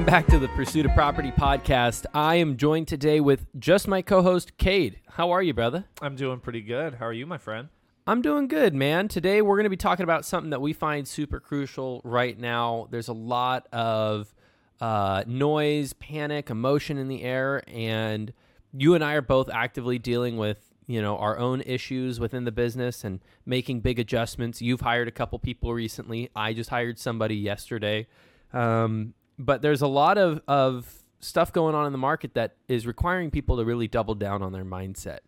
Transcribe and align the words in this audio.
Welcome 0.00 0.14
back 0.14 0.28
to 0.28 0.38
the 0.38 0.48
Pursuit 0.48 0.86
of 0.86 0.94
Property 0.94 1.30
podcast. 1.30 2.06
I 2.14 2.36
am 2.36 2.56
joined 2.56 2.88
today 2.88 3.20
with 3.20 3.46
just 3.58 3.86
my 3.86 4.00
co-host 4.00 4.56
Cade. 4.56 4.98
How 5.06 5.30
are 5.30 5.42
you, 5.42 5.52
brother? 5.52 5.84
I'm 6.00 6.16
doing 6.16 6.40
pretty 6.40 6.62
good. 6.62 6.94
How 6.94 7.04
are 7.04 7.12
you, 7.12 7.26
my 7.26 7.36
friend? 7.36 7.68
I'm 8.06 8.22
doing 8.22 8.48
good, 8.48 8.74
man. 8.74 9.08
Today 9.08 9.42
we're 9.42 9.56
going 9.56 9.64
to 9.64 9.70
be 9.70 9.76
talking 9.76 10.04
about 10.04 10.24
something 10.24 10.48
that 10.50 10.62
we 10.62 10.72
find 10.72 11.06
super 11.06 11.38
crucial 11.38 12.00
right 12.02 12.38
now. 12.38 12.88
There's 12.90 13.08
a 13.08 13.12
lot 13.12 13.68
of 13.74 14.34
uh, 14.80 15.24
noise, 15.26 15.92
panic, 15.92 16.48
emotion 16.48 16.96
in 16.96 17.08
the 17.08 17.22
air, 17.22 17.62
and 17.68 18.32
you 18.72 18.94
and 18.94 19.04
I 19.04 19.12
are 19.12 19.20
both 19.20 19.50
actively 19.52 19.98
dealing 19.98 20.38
with 20.38 20.72
you 20.86 21.02
know 21.02 21.18
our 21.18 21.38
own 21.38 21.60
issues 21.60 22.18
within 22.18 22.44
the 22.44 22.52
business 22.52 23.04
and 23.04 23.20
making 23.44 23.80
big 23.80 23.98
adjustments. 23.98 24.62
You've 24.62 24.80
hired 24.80 25.08
a 25.08 25.12
couple 25.12 25.38
people 25.38 25.74
recently. 25.74 26.30
I 26.34 26.54
just 26.54 26.70
hired 26.70 26.98
somebody 26.98 27.36
yesterday. 27.36 28.06
Um, 28.54 29.12
but 29.40 29.62
there's 29.62 29.82
a 29.82 29.88
lot 29.88 30.18
of, 30.18 30.40
of 30.46 31.02
stuff 31.20 31.52
going 31.52 31.74
on 31.74 31.86
in 31.86 31.92
the 31.92 31.98
market 31.98 32.34
that 32.34 32.56
is 32.68 32.86
requiring 32.86 33.30
people 33.30 33.56
to 33.56 33.64
really 33.64 33.88
double 33.88 34.14
down 34.14 34.42
on 34.42 34.52
their 34.52 34.64
mindset. 34.64 35.20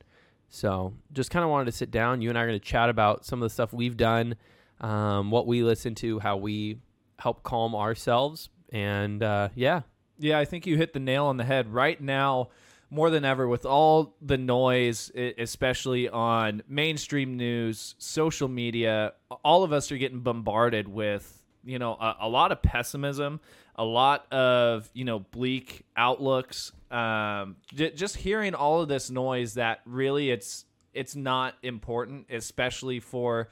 So 0.48 0.92
just 1.12 1.30
kind 1.30 1.44
of 1.44 1.50
wanted 1.50 1.64
to 1.64 1.72
sit 1.72 1.90
down. 1.90 2.20
You 2.20 2.28
and 2.28 2.38
I 2.38 2.42
are 2.42 2.46
going 2.46 2.60
to 2.60 2.64
chat 2.64 2.90
about 2.90 3.24
some 3.24 3.40
of 3.42 3.46
the 3.46 3.50
stuff 3.50 3.72
we've 3.72 3.96
done, 3.96 4.36
um, 4.80 5.30
what 5.30 5.46
we 5.46 5.62
listen 5.62 5.94
to, 5.96 6.18
how 6.18 6.36
we 6.36 6.78
help 7.18 7.42
calm 7.42 7.74
ourselves, 7.74 8.50
and 8.70 9.22
uh, 9.22 9.48
yeah. 9.54 9.82
Yeah, 10.18 10.38
I 10.38 10.44
think 10.44 10.66
you 10.66 10.76
hit 10.76 10.92
the 10.92 11.00
nail 11.00 11.24
on 11.24 11.36
the 11.36 11.44
head. 11.44 11.72
Right 11.72 12.00
now, 12.00 12.50
more 12.90 13.08
than 13.08 13.24
ever, 13.24 13.48
with 13.48 13.64
all 13.64 14.14
the 14.20 14.36
noise, 14.36 15.10
especially 15.38 16.08
on 16.08 16.62
mainstream 16.68 17.36
news, 17.36 17.94
social 17.98 18.48
media, 18.48 19.14
all 19.42 19.64
of 19.64 19.72
us 19.72 19.90
are 19.90 19.96
getting 19.96 20.20
bombarded 20.20 20.86
with 20.86 21.41
you 21.64 21.78
know 21.78 21.92
a, 21.94 22.16
a 22.22 22.28
lot 22.28 22.52
of 22.52 22.62
pessimism 22.62 23.40
a 23.76 23.84
lot 23.84 24.30
of 24.32 24.88
you 24.94 25.04
know 25.04 25.20
bleak 25.20 25.84
outlooks. 25.96 26.72
Um, 26.90 27.56
j- 27.74 27.92
just 27.92 28.16
hearing 28.16 28.54
all 28.54 28.82
of 28.82 28.88
this 28.88 29.10
noise 29.10 29.54
that 29.54 29.80
really 29.84 30.30
it's 30.30 30.64
it's 30.92 31.16
not 31.16 31.54
important, 31.62 32.26
especially 32.30 33.00
for 33.00 33.48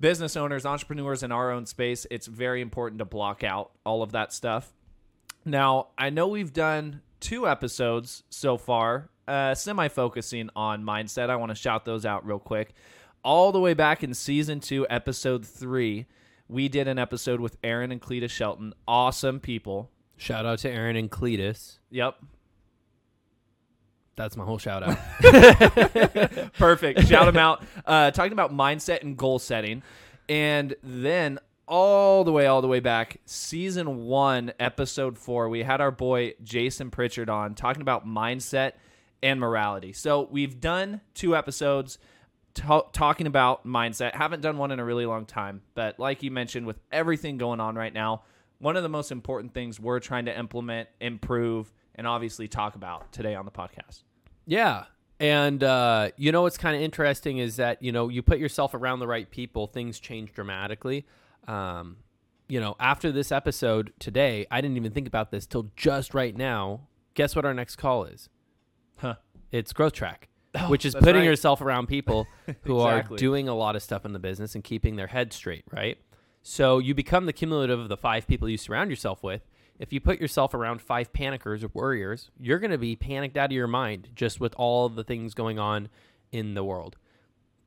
business 0.00 0.36
owners, 0.36 0.66
entrepreneurs 0.66 1.22
in 1.22 1.30
our 1.30 1.52
own 1.52 1.64
space. 1.66 2.06
It's 2.10 2.26
very 2.26 2.60
important 2.60 2.98
to 2.98 3.04
block 3.04 3.44
out 3.44 3.70
all 3.86 4.02
of 4.02 4.12
that 4.12 4.32
stuff. 4.32 4.72
Now, 5.44 5.88
I 5.96 6.10
know 6.10 6.26
we've 6.26 6.52
done 6.52 7.02
two 7.20 7.48
episodes 7.48 8.24
so 8.30 8.56
far, 8.56 9.10
uh, 9.28 9.54
semi 9.54 9.88
focusing 9.88 10.50
on 10.56 10.82
mindset. 10.82 11.30
I 11.30 11.36
want 11.36 11.50
to 11.50 11.56
shout 11.56 11.84
those 11.84 12.04
out 12.04 12.26
real 12.26 12.40
quick. 12.40 12.74
All 13.24 13.52
the 13.52 13.60
way 13.60 13.74
back 13.74 14.02
in 14.02 14.12
season 14.14 14.58
two, 14.58 14.84
episode 14.90 15.46
three 15.46 16.06
we 16.52 16.68
did 16.68 16.86
an 16.86 16.98
episode 16.98 17.40
with 17.40 17.56
Aaron 17.64 17.90
and 17.90 18.00
Cletus 18.00 18.30
Shelton. 18.30 18.74
Awesome 18.86 19.40
people. 19.40 19.90
Shout 20.16 20.44
out 20.44 20.58
to 20.60 20.70
Aaron 20.70 20.96
and 20.96 21.10
Cletus. 21.10 21.78
Yep. 21.90 22.16
That's 24.14 24.36
my 24.36 24.44
whole 24.44 24.58
shout 24.58 24.82
out. 24.82 24.98
Perfect. 26.58 27.06
Shout 27.08 27.24
them 27.24 27.38
out. 27.38 27.64
Uh, 27.86 28.10
talking 28.10 28.32
about 28.32 28.52
mindset 28.52 29.02
and 29.02 29.16
goal 29.16 29.38
setting. 29.38 29.82
And 30.28 30.76
then 30.82 31.38
all 31.66 32.22
the 32.22 32.32
way, 32.32 32.46
all 32.46 32.60
the 32.60 32.68
way 32.68 32.80
back, 32.80 33.16
season 33.24 34.04
one, 34.04 34.52
episode 34.60 35.16
four, 35.16 35.48
we 35.48 35.62
had 35.62 35.80
our 35.80 35.90
boy 35.90 36.34
Jason 36.42 36.90
Pritchard 36.90 37.30
on 37.30 37.54
talking 37.54 37.80
about 37.80 38.06
mindset 38.06 38.72
and 39.22 39.40
morality. 39.40 39.94
So 39.94 40.28
we've 40.30 40.60
done 40.60 41.00
two 41.14 41.34
episodes 41.34 41.98
talking 42.54 43.26
about 43.26 43.66
mindset. 43.66 44.14
Haven't 44.14 44.40
done 44.40 44.58
one 44.58 44.70
in 44.70 44.80
a 44.80 44.84
really 44.84 45.06
long 45.06 45.26
time, 45.26 45.62
but 45.74 45.98
like 45.98 46.22
you 46.22 46.30
mentioned, 46.30 46.66
with 46.66 46.78
everything 46.90 47.38
going 47.38 47.60
on 47.60 47.76
right 47.76 47.92
now, 47.92 48.22
one 48.58 48.76
of 48.76 48.82
the 48.82 48.88
most 48.88 49.10
important 49.10 49.54
things 49.54 49.80
we're 49.80 50.00
trying 50.00 50.26
to 50.26 50.38
implement, 50.38 50.88
improve, 51.00 51.72
and 51.94 52.06
obviously 52.06 52.48
talk 52.48 52.74
about 52.74 53.12
today 53.12 53.34
on 53.34 53.44
the 53.44 53.50
podcast. 53.50 54.02
Yeah. 54.46 54.84
And 55.18 55.62
uh, 55.62 56.10
you 56.16 56.32
know 56.32 56.42
what's 56.42 56.58
kind 56.58 56.74
of 56.74 56.82
interesting 56.82 57.38
is 57.38 57.56
that 57.56 57.82
you 57.82 57.92
know 57.92 58.08
you 58.08 58.22
put 58.22 58.38
yourself 58.38 58.74
around 58.74 58.98
the 58.98 59.06
right 59.06 59.30
people, 59.30 59.66
things 59.66 60.00
change 60.00 60.32
dramatically. 60.32 61.06
Um, 61.46 61.98
you 62.48 62.60
know, 62.60 62.76
after 62.80 63.12
this 63.12 63.30
episode 63.30 63.92
today, 63.98 64.46
I 64.50 64.60
didn't 64.60 64.76
even 64.76 64.92
think 64.92 65.06
about 65.06 65.30
this 65.30 65.46
till 65.46 65.70
just 65.76 66.12
right 66.12 66.36
now. 66.36 66.88
Guess 67.14 67.36
what 67.36 67.44
our 67.44 67.54
next 67.54 67.76
call 67.76 68.04
is? 68.04 68.28
Huh? 68.96 69.14
It's 69.50 69.72
Growth 69.72 69.92
Track. 69.92 70.28
Oh, 70.54 70.68
which 70.68 70.84
is 70.84 70.94
putting 70.94 71.16
right. 71.16 71.24
yourself 71.24 71.62
around 71.62 71.86
people 71.86 72.26
who 72.62 72.80
exactly. 72.84 73.14
are 73.14 73.18
doing 73.18 73.48
a 73.48 73.54
lot 73.54 73.74
of 73.74 73.82
stuff 73.82 74.04
in 74.04 74.12
the 74.12 74.18
business 74.18 74.54
and 74.54 74.62
keeping 74.62 74.96
their 74.96 75.06
head 75.06 75.32
straight, 75.32 75.64
right? 75.72 75.96
So 76.42 76.78
you 76.78 76.94
become 76.94 77.24
the 77.24 77.32
cumulative 77.32 77.80
of 77.80 77.88
the 77.88 77.96
five 77.96 78.26
people 78.26 78.48
you 78.48 78.58
surround 78.58 78.90
yourself 78.90 79.22
with. 79.22 79.48
If 79.78 79.92
you 79.92 80.00
put 80.00 80.20
yourself 80.20 80.52
around 80.52 80.82
five 80.82 81.12
panickers 81.12 81.64
or 81.64 81.68
worriers, 81.68 82.30
you're 82.38 82.58
going 82.58 82.70
to 82.70 82.78
be 82.78 82.96
panicked 82.96 83.36
out 83.36 83.46
of 83.46 83.52
your 83.52 83.66
mind 83.66 84.10
just 84.14 84.40
with 84.40 84.54
all 84.56 84.88
the 84.88 85.04
things 85.04 85.32
going 85.32 85.58
on 85.58 85.88
in 86.32 86.54
the 86.54 86.64
world. 86.64 86.96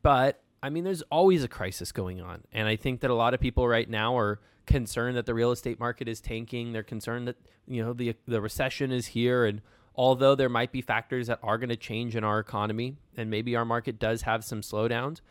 But 0.03 0.43
I 0.61 0.69
mean, 0.69 0.83
there's 0.83 1.01
always 1.03 1.43
a 1.43 1.47
crisis 1.47 1.91
going 1.91 2.21
on. 2.21 2.43
And 2.51 2.67
I 2.67 2.75
think 2.75 3.01
that 3.01 3.09
a 3.09 3.15
lot 3.15 3.33
of 3.33 3.39
people 3.39 3.67
right 3.67 3.89
now 3.89 4.17
are 4.17 4.39
concerned 4.65 5.17
that 5.17 5.25
the 5.25 5.33
real 5.33 5.51
estate 5.51 5.79
market 5.79 6.07
is 6.07 6.19
tanking. 6.19 6.73
They're 6.73 6.83
concerned 6.83 7.27
that, 7.27 7.37
you 7.67 7.83
know, 7.83 7.93
the, 7.93 8.15
the 8.27 8.41
recession 8.41 8.91
is 8.91 9.07
here 9.07 9.45
and 9.45 9.61
although 9.95 10.35
there 10.35 10.49
might 10.49 10.71
be 10.71 10.81
factors 10.81 11.27
that 11.27 11.39
are 11.41 11.57
going 11.57 11.69
to 11.69 11.75
change 11.75 12.15
in 12.15 12.23
our 12.23 12.39
economy 12.39 12.97
and 13.17 13.29
maybe 13.29 13.55
our 13.55 13.65
market 13.65 13.99
does 13.99 14.23
have 14.23 14.43
some 14.43 14.61
slowdowns, 14.61 15.21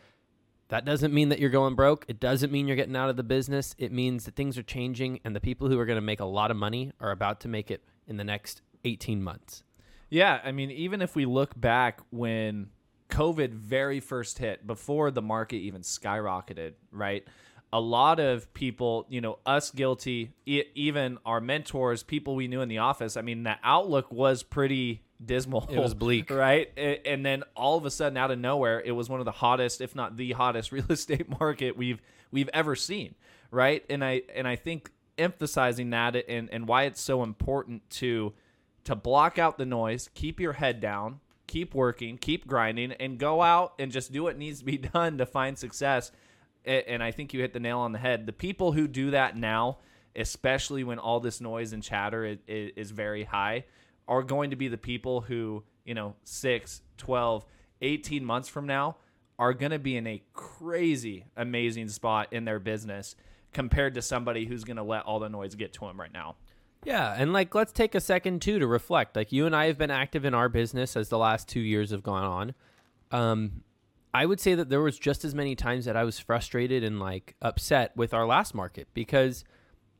that 0.69 0.85
doesn't 0.85 1.13
mean 1.13 1.29
that 1.29 1.39
you're 1.39 1.49
going 1.49 1.75
broke. 1.75 2.05
It 2.07 2.19
doesn't 2.19 2.51
mean 2.51 2.67
you're 2.67 2.75
getting 2.75 2.95
out 2.95 3.09
of 3.09 3.17
the 3.17 3.23
business. 3.23 3.75
It 3.77 3.91
means 3.91 4.25
that 4.25 4.35
things 4.35 4.57
are 4.57 4.63
changing 4.63 5.19
and 5.23 5.35
the 5.35 5.39
people 5.39 5.69
who 5.69 5.79
are 5.79 5.85
going 5.85 5.97
to 5.97 6.01
make 6.01 6.19
a 6.19 6.25
lot 6.25 6.49
of 6.49 6.57
money 6.57 6.91
are 6.99 7.11
about 7.11 7.39
to 7.41 7.47
make 7.47 7.69
it 7.69 7.83
in 8.07 8.17
the 8.17 8.23
next 8.23 8.61
18 8.83 9.21
months. 9.21 9.63
Yeah, 10.09 10.39
I 10.43 10.51
mean, 10.51 10.71
even 10.71 11.01
if 11.01 11.15
we 11.15 11.25
look 11.25 11.59
back 11.59 11.99
when 12.09 12.69
COVID 13.09 13.53
very 13.53 13.99
first 13.99 14.39
hit, 14.39 14.65
before 14.65 15.11
the 15.11 15.21
market 15.21 15.57
even 15.57 15.81
skyrocketed, 15.81 16.73
right? 16.91 17.27
A 17.75 17.79
lot 17.81 18.21
of 18.21 18.53
people, 18.53 19.05
you 19.09 19.19
know, 19.19 19.37
us 19.45 19.69
guilty, 19.69 20.31
e- 20.45 20.63
even 20.75 21.17
our 21.25 21.41
mentors, 21.41 22.03
people 22.03 22.33
we 22.33 22.47
knew 22.47 22.61
in 22.61 22.69
the 22.69 22.77
office. 22.77 23.17
I 23.17 23.21
mean, 23.21 23.43
the 23.43 23.57
outlook 23.65 24.09
was 24.13 24.43
pretty 24.43 25.01
dismal. 25.23 25.67
It 25.69 25.77
was 25.77 25.93
bleak, 25.93 26.29
right? 26.29 26.71
And 26.77 27.25
then 27.25 27.43
all 27.53 27.77
of 27.77 27.85
a 27.85 27.91
sudden, 27.91 28.17
out 28.17 28.31
of 28.31 28.39
nowhere, 28.39 28.81
it 28.81 28.93
was 28.93 29.09
one 29.09 29.19
of 29.19 29.25
the 29.25 29.33
hottest, 29.33 29.81
if 29.81 29.93
not 29.93 30.15
the 30.15 30.31
hottest, 30.31 30.71
real 30.71 30.89
estate 30.89 31.27
market 31.27 31.75
we've 31.75 32.01
we've 32.31 32.49
ever 32.53 32.77
seen, 32.77 33.13
right? 33.51 33.83
And 33.89 34.05
I 34.05 34.21
and 34.33 34.47
I 34.47 34.55
think 34.55 34.89
emphasizing 35.17 35.89
that 35.89 36.15
and 36.15 36.49
and 36.53 36.69
why 36.69 36.83
it's 36.83 37.01
so 37.01 37.23
important 37.23 37.89
to 37.89 38.31
to 38.85 38.95
block 38.95 39.37
out 39.37 39.57
the 39.57 39.65
noise, 39.65 40.09
keep 40.13 40.39
your 40.39 40.53
head 40.53 40.79
down, 40.79 41.19
keep 41.45 41.75
working, 41.75 42.17
keep 42.17 42.47
grinding, 42.47 42.93
and 42.93 43.17
go 43.17 43.41
out 43.41 43.73
and 43.79 43.91
just 43.91 44.13
do 44.13 44.23
what 44.23 44.37
needs 44.37 44.59
to 44.59 44.65
be 44.65 44.77
done 44.93 45.17
to 45.17 45.25
find 45.25 45.57
success 45.57 46.13
and 46.65 47.03
I 47.03 47.11
think 47.11 47.33
you 47.33 47.41
hit 47.41 47.53
the 47.53 47.59
nail 47.59 47.79
on 47.79 47.91
the 47.91 47.99
head. 47.99 48.25
The 48.25 48.33
people 48.33 48.71
who 48.71 48.87
do 48.87 49.11
that 49.11 49.37
now, 49.37 49.79
especially 50.15 50.83
when 50.83 50.99
all 50.99 51.19
this 51.19 51.41
noise 51.41 51.73
and 51.73 51.83
chatter 51.83 52.25
is, 52.25 52.39
is, 52.47 52.91
very 52.91 53.23
high, 53.23 53.65
are 54.07 54.23
going 54.23 54.49
to 54.49 54.55
be 54.55 54.67
the 54.67 54.77
people 54.77 55.21
who, 55.21 55.63
you 55.83 55.93
know, 55.93 56.15
6, 56.23 56.81
12, 56.97 57.45
18 57.81 58.25
months 58.25 58.49
from 58.49 58.65
now 58.65 58.97
are 59.37 59.53
going 59.53 59.71
to 59.71 59.79
be 59.79 59.97
in 59.97 60.07
a 60.07 60.23
crazy, 60.33 61.25
amazing 61.35 61.89
spot 61.89 62.31
in 62.31 62.45
their 62.45 62.59
business 62.59 63.15
compared 63.53 63.93
to 63.95 64.01
somebody 64.01 64.45
who's 64.45 64.63
going 64.63 64.77
to 64.77 64.83
let 64.83 65.03
all 65.03 65.19
the 65.19 65.29
noise 65.29 65.55
get 65.55 65.73
to 65.73 65.81
them 65.81 65.99
right 65.99 66.13
now. 66.13 66.35
Yeah, 66.85 67.15
and 67.17 67.33
like 67.33 67.53
let's 67.55 67.71
take 67.71 67.95
a 67.95 67.99
second 67.99 68.41
too 68.41 68.59
to 68.59 68.67
reflect. 68.67 69.15
Like 69.15 69.31
you 69.31 69.45
and 69.45 69.55
I 69.55 69.65
have 69.65 69.77
been 69.77 69.91
active 69.91 70.23
in 70.23 70.33
our 70.33 70.49
business 70.49 70.95
as 70.95 71.09
the 71.09 71.17
last 71.17 71.49
2 71.49 71.59
years 71.59 71.91
have 71.91 72.03
gone 72.03 72.23
on. 72.23 72.53
Um, 73.11 73.63
I 74.15 74.25
would 74.25 74.39
say 74.39 74.55
that 74.55 74.69
there 74.69 74.79
was 74.79 74.97
just 74.97 75.25
as 75.25 75.35
many 75.35 75.55
times 75.55 75.83
that 75.83 75.97
I 75.97 76.05
was 76.05 76.19
frustrated 76.19 76.85
and 76.85 77.01
like 77.01 77.35
upset 77.41 77.91
with 77.97 78.13
our 78.13 78.25
last 78.25 78.55
market 78.55 78.87
because 78.93 79.43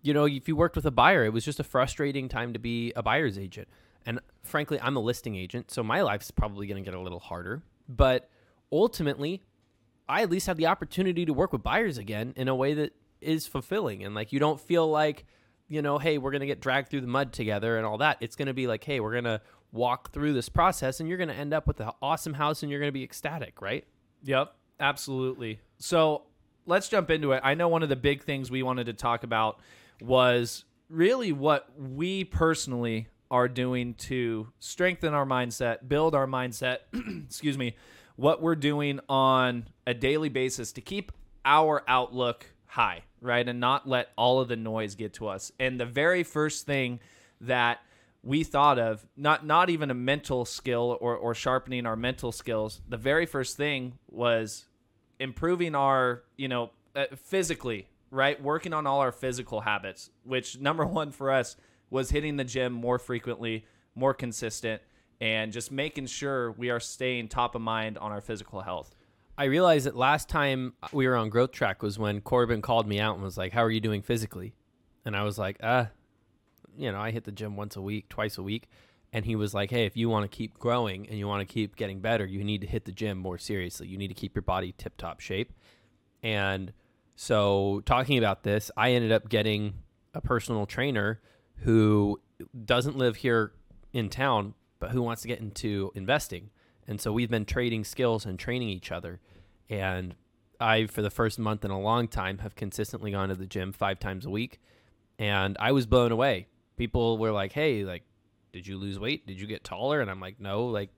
you 0.02 0.14
know, 0.14 0.24
if 0.24 0.48
you 0.48 0.56
worked 0.56 0.78
with 0.78 0.86
a 0.86 0.92
buyer, 0.92 1.26
it 1.26 1.34
was 1.34 1.44
just 1.44 1.60
a 1.60 1.66
frustrating 1.66 2.30
time 2.30 2.54
to 2.54 2.60
be 2.60 2.94
a 2.96 3.04
buyer's 3.04 3.38
agent. 3.38 3.68
And 4.06 4.22
frankly, 4.42 4.80
I'm 4.82 4.96
a 4.96 5.02
listing 5.02 5.36
agent, 5.36 5.70
so 5.70 5.84
my 5.84 6.02
life's 6.02 6.32
probably 6.32 6.66
going 6.66 6.82
to 6.82 6.90
get 6.90 6.98
a 6.98 7.02
little 7.02 7.20
harder, 7.20 7.64
but 7.90 8.30
ultimately, 8.72 9.42
I 10.08 10.22
at 10.22 10.30
least 10.30 10.48
have 10.48 10.56
the 10.56 10.68
opportunity 10.68 11.26
to 11.26 11.34
work 11.34 11.52
with 11.52 11.62
buyers 11.62 11.98
again 11.98 12.34
in 12.38 12.48
a 12.48 12.56
way 12.56 12.74
that 12.74 12.94
is 13.20 13.48
fulfilling 13.48 14.02
and 14.06 14.16
like 14.16 14.32
you 14.32 14.40
don't 14.40 14.62
feel 14.62 14.90
like 14.90 15.26
you 15.68 15.82
know, 15.82 15.98
hey, 15.98 16.20
we're 16.20 16.32
going 16.32 16.42
to 16.42 16.48
get 16.48 16.62
dragged 16.62 16.90
through 16.90 17.02
the 17.02 17.08
mud 17.08 17.34
together 17.34 17.76
and 17.76 17.86
all 17.86 17.98
that. 17.98 18.18
It's 18.22 18.36
going 18.36 18.48
to 18.48 18.54
be 18.54 18.68
like, 18.68 18.84
hey, 18.84 19.00
we're 19.00 19.14
going 19.14 19.24
to 19.24 19.42
walk 19.72 20.12
through 20.14 20.34
this 20.34 20.48
process 20.48 21.00
and 21.00 21.10
you're 21.10 21.18
going 21.18 21.28
to 21.30 21.36
end 21.36 21.56
up 21.56 21.66
with 21.66 21.80
an 21.80 21.90
awesome 22.04 22.36
house 22.36 22.62
and 22.62 22.70
you're 22.70 22.80
going 22.80 22.90
to 22.90 22.94
be 22.94 23.04
ecstatic, 23.04 23.62
right? 23.62 23.84
Yep, 24.26 24.56
absolutely. 24.80 25.60
So 25.78 26.24
let's 26.66 26.90
jump 26.90 27.10
into 27.12 27.32
it. 27.32 27.42
I 27.44 27.54
know 27.54 27.68
one 27.68 27.84
of 27.84 27.90
the 27.90 27.96
big 27.96 28.24
things 28.24 28.50
we 28.50 28.64
wanted 28.64 28.88
to 28.88 28.94
talk 28.94 29.24
about 29.24 29.60
was 30.02 30.66
really 30.90 31.32
what 31.32 31.70
we 31.78 32.24
personally 32.24 33.08
are 33.30 33.48
doing 33.48 33.94
to 33.94 34.48
strengthen 34.60 35.14
our 35.14 35.26
mindset, 35.26 35.88
build 35.88 36.16
our 36.16 36.28
mindset, 36.28 36.80
excuse 37.26 37.58
me, 37.58 37.76
what 38.16 38.42
we're 38.42 38.56
doing 38.56 39.00
on 39.10 39.68
a 39.86 39.94
daily 39.94 40.30
basis 40.30 40.72
to 40.74 40.82
keep 40.82 41.12
our 41.44 41.84
outlook 41.88 42.48
high, 42.66 43.04
right? 43.22 43.48
And 43.48 43.60
not 43.60 43.88
let 43.88 44.10
all 44.18 44.40
of 44.40 44.48
the 44.48 44.56
noise 44.56 44.96
get 44.96 45.14
to 45.16 45.28
us. 45.28 45.52
And 45.60 45.80
the 45.80 45.86
very 45.86 46.24
first 46.24 46.66
thing 46.66 47.00
that 47.42 47.80
we 48.26 48.44
thought 48.44 48.78
of 48.78 49.06
not 49.16 49.46
not 49.46 49.70
even 49.70 49.90
a 49.90 49.94
mental 49.94 50.44
skill 50.44 50.98
or, 51.00 51.16
or 51.16 51.34
sharpening 51.34 51.86
our 51.86 51.96
mental 51.96 52.34
skills. 52.34 52.82
The 52.90 52.98
very 52.98 53.26
first 53.26 53.56
thing 53.56 54.00
was 54.10 54.66
improving 55.20 55.76
our 55.76 56.24
you 56.36 56.50
know 56.50 56.72
uh, 56.96 57.06
physically 57.16 57.88
right? 58.12 58.42
Working 58.42 58.72
on 58.72 58.88
all 58.88 59.00
our 59.00 59.12
physical 59.12 59.62
habits 59.62 60.10
which 60.24 60.60
number 60.60 60.86
one 61.02 61.12
for 61.12 61.32
us 61.32 61.56
was 61.90 62.10
hitting 62.10 62.36
the 62.36 62.44
gym 62.44 62.74
more 62.74 63.00
frequently 63.00 63.66
more 63.96 64.14
consistent 64.14 64.82
and 65.22 65.54
just 65.54 65.72
making 65.72 66.06
sure 66.06 66.52
we 66.52 66.70
are 66.70 66.80
staying 66.80 67.30
top 67.30 67.56
of 67.56 67.62
mind 67.62 67.98
on 67.98 68.12
our 68.12 68.20
physical 68.20 68.62
health. 68.62 68.94
I 69.38 69.46
realized 69.46 69.86
that 69.86 69.96
last 69.96 70.28
time 70.30 70.74
we 70.92 71.08
were 71.08 71.16
on 71.16 71.30
growth 71.30 71.52
track 71.52 71.82
was 71.82 71.98
when 71.98 72.22
Corbin 72.22 72.62
called 72.62 72.88
me 72.88 73.00
out 73.00 73.16
and 73.16 73.24
was 73.24 73.38
like, 73.38 73.54
"How 73.54 73.64
are 73.64 73.72
you 73.72 73.82
doing 73.82 74.02
physically?" 74.02 74.56
And 75.06 75.16
I 75.16 75.24
was 75.24 75.38
like, 75.38 75.58
"Uh, 75.62 75.86
you 76.78 76.92
know, 76.92 77.00
I 77.00 77.12
hit 77.12 77.24
the 77.24 77.32
gym 77.32 77.56
once 77.56 77.76
a 77.76 77.82
week, 77.82 78.10
twice 78.10 78.38
a 78.38 78.44
week." 78.44 78.68
And 79.14 79.26
he 79.26 79.36
was 79.36 79.54
like, 79.54 79.72
"Hey, 79.72 79.86
if 79.86 79.96
you 79.96 80.10
want 80.10 80.30
to 80.30 80.36
keep 80.36 80.58
growing 80.60 81.08
and 81.08 81.18
you 81.18 81.28
want 81.28 81.48
to 81.48 81.52
keep 81.52 81.76
getting 81.76 82.02
better, 82.02 82.26
you 82.26 82.44
need 82.44 82.62
to 82.62 82.68
hit 82.68 82.86
the 82.86 82.92
gym 82.92 83.18
more 83.18 83.38
seriously. 83.38 83.88
You 83.88 83.98
need 83.98 84.10
to 84.10 84.14
keep 84.14 84.36
your 84.36 84.44
body 84.44 84.74
tip-top 84.78 85.20
shape." 85.20 85.54
And 86.22 86.74
so, 87.16 87.82
talking 87.86 88.18
about 88.18 88.44
this, 88.44 88.72
I 88.76 88.92
ended 88.92 89.12
up 89.12 89.30
getting 89.30 89.76
a 90.14 90.22
personal 90.22 90.66
trainer 90.66 91.22
who 91.58 92.20
doesn't 92.66 92.98
live 92.98 93.18
here 93.18 93.54
in 93.94 94.10
town, 94.10 94.54
but 94.80 94.92
who 94.92 95.02
wants 95.02 95.22
to 95.22 95.28
get 95.28 95.40
into 95.40 95.92
investing. 95.96 96.50
And 96.88 97.00
so 97.00 97.12
we've 97.12 97.30
been 97.30 97.46
trading 97.46 97.84
skills 97.84 98.26
and 98.26 98.38
training 98.38 98.70
each 98.70 98.92
other. 98.92 99.20
And 99.70 100.16
I, 100.60 100.86
for 100.86 101.02
the 101.02 101.10
first 101.10 101.40
month 101.40 101.66
in 101.66 101.72
a 101.72 101.80
long 101.80 102.08
time, 102.08 102.40
have 102.40 102.56
consistently 102.56 103.12
gone 103.12 103.30
to 103.30 103.36
the 103.36 103.48
gym 103.48 103.72
five 103.72 104.00
times 104.00 104.26
a 104.26 104.30
week. 104.30 104.60
And 105.18 105.58
I 105.60 105.72
was 105.72 105.86
blown 105.86 106.12
away. 106.12 106.48
People 106.78 107.18
were 107.18 107.32
like, 107.32 107.52
hey, 107.52 107.84
like, 107.84 108.04
did 108.52 108.68
you 108.68 108.78
lose 108.78 109.00
weight? 109.00 109.28
Did 109.28 109.40
you 109.40 109.48
get 109.48 109.64
taller? 109.64 110.02
And 110.02 110.10
I'm 110.10 110.20
like, 110.20 110.40
no, 110.40 110.66
like, 110.66 110.90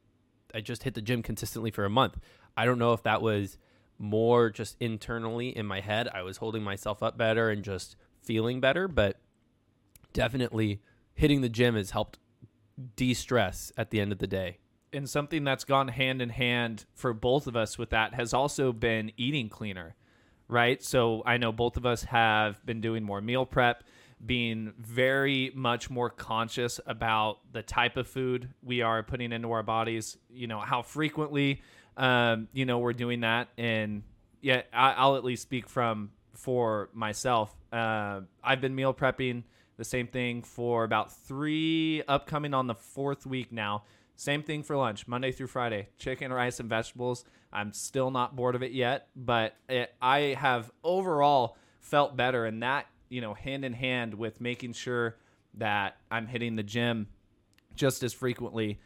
I 0.54 0.62
just 0.62 0.84
hit 0.84 0.94
the 0.94 1.02
gym 1.02 1.24
consistently 1.24 1.72
for 1.72 1.86
a 1.86 1.90
month. 1.90 2.18
I 2.56 2.66
don't 2.66 2.80
know 2.80 2.94
if 2.94 3.04
that 3.04 3.22
was 3.22 3.58
more 4.00 4.50
just 4.50 4.78
internally 4.80 5.56
in 5.56 5.66
my 5.66 5.82
head. 5.82 6.08
I 6.14 6.22
was 6.22 6.38
holding 6.38 6.64
myself 6.64 7.02
up 7.02 7.18
better 7.18 7.50
and 7.50 7.64
just 7.64 7.96
feeling 8.22 8.60
better, 8.60 8.88
but 8.88 9.20
definitely 10.14 10.82
hitting 11.14 11.42
the 11.42 11.50
gym 11.50 11.76
has 11.76 11.92
helped 11.92 12.20
de 12.96 13.14
stress 13.14 13.72
at 13.76 13.90
the 13.90 14.00
end 14.00 14.12
of 14.12 14.20
the 14.20 14.28
day 14.28 14.60
and 14.94 15.10
something 15.10 15.44
that's 15.44 15.64
gone 15.64 15.90
hand 15.90 16.22
in 16.22 16.30
hand 16.30 16.86
for 16.94 17.14
both 17.14 17.48
of 17.48 17.56
us 17.56 17.78
with 17.78 17.90
that 17.90 18.14
has 18.14 18.34
also 18.34 18.72
been 18.72 19.12
eating 19.18 19.50
cleaner, 19.50 19.96
right? 20.48 20.82
So 20.84 21.24
I 21.26 21.38
know 21.38 21.52
both 21.52 21.78
of 21.78 21.86
us 21.86 22.04
have 22.04 22.66
been 22.66 22.82
doing 22.82 23.04
more 23.04 23.22
meal 23.22 23.46
prep, 23.46 23.84
being 24.26 24.74
very 24.80 25.52
much 25.54 25.90
more 25.90 26.10
conscious 26.10 26.80
about 26.86 27.40
the 27.52 27.62
type 27.62 27.98
of 27.98 28.08
food 28.08 28.50
we 28.64 28.82
are 28.82 29.04
putting 29.04 29.32
into 29.32 29.52
our 29.52 29.64
bodies, 29.64 30.18
you 30.30 30.48
know, 30.48 30.60
how 30.60 30.82
frequently, 30.82 31.62
um, 31.98 32.48
you 32.52 32.66
know, 32.66 32.80
we're 32.80 32.94
doing 32.94 33.22
that. 33.22 33.50
And 33.58 34.04
yeah, 34.42 34.64
I, 34.74 35.06
will 35.08 35.18
at 35.18 35.24
least 35.24 35.44
speak 35.44 35.70
from 35.70 36.12
for 36.34 36.90
myself. 36.94 37.56
Uh, 37.72 38.22
I've 38.44 38.62
been 38.62 38.76
meal 38.76 38.94
prepping 38.94 39.44
the 39.78 39.84
same 39.84 40.08
thing 40.08 40.42
for 40.42 40.84
about 40.84 41.12
three, 41.12 42.02
upcoming 42.08 42.54
on 42.54 42.68
the 42.68 42.76
fourth 42.76 43.26
week 43.26 43.52
now. 43.52 43.84
Same 44.16 44.42
thing 44.42 44.64
for 44.64 44.76
lunch, 44.76 45.08
Monday 45.08 45.32
through 45.32 45.48
Friday. 45.48 45.90
Chicken, 46.00 46.34
rice, 46.34 46.60
and 46.60 46.68
vegetables. 46.68 47.24
I'm 47.54 47.72
still 47.72 48.10
not 48.10 48.36
bored 48.36 48.56
of 48.56 48.64
it 48.64 48.72
yet, 48.72 49.10
but 49.16 49.56
it, 49.70 49.94
I 50.02 50.36
have 50.40 50.72
overall 50.84 51.56
felt 51.80 52.18
better, 52.18 52.46
and 52.46 52.64
that 52.64 52.88
you 53.10 53.22
know, 53.22 53.34
hand 53.34 53.66
in 53.66 53.74
hand 53.74 54.14
with 54.14 54.42
making 54.42 54.74
sure 54.74 55.18
that 55.56 55.98
I'm 56.12 56.28
hitting 56.28 56.56
the 56.56 56.64
gym 56.64 57.08
just 57.76 58.04
as 58.04 58.14
frequently. 58.14 58.80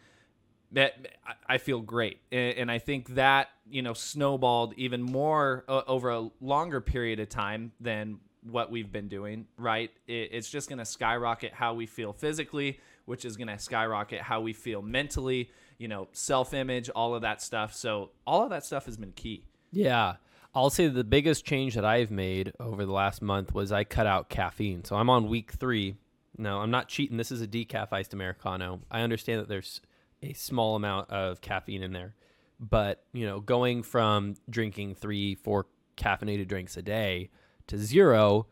That 0.74 1.18
I 1.48 1.58
feel 1.58 1.82
great, 1.82 2.22
and 2.32 2.72
I 2.72 2.80
think 2.80 3.16
that 3.16 3.50
you 3.70 3.82
know 3.82 3.94
snowballed 3.94 4.74
even 4.78 5.02
more 5.02 5.66
uh, 5.68 5.82
over 5.86 6.10
a 6.12 6.30
longer 6.40 6.80
period 6.80 7.20
of 7.20 7.28
time 7.28 7.74
than 7.82 8.20
what 8.50 8.72
we've 8.72 8.90
been 8.90 9.10
doing. 9.10 9.48
Right, 9.58 9.92
it's 10.08 10.50
just 10.50 10.70
going 10.70 10.80
to 10.80 10.86
skyrocket 10.86 11.54
how 11.54 11.74
we 11.74 11.88
feel 11.88 12.14
physically 12.14 12.80
which 13.06 13.26
is 13.26 13.38
going 13.38 13.48
to 13.48 13.60
skyrocket 13.60 14.22
how 14.22 14.42
we 14.42 14.54
feel 14.54 14.82
mentally, 14.82 15.50
you 15.78 15.88
know, 15.88 16.08
self 16.12 16.54
image, 16.54 16.90
all 16.90 17.16
of 17.16 17.24
that 17.24 17.42
stuff. 17.42 17.74
So, 17.74 18.12
all 18.26 18.44
of 18.44 18.50
that 18.52 18.66
stuff 18.66 18.86
has 18.86 18.98
been 18.98 19.12
key. 19.12 19.44
Yeah. 19.72 20.16
I'll 20.54 20.70
say 20.70 20.88
the 20.88 21.04
biggest 21.04 21.46
change 21.46 21.76
that 21.76 21.86
I've 21.86 22.12
made 22.12 22.54
over 22.60 22.86
the 22.86 22.92
last 22.92 23.22
month 23.22 23.54
was 23.54 23.72
I 23.72 23.84
cut 23.84 24.06
out 24.06 24.30
caffeine. 24.30 24.84
So, 24.84 24.96
I'm 24.96 25.10
on 25.10 25.28
week 25.28 25.52
three. 25.52 25.96
No, 26.38 26.60
I'm 26.60 26.72
not 26.72 26.88
cheating. 26.88 27.18
This 27.18 27.32
is 27.32 27.42
a 27.42 27.48
decaf 27.48 27.90
iced 27.92 28.14
Americano. 28.14 28.82
I 28.90 29.02
understand 29.02 29.40
that 29.42 29.48
there's 29.48 29.82
a 30.22 30.34
small 30.34 30.76
amount 30.76 31.10
of 31.10 31.42
caffeine 31.42 31.84
in 31.84 31.94
there. 31.94 32.16
But, 32.60 33.04
you 33.14 33.26
know, 33.26 33.40
going 33.40 33.84
from 33.84 34.36
drinking 34.50 34.96
three, 34.96 35.36
four 35.36 35.68
caffeinated 35.98 36.48
drinks 36.48 36.78
a 36.78 36.82
day 36.82 37.30
to 37.68 37.78
zero 37.78 38.48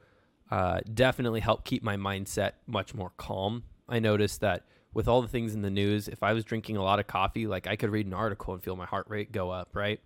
uh, 0.51 0.79
definitely 0.93 1.41
helped 1.41 1.65
keep 1.65 1.83
my 1.83 1.95
mindset 1.95 2.53
much 2.67 2.93
more 2.93 3.11
calm 3.17 3.63
I 3.89 3.99
noticed 3.99 4.41
that 4.41 4.65
with 4.93 5.07
all 5.07 5.21
the 5.21 5.27
things 5.27 5.53
in 5.53 5.61
the 5.61 5.69
news, 5.69 6.07
if 6.07 6.23
I 6.23 6.33
was 6.33 6.43
drinking 6.43 6.77
a 6.77 6.83
lot 6.83 6.99
of 6.99 7.07
coffee, 7.07 7.47
like 7.47 7.67
I 7.67 7.75
could 7.75 7.89
read 7.89 8.05
an 8.05 8.13
article 8.13 8.53
and 8.53 8.63
feel 8.63 8.75
my 8.75 8.85
heart 8.85 9.07
rate 9.09 9.31
go 9.31 9.49
up, 9.49 9.69
right? 9.73 9.99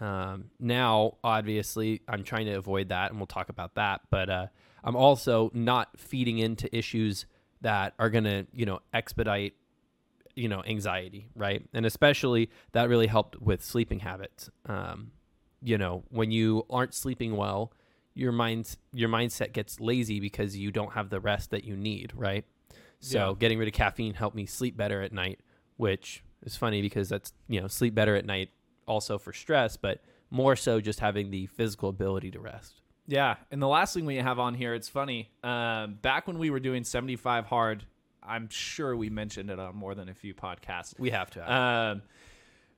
Um, 0.00 0.50
now, 0.60 1.18
obviously, 1.24 2.02
I'm 2.08 2.24
trying 2.24 2.46
to 2.46 2.54
avoid 2.54 2.90
that, 2.90 3.10
and 3.10 3.18
we'll 3.18 3.26
talk 3.26 3.48
about 3.48 3.74
that. 3.74 4.02
But 4.10 4.30
uh, 4.30 4.46
I'm 4.84 4.96
also 4.96 5.50
not 5.54 5.98
feeding 5.98 6.38
into 6.38 6.74
issues 6.76 7.26
that 7.60 7.94
are 7.98 8.10
going 8.10 8.24
to, 8.24 8.46
you 8.52 8.66
know, 8.66 8.80
expedite, 8.94 9.54
you 10.36 10.48
know, 10.48 10.62
anxiety, 10.64 11.28
right? 11.34 11.66
And 11.72 11.84
especially 11.84 12.50
that 12.72 12.88
really 12.88 13.08
helped 13.08 13.40
with 13.40 13.64
sleeping 13.64 14.00
habits. 14.00 14.48
Um, 14.66 15.10
you 15.60 15.76
know, 15.76 16.04
when 16.10 16.30
you 16.30 16.64
aren't 16.70 16.94
sleeping 16.94 17.36
well, 17.36 17.72
your 18.14 18.32
mind 18.32 18.76
your 18.92 19.08
mindset 19.08 19.52
gets 19.52 19.80
lazy 19.80 20.20
because 20.20 20.56
you 20.56 20.70
don't 20.70 20.92
have 20.92 21.10
the 21.10 21.20
rest 21.20 21.50
that 21.50 21.64
you 21.64 21.76
need, 21.76 22.12
right? 22.14 22.44
So 23.00 23.30
yeah. 23.30 23.34
getting 23.38 23.58
rid 23.58 23.68
of 23.68 23.74
caffeine 23.74 24.14
helped 24.14 24.36
me 24.36 24.46
sleep 24.46 24.76
better 24.76 25.02
at 25.02 25.12
night, 25.12 25.40
which 25.76 26.22
is 26.42 26.56
funny 26.56 26.82
because 26.82 27.08
that's, 27.08 27.32
you 27.48 27.60
know, 27.60 27.68
sleep 27.68 27.94
better 27.94 28.16
at 28.16 28.24
night 28.24 28.50
also 28.88 29.18
for 29.18 29.32
stress, 29.32 29.76
but 29.76 30.00
more 30.30 30.56
so 30.56 30.80
just 30.80 31.00
having 31.00 31.30
the 31.30 31.46
physical 31.46 31.88
ability 31.88 32.30
to 32.32 32.40
rest. 32.40 32.80
Yeah. 33.06 33.36
And 33.50 33.62
the 33.62 33.68
last 33.68 33.94
thing 33.94 34.04
we 34.04 34.16
have 34.16 34.38
on 34.38 34.54
here, 34.54 34.74
it's 34.74 34.88
funny. 34.88 35.30
Um, 35.42 35.98
back 36.02 36.26
when 36.26 36.38
we 36.38 36.50
were 36.50 36.60
doing 36.60 36.84
75 36.84 37.46
hard, 37.46 37.84
I'm 38.22 38.48
sure 38.50 38.94
we 38.96 39.08
mentioned 39.08 39.50
it 39.50 39.58
on 39.58 39.74
more 39.74 39.94
than 39.94 40.08
a 40.08 40.14
few 40.14 40.34
podcasts. 40.34 40.98
We 40.98 41.10
have 41.10 41.30
to. 41.30 41.42
Have. 41.42 41.96
Um, 41.96 42.02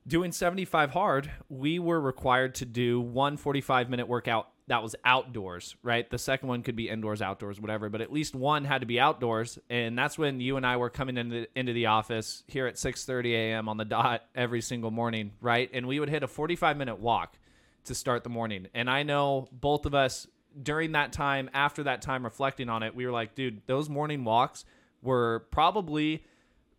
doing 0.06 0.32
75 0.32 0.90
hard, 0.90 1.30
we 1.48 1.78
were 1.78 2.00
required 2.00 2.54
to 2.56 2.64
do 2.64 3.00
one 3.00 3.36
45 3.36 3.90
minute 3.90 4.08
workout 4.08 4.48
that 4.70 4.84
was 4.84 4.94
outdoors, 5.04 5.74
right? 5.82 6.08
The 6.08 6.18
second 6.18 6.48
one 6.48 6.62
could 6.62 6.76
be 6.76 6.88
indoors, 6.88 7.20
outdoors, 7.20 7.60
whatever, 7.60 7.88
but 7.88 8.00
at 8.00 8.12
least 8.12 8.36
one 8.36 8.64
had 8.64 8.82
to 8.82 8.86
be 8.86 9.00
outdoors, 9.00 9.58
and 9.68 9.98
that's 9.98 10.16
when 10.16 10.38
you 10.38 10.56
and 10.56 10.64
I 10.64 10.76
were 10.76 10.90
coming 10.90 11.16
into 11.16 11.46
into 11.56 11.72
the 11.72 11.86
office 11.86 12.44
here 12.46 12.68
at 12.68 12.76
6:30 12.76 13.32
a.m. 13.32 13.68
on 13.68 13.78
the 13.78 13.84
dot 13.84 14.22
every 14.34 14.60
single 14.60 14.92
morning, 14.92 15.32
right? 15.40 15.68
And 15.72 15.88
we 15.88 15.98
would 15.98 16.08
hit 16.08 16.22
a 16.22 16.28
45 16.28 16.76
minute 16.76 17.00
walk 17.00 17.36
to 17.84 17.96
start 17.96 18.22
the 18.22 18.30
morning. 18.30 18.68
And 18.72 18.88
I 18.88 19.02
know 19.02 19.48
both 19.50 19.86
of 19.86 19.94
us 19.94 20.28
during 20.62 20.92
that 20.92 21.12
time, 21.12 21.50
after 21.52 21.82
that 21.84 22.00
time 22.00 22.24
reflecting 22.24 22.68
on 22.68 22.84
it, 22.84 22.94
we 22.94 23.06
were 23.06 23.12
like, 23.12 23.34
dude, 23.34 23.62
those 23.66 23.88
morning 23.88 24.24
walks 24.24 24.64
were 25.02 25.46
probably 25.50 26.24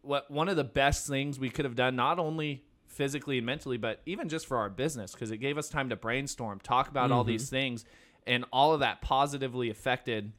what 0.01 0.31
one 0.31 0.47
of 0.47 0.55
the 0.55 0.63
best 0.63 1.07
things 1.07 1.39
we 1.39 1.49
could 1.49 1.65
have 1.65 1.75
done 1.75 1.95
not 1.97 2.19
only 2.19 2.63
physically 2.91 3.37
and 3.37 3.45
mentally, 3.45 3.77
but 3.77 4.01
even 4.05 4.29
just 4.29 4.45
for 4.45 4.57
our 4.57 4.69
business 4.69 5.13
because 5.13 5.31
it 5.31 5.37
gave 5.37 5.57
us 5.57 5.69
time 5.69 5.89
to 5.89 5.95
brainstorm, 5.95 6.59
talk 6.59 6.89
about 6.89 7.05
mm-hmm. 7.05 7.13
all 7.13 7.23
these 7.23 7.49
things, 7.49 7.85
and 8.27 8.45
all 8.51 8.73
of 8.73 8.81
that 8.81 9.01
positively 9.01 9.69
affected, 9.69 10.31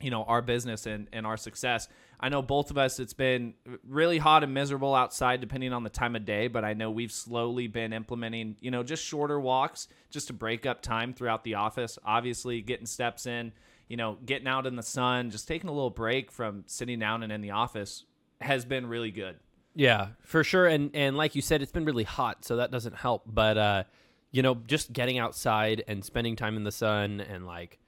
you 0.00 0.10
know, 0.10 0.22
our 0.24 0.42
business 0.42 0.86
and, 0.86 1.08
and 1.12 1.26
our 1.26 1.36
success. 1.36 1.88
I 2.20 2.28
know 2.28 2.42
both 2.42 2.70
of 2.70 2.78
us, 2.78 2.98
it's 2.98 3.12
been 3.12 3.54
really 3.86 4.18
hot 4.18 4.42
and 4.42 4.52
miserable 4.52 4.94
outside 4.94 5.40
depending 5.40 5.72
on 5.72 5.84
the 5.84 5.90
time 5.90 6.16
of 6.16 6.24
day, 6.24 6.48
but 6.48 6.64
I 6.64 6.74
know 6.74 6.90
we've 6.90 7.12
slowly 7.12 7.68
been 7.68 7.92
implementing, 7.92 8.56
you 8.60 8.70
know, 8.70 8.82
just 8.82 9.04
shorter 9.04 9.38
walks 9.38 9.88
just 10.10 10.26
to 10.28 10.32
break 10.32 10.66
up 10.66 10.82
time 10.82 11.12
throughout 11.14 11.44
the 11.44 11.54
office. 11.54 11.98
Obviously, 12.04 12.60
getting 12.60 12.86
steps 12.86 13.26
in, 13.26 13.52
you 13.88 13.96
know, 13.96 14.18
getting 14.26 14.48
out 14.48 14.66
in 14.66 14.76
the 14.76 14.82
sun, 14.82 15.30
just 15.30 15.46
taking 15.46 15.70
a 15.70 15.72
little 15.72 15.90
break 15.90 16.32
from 16.32 16.64
sitting 16.66 16.98
down 16.98 17.22
and 17.22 17.32
in 17.32 17.40
the 17.40 17.52
office 17.52 18.04
has 18.40 18.64
been 18.64 18.86
really 18.86 19.10
good. 19.10 19.36
Yeah, 19.74 20.08
for 20.22 20.42
sure. 20.42 20.66
And 20.66 20.90
and 20.94 21.16
like 21.16 21.34
you 21.34 21.42
said, 21.42 21.62
it's 21.62 21.72
been 21.72 21.84
really 21.84 22.04
hot, 22.04 22.44
so 22.44 22.56
that 22.56 22.70
doesn't 22.70 22.96
help. 22.96 23.22
But 23.26 23.58
uh, 23.58 23.84
you 24.30 24.42
know, 24.42 24.56
just 24.66 24.92
getting 24.92 25.18
outside 25.18 25.84
and 25.86 26.04
spending 26.04 26.36
time 26.36 26.56
in 26.56 26.64
the 26.64 26.72
sun 26.72 27.20
and 27.20 27.46
like 27.46 27.78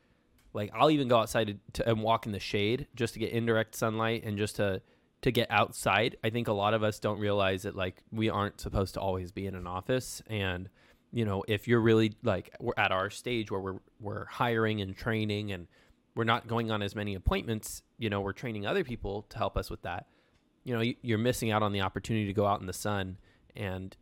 like 0.52 0.70
I'll 0.74 0.90
even 0.90 1.08
go 1.08 1.18
outside 1.18 1.46
to, 1.48 1.82
to, 1.82 1.90
and 1.90 2.02
walk 2.02 2.26
in 2.26 2.32
the 2.32 2.40
shade 2.40 2.86
just 2.94 3.14
to 3.14 3.20
get 3.20 3.32
indirect 3.32 3.74
sunlight 3.74 4.24
and 4.24 4.38
just 4.38 4.56
to 4.56 4.82
to 5.22 5.30
get 5.30 5.50
outside. 5.50 6.16
I 6.24 6.30
think 6.30 6.48
a 6.48 6.52
lot 6.52 6.74
of 6.74 6.82
us 6.82 6.98
don't 6.98 7.18
realize 7.18 7.62
that 7.62 7.76
like 7.76 8.02
we 8.10 8.30
aren't 8.30 8.60
supposed 8.60 8.94
to 8.94 9.00
always 9.00 9.32
be 9.32 9.46
in 9.46 9.54
an 9.54 9.66
office 9.66 10.22
and 10.28 10.68
you 11.12 11.24
know, 11.24 11.42
if 11.48 11.66
you're 11.66 11.80
really 11.80 12.14
like 12.22 12.54
we're 12.60 12.74
at 12.76 12.92
our 12.92 13.10
stage 13.10 13.50
where 13.50 13.60
we're 13.60 13.78
we're 14.00 14.24
hiring 14.26 14.80
and 14.80 14.96
training 14.96 15.52
and 15.52 15.66
we're 16.14 16.24
not 16.24 16.46
going 16.46 16.70
on 16.70 16.82
as 16.82 16.94
many 16.94 17.14
appointments, 17.14 17.82
you 17.98 18.10
know, 18.10 18.20
we're 18.20 18.32
training 18.32 18.66
other 18.66 18.84
people 18.84 19.22
to 19.30 19.38
help 19.38 19.56
us 19.56 19.70
with 19.70 19.82
that. 19.82 20.06
You 20.64 20.74
know, 20.74 20.80
you- 20.80 20.96
you're 21.02 21.18
missing 21.18 21.50
out 21.50 21.62
on 21.62 21.72
the 21.72 21.80
opportunity 21.80 22.26
to 22.26 22.32
go 22.32 22.46
out 22.46 22.60
in 22.60 22.66
the 22.66 22.72
sun 22.72 23.18
and 23.56 23.96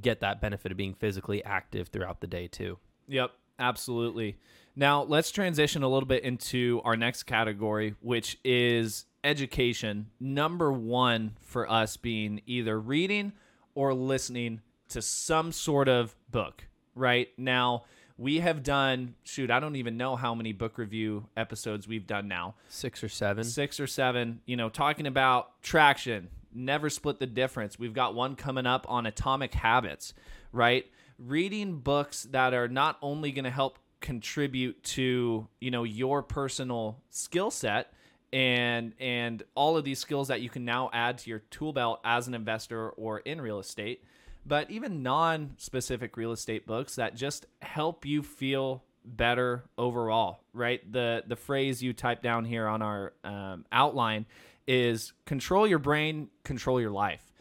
get 0.00 0.20
that 0.20 0.40
benefit 0.40 0.72
of 0.72 0.78
being 0.78 0.94
physically 0.94 1.44
active 1.44 1.88
throughout 1.88 2.20
the 2.20 2.26
day 2.26 2.48
too. 2.48 2.78
Yep, 3.08 3.32
absolutely. 3.58 4.36
Now, 4.74 5.02
let's 5.02 5.30
transition 5.30 5.82
a 5.82 5.88
little 5.88 6.06
bit 6.06 6.22
into 6.22 6.80
our 6.84 6.96
next 6.96 7.24
category, 7.24 7.94
which 8.00 8.38
is 8.42 9.06
education. 9.22 10.10
Number 10.18 10.72
one 10.72 11.36
for 11.40 11.70
us 11.70 11.96
being 11.96 12.40
either 12.46 12.80
reading 12.80 13.32
or 13.74 13.92
listening 13.94 14.60
to 14.88 15.02
some 15.02 15.52
sort 15.52 15.88
of 15.88 16.16
book, 16.30 16.64
right? 16.94 17.28
Now, 17.38 17.84
we 18.22 18.38
have 18.38 18.62
done, 18.62 19.14
shoot, 19.24 19.50
I 19.50 19.58
don't 19.58 19.74
even 19.74 19.96
know 19.96 20.14
how 20.14 20.32
many 20.32 20.52
book 20.52 20.78
review 20.78 21.26
episodes 21.36 21.88
we've 21.88 22.06
done 22.06 22.28
now 22.28 22.54
Six 22.68 23.02
or 23.02 23.08
seven. 23.08 23.42
six 23.42 23.80
or 23.80 23.88
seven, 23.88 24.40
you 24.46 24.56
know, 24.56 24.68
talking 24.68 25.08
about 25.08 25.60
traction, 25.60 26.28
never 26.54 26.88
split 26.88 27.18
the 27.18 27.26
difference. 27.26 27.80
We've 27.80 27.92
got 27.92 28.14
one 28.14 28.36
coming 28.36 28.64
up 28.64 28.86
on 28.88 29.06
atomic 29.06 29.52
habits, 29.54 30.14
right? 30.52 30.86
Reading 31.18 31.78
books 31.78 32.22
that 32.30 32.54
are 32.54 32.68
not 32.68 32.96
only 33.02 33.32
going 33.32 33.44
to 33.44 33.50
help 33.50 33.80
contribute 34.00 34.80
to, 34.84 35.48
you 35.60 35.70
know, 35.72 35.82
your 35.82 36.22
personal 36.22 37.00
skill 37.10 37.50
set 37.50 37.92
and 38.32 38.94
and 39.00 39.42
all 39.54 39.76
of 39.76 39.84
these 39.84 39.98
skills 39.98 40.28
that 40.28 40.40
you 40.40 40.48
can 40.48 40.64
now 40.64 40.90
add 40.92 41.18
to 41.18 41.28
your 41.28 41.40
tool 41.50 41.72
belt 41.72 42.00
as 42.04 42.28
an 42.28 42.34
investor 42.34 42.90
or 42.90 43.18
in 43.20 43.40
real 43.40 43.58
estate, 43.58 44.04
but 44.44 44.70
even 44.70 45.02
non-specific 45.02 46.16
real 46.16 46.32
estate 46.32 46.66
books 46.66 46.96
that 46.96 47.14
just 47.14 47.46
help 47.60 48.04
you 48.04 48.22
feel 48.22 48.82
better 49.04 49.64
overall 49.76 50.40
right? 50.54 50.80
The 50.90 51.24
the 51.26 51.36
phrase 51.36 51.82
you 51.82 51.92
type 51.92 52.22
down 52.22 52.44
here 52.44 52.66
on 52.66 52.82
our 52.82 53.12
um, 53.24 53.64
outline 53.72 54.26
is 54.66 55.12
control 55.26 55.66
your 55.66 55.78
brain 55.78 56.28
control 56.44 56.80
your 56.80 56.90
life 56.90 57.32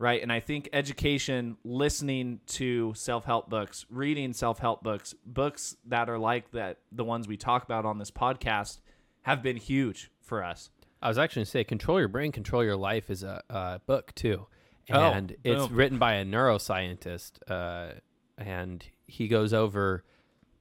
right? 0.00 0.22
And 0.22 0.32
i 0.32 0.38
think 0.38 0.68
education 0.72 1.56
listening 1.64 2.40
to 2.46 2.94
self-help 2.94 3.50
books 3.50 3.84
reading 3.90 4.32
self-help 4.32 4.82
books 4.82 5.14
books 5.26 5.76
that 5.86 6.08
are 6.08 6.18
like 6.18 6.52
that 6.52 6.78
the 6.92 7.04
ones 7.04 7.26
we 7.26 7.36
talk 7.36 7.64
about 7.64 7.84
on 7.84 7.98
this 7.98 8.12
podcast 8.12 8.78
have 9.22 9.42
been 9.42 9.56
huge 9.56 10.10
for 10.22 10.42
us. 10.44 10.70
I 11.02 11.08
was 11.08 11.18
actually 11.18 11.40
going 11.40 11.44
to 11.44 11.50
say, 11.50 11.64
Control 11.64 11.98
Your 11.98 12.08
Brain, 12.08 12.32
Control 12.32 12.64
Your 12.64 12.76
Life 12.76 13.10
is 13.10 13.22
a, 13.22 13.42
a 13.50 13.80
book 13.86 14.14
too. 14.14 14.46
Oh, 14.90 15.00
And 15.12 15.36
it's 15.44 15.66
boom. 15.66 15.76
written 15.76 15.98
by 15.98 16.14
a 16.14 16.24
neuroscientist. 16.24 17.32
Uh, 17.48 17.94
and 18.36 18.84
he 19.06 19.28
goes 19.28 19.52
over 19.52 20.04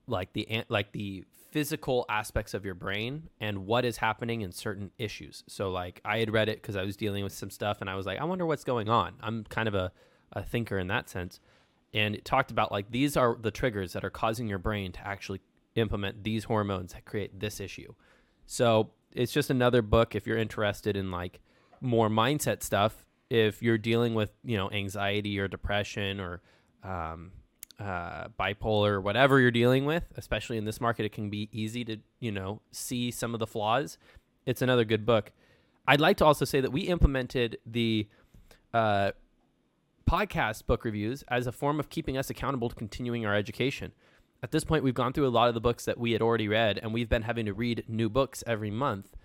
like 0.08 0.34
the 0.34 0.64
like 0.70 0.92
the 0.94 1.26
physical 1.52 2.06
aspects 2.10 2.54
of 2.54 2.66
your 2.66 2.76
brain 2.76 3.30
and 3.40 3.66
what 3.66 3.86
is 3.86 3.98
happening 3.98 4.42
in 4.42 4.52
certain 4.52 4.92
issues. 4.98 5.44
So 5.48 5.70
like 5.70 6.02
I 6.06 6.20
had 6.20 6.32
read 6.32 6.50
it 6.50 6.62
because 6.62 6.76
I 6.76 6.84
was 6.84 6.96
dealing 6.98 7.24
with 7.24 7.34
some 7.34 7.50
stuff 7.50 7.82
and 7.82 7.90
I 7.90 7.96
was 7.96 8.06
like, 8.06 8.20
I 8.20 8.24
wonder 8.26 8.46
what's 8.46 8.64
going 8.64 8.90
on. 8.90 9.14
I'm 9.22 9.44
kind 9.46 9.68
of 9.68 9.76
a, 9.76 9.92
a 10.34 10.44
thinker 10.44 10.78
in 10.78 10.88
that 10.88 11.10
sense. 11.10 11.40
And 11.94 12.16
it 12.16 12.26
talked 12.26 12.52
about 12.52 12.72
like 12.72 12.92
these 12.92 13.16
are 13.18 13.38
the 13.40 13.52
triggers 13.52 13.94
that 13.94 14.04
are 14.04 14.10
causing 14.10 14.48
your 14.48 14.60
brain 14.60 14.92
to 14.94 15.08
actually 15.08 15.42
implement 15.76 16.24
these 16.24 16.44
hormones 16.46 16.94
that 16.94 17.06
create 17.06 17.40
this 17.40 17.60
issue. 17.60 17.94
So 18.46 18.92
it's 19.14 19.32
just 19.32 19.50
another 19.50 19.82
book 19.82 20.16
if 20.16 20.28
you're 20.28 20.38
interested 20.38 20.96
in 20.98 21.12
like 21.12 21.40
more 21.82 22.10
mindset 22.10 22.62
stuff. 22.62 23.06
If 23.30 23.62
you're 23.62 23.78
dealing 23.78 24.14
with 24.14 24.32
you 24.44 24.58
know 24.58 24.72
anxiety 24.72 25.40
or 25.40 25.48
depression 25.48 26.20
or 26.20 26.42
um, 26.84 27.32
uh, 27.80 28.28
bipolar 28.40 28.90
or 28.90 29.02
whatever 29.02 29.40
you're 29.40 29.52
dealing 29.52 29.86
with, 29.86 30.06
especially 30.16 30.58
in 30.58 30.66
this 30.66 30.80
market, 30.80 31.06
it 31.06 31.12
can 31.12 31.30
be 31.30 31.50
easy 31.52 31.84
to 31.86 31.98
you 32.20 32.32
know 32.32 32.62
see 32.72 33.12
some 33.12 33.34
of 33.34 33.40
the 33.40 33.48
flaws. 33.48 33.98
It's 34.46 34.62
another 34.62 34.86
good 34.86 35.06
book. 35.06 35.32
I'd 35.88 36.02
like 36.02 36.18
to 36.18 36.26
also 36.26 36.46
say 36.46 36.62
that 36.62 36.72
we 36.72 36.82
implemented 36.82 37.58
the 37.66 38.08
uh, 38.74 39.12
podcast 40.08 40.66
book 40.66 40.84
reviews 40.86 41.24
as 41.28 41.48
a 41.48 41.52
form 41.52 41.80
of 41.80 41.90
keeping 41.90 42.18
us 42.18 42.30
accountable 42.30 42.70
to 42.70 42.76
continuing 42.76 43.26
our 43.26 43.36
education. 43.36 43.92
At 44.44 44.52
this 44.52 44.64
point, 44.64 44.84
we've 44.84 44.94
gone 44.94 45.14
through 45.14 45.28
a 45.28 45.30
lot 45.30 45.48
of 45.48 45.54
the 45.54 45.62
books 45.62 45.86
that 45.86 45.98
we 45.98 46.12
had 46.12 46.22
already 46.22 46.48
read, 46.48 46.80
and 46.82 46.94
we've 46.94 47.10
been 47.10 47.24
having 47.24 47.46
to 47.48 47.54
read 47.54 47.84
new 47.88 48.10
books 48.10 48.44
every 48.46 48.70
month 48.70 49.16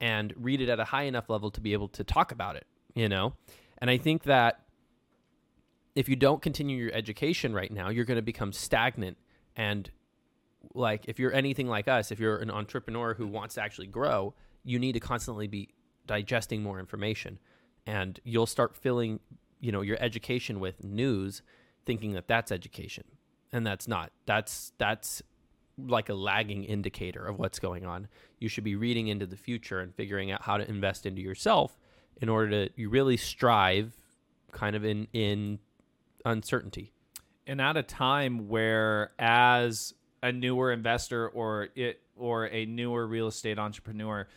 and 0.00 0.32
read 0.36 0.60
it 0.60 0.68
at 0.68 0.80
a 0.80 0.84
high 0.84 1.02
enough 1.02 1.28
level 1.28 1.50
to 1.50 1.60
be 1.60 1.72
able 1.72 1.88
to 1.88 2.04
talk 2.04 2.32
about 2.32 2.56
it, 2.56 2.66
you 2.94 3.08
know? 3.08 3.34
And 3.78 3.90
I 3.90 3.98
think 3.98 4.24
that 4.24 4.60
if 5.94 6.08
you 6.08 6.16
don't 6.16 6.40
continue 6.40 6.76
your 6.76 6.94
education 6.94 7.54
right 7.54 7.70
now, 7.70 7.90
you're 7.90 8.04
going 8.04 8.16
to 8.16 8.22
become 8.22 8.52
stagnant. 8.52 9.18
And 9.56 9.90
like, 10.74 11.04
if 11.06 11.18
you're 11.18 11.32
anything 11.32 11.68
like 11.68 11.88
us, 11.88 12.10
if 12.10 12.18
you're 12.18 12.38
an 12.38 12.50
entrepreneur 12.50 13.14
who 13.14 13.26
wants 13.26 13.56
to 13.56 13.62
actually 13.62 13.88
grow, 13.88 14.34
you 14.64 14.78
need 14.78 14.92
to 14.92 15.00
constantly 15.00 15.48
be 15.48 15.68
digesting 16.06 16.62
more 16.62 16.78
information. 16.78 17.38
And 17.86 18.18
you'll 18.24 18.46
start 18.46 18.76
filling, 18.76 19.20
you 19.60 19.72
know, 19.72 19.82
your 19.82 19.98
education 20.00 20.60
with 20.60 20.84
news, 20.84 21.42
thinking 21.84 22.12
that 22.12 22.28
that's 22.28 22.52
education. 22.52 23.04
And 23.52 23.66
that's 23.66 23.86
not. 23.86 24.12
That's, 24.24 24.72
that's, 24.78 25.22
like 25.78 26.08
a 26.08 26.14
lagging 26.14 26.64
indicator 26.64 27.24
of 27.24 27.38
what's 27.38 27.58
going 27.58 27.86
on. 27.86 28.08
You 28.38 28.48
should 28.48 28.64
be 28.64 28.76
reading 28.76 29.08
into 29.08 29.26
the 29.26 29.36
future 29.36 29.80
and 29.80 29.94
figuring 29.94 30.30
out 30.30 30.42
how 30.42 30.58
to 30.58 30.68
invest 30.68 31.06
into 31.06 31.22
yourself 31.22 31.78
in 32.20 32.28
order 32.28 32.66
to 32.66 32.72
you 32.76 32.88
really 32.88 33.16
strive 33.16 33.96
kind 34.52 34.76
of 34.76 34.84
in 34.84 35.06
in 35.12 35.58
uncertainty. 36.24 36.92
and 37.46 37.60
at 37.60 37.76
a 37.76 37.82
time 37.82 38.48
where 38.48 39.12
as 39.18 39.94
a 40.22 40.30
newer 40.30 40.72
investor 40.72 41.28
or 41.28 41.68
it 41.74 42.00
or 42.16 42.46
a 42.46 42.64
newer 42.66 43.06
real 43.06 43.26
estate 43.26 43.58
entrepreneur 43.58 44.28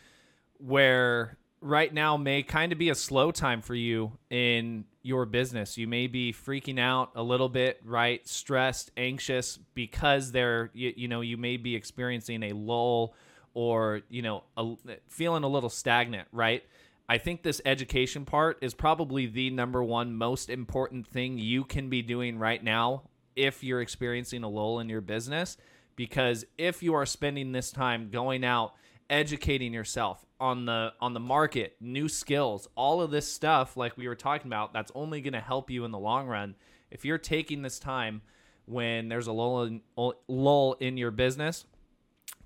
where 0.58 1.36
right 1.60 1.92
now 1.92 2.16
may 2.16 2.42
kind 2.42 2.72
of 2.72 2.78
be 2.78 2.88
a 2.90 2.94
slow 2.94 3.30
time 3.30 3.60
for 3.62 3.74
you 3.74 4.12
in 4.30 4.84
your 5.02 5.24
business. 5.24 5.78
You 5.78 5.86
may 5.86 6.06
be 6.08 6.32
freaking 6.32 6.80
out 6.80 7.12
a 7.14 7.22
little 7.22 7.48
bit 7.48 7.80
right? 7.84 8.26
Stressed 8.26 8.90
anxious 8.96 9.58
because 9.74 10.32
there 10.32 10.70
you, 10.74 10.92
you 10.96 11.08
know 11.08 11.20
you 11.20 11.36
may 11.36 11.56
be 11.56 11.76
experiencing 11.76 12.42
a 12.42 12.52
lull 12.52 13.14
or 13.54 14.02
you 14.08 14.22
know 14.22 14.42
a, 14.56 14.74
feeling 15.06 15.44
a 15.44 15.48
little 15.48 15.70
stagnant 15.70 16.26
right 16.32 16.64
I 17.08 17.18
think 17.18 17.42
this 17.42 17.60
education 17.64 18.24
part 18.24 18.58
is 18.62 18.74
probably 18.74 19.26
the 19.26 19.50
number 19.50 19.82
one 19.82 20.14
most 20.14 20.50
important 20.50 21.06
thing 21.06 21.38
you 21.38 21.64
can 21.64 21.88
be 21.88 22.02
doing 22.02 22.38
right 22.38 22.62
now 22.62 23.02
if 23.36 23.62
you're 23.62 23.80
experiencing 23.80 24.42
a 24.42 24.48
lull 24.48 24.80
in 24.80 24.88
your 24.88 25.00
business. 25.00 25.56
Because 25.94 26.44
if 26.58 26.82
you 26.82 26.94
are 26.94 27.06
spending 27.06 27.52
this 27.52 27.70
time 27.70 28.10
going 28.10 28.44
out, 28.44 28.74
educating 29.08 29.72
yourself 29.72 30.26
on 30.40 30.66
the 30.66 30.92
on 31.00 31.14
the 31.14 31.20
market, 31.20 31.76
new 31.80 32.08
skills, 32.08 32.68
all 32.74 33.00
of 33.00 33.10
this 33.10 33.30
stuff 33.32 33.76
like 33.76 33.96
we 33.96 34.08
were 34.08 34.16
talking 34.16 34.48
about, 34.48 34.72
that's 34.72 34.92
only 34.94 35.20
going 35.20 35.32
to 35.32 35.40
help 35.40 35.70
you 35.70 35.84
in 35.84 35.92
the 35.92 35.98
long 35.98 36.26
run. 36.26 36.56
If 36.90 37.04
you're 37.04 37.18
taking 37.18 37.62
this 37.62 37.78
time 37.78 38.20
when 38.66 39.08
there's 39.08 39.28
a 39.28 39.32
lull 39.32 39.62
in, 39.62 39.80
lull 40.28 40.74
in 40.80 40.96
your 40.96 41.12
business, 41.12 41.64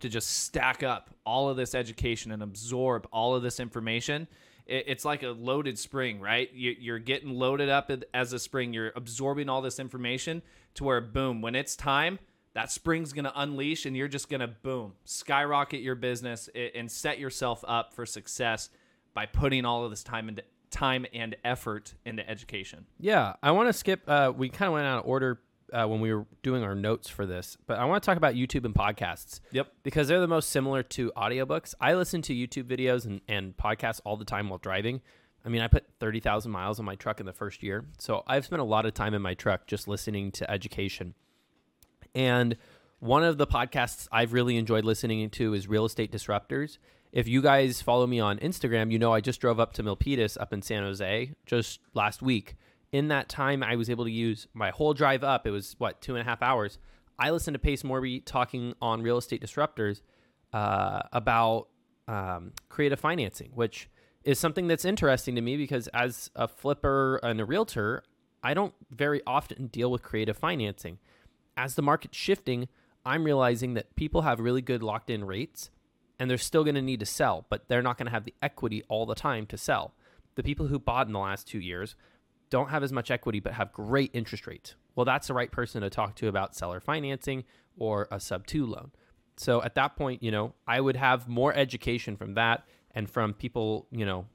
to 0.00 0.08
just 0.08 0.44
stack 0.44 0.82
up 0.82 1.10
all 1.24 1.48
of 1.48 1.56
this 1.56 1.74
education 1.74 2.30
and 2.32 2.42
absorb 2.42 3.08
all 3.12 3.34
of 3.34 3.42
this 3.42 3.58
information 3.58 4.28
it's 4.70 5.04
like 5.04 5.22
a 5.22 5.28
loaded 5.28 5.78
spring 5.78 6.20
right 6.20 6.52
you, 6.54 6.74
you're 6.78 6.98
getting 6.98 7.30
loaded 7.30 7.68
up 7.68 7.90
as 8.14 8.32
a 8.32 8.38
spring 8.38 8.72
you're 8.72 8.92
absorbing 8.96 9.48
all 9.48 9.60
this 9.60 9.78
information 9.78 10.42
to 10.74 10.84
where 10.84 11.00
boom 11.00 11.42
when 11.42 11.54
it's 11.54 11.76
time 11.76 12.18
that 12.54 12.70
spring's 12.70 13.12
going 13.12 13.24
to 13.24 13.40
unleash 13.40 13.84
and 13.84 13.96
you're 13.96 14.08
just 14.08 14.28
going 14.28 14.40
to 14.40 14.48
boom 14.48 14.92
skyrocket 15.04 15.80
your 15.80 15.94
business 15.94 16.48
and 16.74 16.90
set 16.90 17.18
yourself 17.18 17.64
up 17.66 17.92
for 17.92 18.06
success 18.06 18.70
by 19.12 19.26
putting 19.26 19.64
all 19.64 19.84
of 19.84 19.90
this 19.90 20.04
time 20.04 20.28
into 20.28 20.42
time 20.70 21.04
and 21.12 21.36
effort 21.42 21.94
into 22.04 22.28
education 22.30 22.86
Yeah, 23.00 23.34
I 23.42 23.50
want 23.50 23.68
to 23.68 23.72
skip. 23.72 24.02
Uh, 24.06 24.32
we 24.36 24.48
kind 24.48 24.68
of 24.68 24.74
went 24.74 24.86
out 24.86 25.00
of 25.00 25.06
order 25.06 25.40
uh, 25.72 25.86
when 25.86 26.00
we 26.00 26.12
were 26.12 26.26
doing 26.42 26.62
our 26.62 26.74
notes 26.74 27.08
for 27.08 27.26
this, 27.26 27.56
but 27.66 27.78
I 27.78 27.84
want 27.84 28.02
to 28.02 28.06
talk 28.06 28.16
about 28.16 28.34
YouTube 28.34 28.64
and 28.64 28.74
podcasts. 28.74 29.40
Yep. 29.52 29.68
Because 29.82 30.08
they're 30.08 30.20
the 30.20 30.28
most 30.28 30.50
similar 30.50 30.82
to 30.84 31.12
audiobooks. 31.16 31.74
I 31.80 31.94
listen 31.94 32.22
to 32.22 32.34
YouTube 32.34 32.64
videos 32.64 33.04
and, 33.04 33.20
and 33.28 33.56
podcasts 33.56 34.00
all 34.04 34.16
the 34.16 34.24
time 34.24 34.48
while 34.48 34.58
driving. 34.58 35.00
I 35.44 35.48
mean, 35.48 35.62
I 35.62 35.68
put 35.68 35.86
30,000 36.00 36.50
miles 36.50 36.78
on 36.78 36.84
my 36.84 36.96
truck 36.96 37.20
in 37.20 37.26
the 37.26 37.32
first 37.32 37.62
year. 37.62 37.86
So 37.98 38.22
I've 38.26 38.44
spent 38.44 38.60
a 38.60 38.64
lot 38.64 38.86
of 38.86 38.94
time 38.94 39.14
in 39.14 39.22
my 39.22 39.34
truck 39.34 39.66
just 39.66 39.88
listening 39.88 40.32
to 40.32 40.50
education. 40.50 41.14
And 42.14 42.56
one 42.98 43.24
of 43.24 43.38
the 43.38 43.46
podcasts 43.46 44.06
I've 44.12 44.32
really 44.32 44.56
enjoyed 44.56 44.84
listening 44.84 45.30
to 45.30 45.54
is 45.54 45.66
Real 45.66 45.86
Estate 45.86 46.12
Disruptors. 46.12 46.78
If 47.12 47.26
you 47.26 47.42
guys 47.42 47.80
follow 47.82 48.06
me 48.06 48.20
on 48.20 48.38
Instagram, 48.38 48.92
you 48.92 48.98
know 48.98 49.12
I 49.12 49.20
just 49.20 49.40
drove 49.40 49.58
up 49.58 49.72
to 49.74 49.82
Milpitas 49.82 50.36
up 50.38 50.52
in 50.52 50.62
San 50.62 50.82
Jose 50.82 51.32
just 51.46 51.80
last 51.94 52.22
week. 52.22 52.56
In 52.92 53.08
that 53.08 53.28
time, 53.28 53.62
I 53.62 53.76
was 53.76 53.88
able 53.88 54.04
to 54.04 54.10
use 54.10 54.48
my 54.52 54.70
whole 54.70 54.94
drive 54.94 55.22
up. 55.22 55.46
It 55.46 55.50
was 55.50 55.76
what 55.78 56.00
two 56.00 56.16
and 56.16 56.22
a 56.22 56.24
half 56.24 56.42
hours. 56.42 56.78
I 57.18 57.30
listened 57.30 57.54
to 57.54 57.58
Pace 57.58 57.82
Morby 57.82 58.24
talking 58.24 58.74
on 58.80 59.02
real 59.02 59.18
estate 59.18 59.42
disruptors 59.42 60.00
uh, 60.52 61.02
about 61.12 61.68
um, 62.08 62.52
creative 62.68 62.98
financing, 62.98 63.52
which 63.54 63.88
is 64.24 64.38
something 64.38 64.66
that's 64.66 64.84
interesting 64.84 65.34
to 65.36 65.40
me 65.40 65.56
because 65.56 65.86
as 65.88 66.30
a 66.34 66.48
flipper 66.48 67.20
and 67.22 67.40
a 67.40 67.44
realtor, 67.44 68.02
I 68.42 68.54
don't 68.54 68.74
very 68.90 69.20
often 69.26 69.68
deal 69.68 69.90
with 69.90 70.02
creative 70.02 70.36
financing. 70.36 70.98
As 71.56 71.74
the 71.74 71.82
market's 71.82 72.16
shifting, 72.16 72.68
I'm 73.04 73.24
realizing 73.24 73.74
that 73.74 73.94
people 73.96 74.22
have 74.22 74.40
really 74.40 74.62
good 74.62 74.82
locked 74.82 75.10
in 75.10 75.24
rates 75.24 75.70
and 76.18 76.30
they're 76.30 76.38
still 76.38 76.64
going 76.64 76.74
to 76.74 76.82
need 76.82 77.00
to 77.00 77.06
sell, 77.06 77.46
but 77.48 77.68
they're 77.68 77.82
not 77.82 77.96
going 77.96 78.06
to 78.06 78.12
have 78.12 78.24
the 78.24 78.34
equity 78.42 78.82
all 78.88 79.06
the 79.06 79.14
time 79.14 79.46
to 79.46 79.56
sell. 79.56 79.94
The 80.34 80.42
people 80.42 80.66
who 80.66 80.78
bought 80.78 81.06
in 81.06 81.12
the 81.12 81.18
last 81.18 81.46
two 81.46 81.60
years 81.60 81.96
don't 82.50 82.68
have 82.70 82.82
as 82.82 82.92
much 82.92 83.10
equity 83.10 83.40
but 83.40 83.52
have 83.54 83.72
great 83.72 84.10
interest 84.12 84.46
rates. 84.46 84.74
Well, 84.94 85.04
that's 85.04 85.28
the 85.28 85.34
right 85.34 85.50
person 85.50 85.82
to 85.82 85.90
talk 85.90 86.16
to 86.16 86.28
about 86.28 86.54
seller 86.54 86.80
financing 86.80 87.44
or 87.78 88.08
a 88.10 88.20
sub 88.20 88.46
2 88.46 88.66
loan. 88.66 88.90
So 89.36 89.62
at 89.62 89.74
that 89.76 89.96
point, 89.96 90.22
you 90.22 90.30
know, 90.30 90.54
I 90.66 90.80
would 90.80 90.96
have 90.96 91.28
more 91.28 91.54
education 91.54 92.16
from 92.16 92.34
that 92.34 92.64
and 92.94 93.08
from 93.08 93.32
people, 93.32 93.86
you 93.90 94.04
know, 94.04 94.26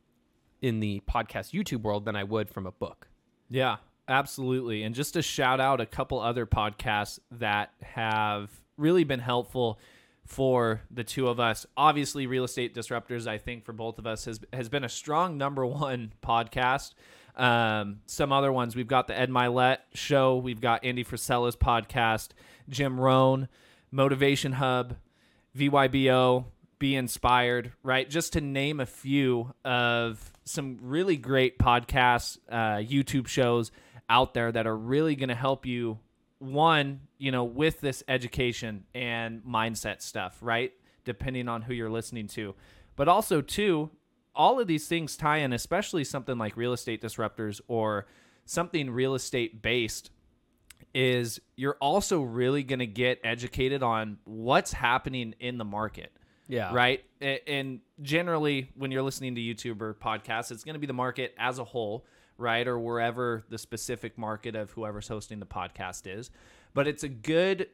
in 0.62 0.80
the 0.80 1.02
podcast 1.08 1.52
YouTube 1.52 1.84
world 1.84 2.06
than 2.06 2.16
I 2.16 2.24
would 2.24 2.50
from 2.50 2.66
a 2.66 2.72
book. 2.72 3.08
Yeah, 3.50 3.78
absolutely. 4.08 4.84
And 4.84 4.96
just 4.96 5.14
to 5.14 5.22
shout 5.22 5.60
out 5.60 5.80
a 5.80 5.86
couple 5.86 6.20
other 6.20 6.48
podcasts 6.48 7.20
that 7.32 7.72
have 7.84 8.50
really 8.78 9.04
been 9.04 9.20
helpful 9.20 9.80
for 10.26 10.82
the 10.90 11.04
two 11.04 11.28
of 11.28 11.40
us. 11.40 11.66
Obviously, 11.78 12.26
Real 12.26 12.44
Estate 12.44 12.74
Disruptors, 12.74 13.28
I 13.28 13.38
think 13.38 13.64
for 13.64 13.74
both 13.74 14.00
of 14.00 14.08
us 14.08 14.26
has 14.26 14.40
has 14.52 14.70
been 14.70 14.84
a 14.84 14.90
strong 14.90 15.38
number 15.38 15.66
one 15.66 16.14
podcast. 16.24 16.94
Um, 17.36 18.00
some 18.06 18.32
other 18.32 18.52
ones 18.52 18.76
we've 18.76 18.88
got 18.88 19.08
the 19.08 19.18
Ed 19.18 19.30
Mylett 19.30 19.80
show, 19.94 20.38
we've 20.38 20.62
got 20.62 20.86
Andy 20.86 21.04
Frisella's 21.04 21.56
podcast, 21.56 22.30
Jim 22.70 23.00
Rohn, 23.00 23.50
Motivation 23.92 24.54
Hub, 24.54 24.96
VYBO, 25.58 26.46
Be 26.80 26.96
Inspired, 26.96 27.74
right? 27.84 28.10
Just 28.10 28.34
to 28.34 28.42
name 28.42 28.80
a 28.80 28.86
few 28.86 29.54
of 29.66 30.32
some 30.46 30.78
really 30.82 31.18
great 31.18 31.60
podcasts, 31.60 32.38
uh, 32.50 32.78
YouTube 32.78 33.28
shows 33.28 33.72
out 34.10 34.34
there 34.34 34.52
that 34.52 34.68
are 34.68 34.78
really 34.78 35.16
going 35.16 35.30
to 35.30 35.36
help 35.36 35.66
you 35.66 36.00
one, 36.40 37.02
you 37.18 37.32
know, 37.32 37.44
with 37.44 37.82
this 37.82 38.04
education 38.08 38.86
and 38.94 39.44
mindset 39.44 40.02
stuff, 40.02 40.38
right? 40.42 40.72
Depending 41.04 41.48
on 41.48 41.64
who 41.64 41.74
you're 41.74 41.90
listening 41.90 42.28
to. 42.30 42.56
But 42.96 43.08
also, 43.08 43.42
two, 43.42 43.90
all 44.36 44.60
of 44.60 44.68
these 44.68 44.88
things 44.88 45.18
tie 45.18 45.38
in, 45.38 45.54
especially 45.54 46.04
something 46.04 46.38
like 46.38 46.58
real 46.58 46.74
estate 46.74 47.02
disruptors 47.02 47.62
or 47.68 48.06
something 48.46 48.90
real 48.90 49.16
estate 49.16 49.62
based, 49.62 50.12
is 50.94 51.40
you're 51.56 51.78
also 51.82 52.22
really 52.22 52.64
going 52.64 52.80
to 52.80 52.88
get 52.88 53.20
educated 53.24 53.84
on 53.84 54.18
what's 54.24 54.72
happening 54.74 55.36
in 55.40 55.58
the 55.58 55.66
market. 55.66 56.12
Yeah. 56.48 56.74
Right. 56.74 57.04
And 57.22 57.80
generally, 58.02 58.70
when 58.76 58.92
you're 58.92 59.02
listening 59.02 59.36
to 59.36 59.42
YouTube 59.42 59.82
or 59.82 59.96
podcasts, 59.96 60.52
it's 60.52 60.64
going 60.64 60.76
to 60.76 60.80
be 60.80 60.86
the 60.86 60.94
market 60.94 61.34
as 61.40 61.58
a 61.58 61.64
whole 61.64 62.06
right? 62.38 62.68
Or 62.68 62.78
wherever 62.78 63.44
the 63.50 63.58
specific 63.58 64.18
market 64.18 64.56
of 64.56 64.72
whoever's 64.72 65.08
hosting 65.08 65.40
the 65.40 65.46
podcast 65.46 66.04
is. 66.06 66.32
But 66.74 66.88
it's 66.88 67.04
a 67.04 67.10
good 67.10 67.70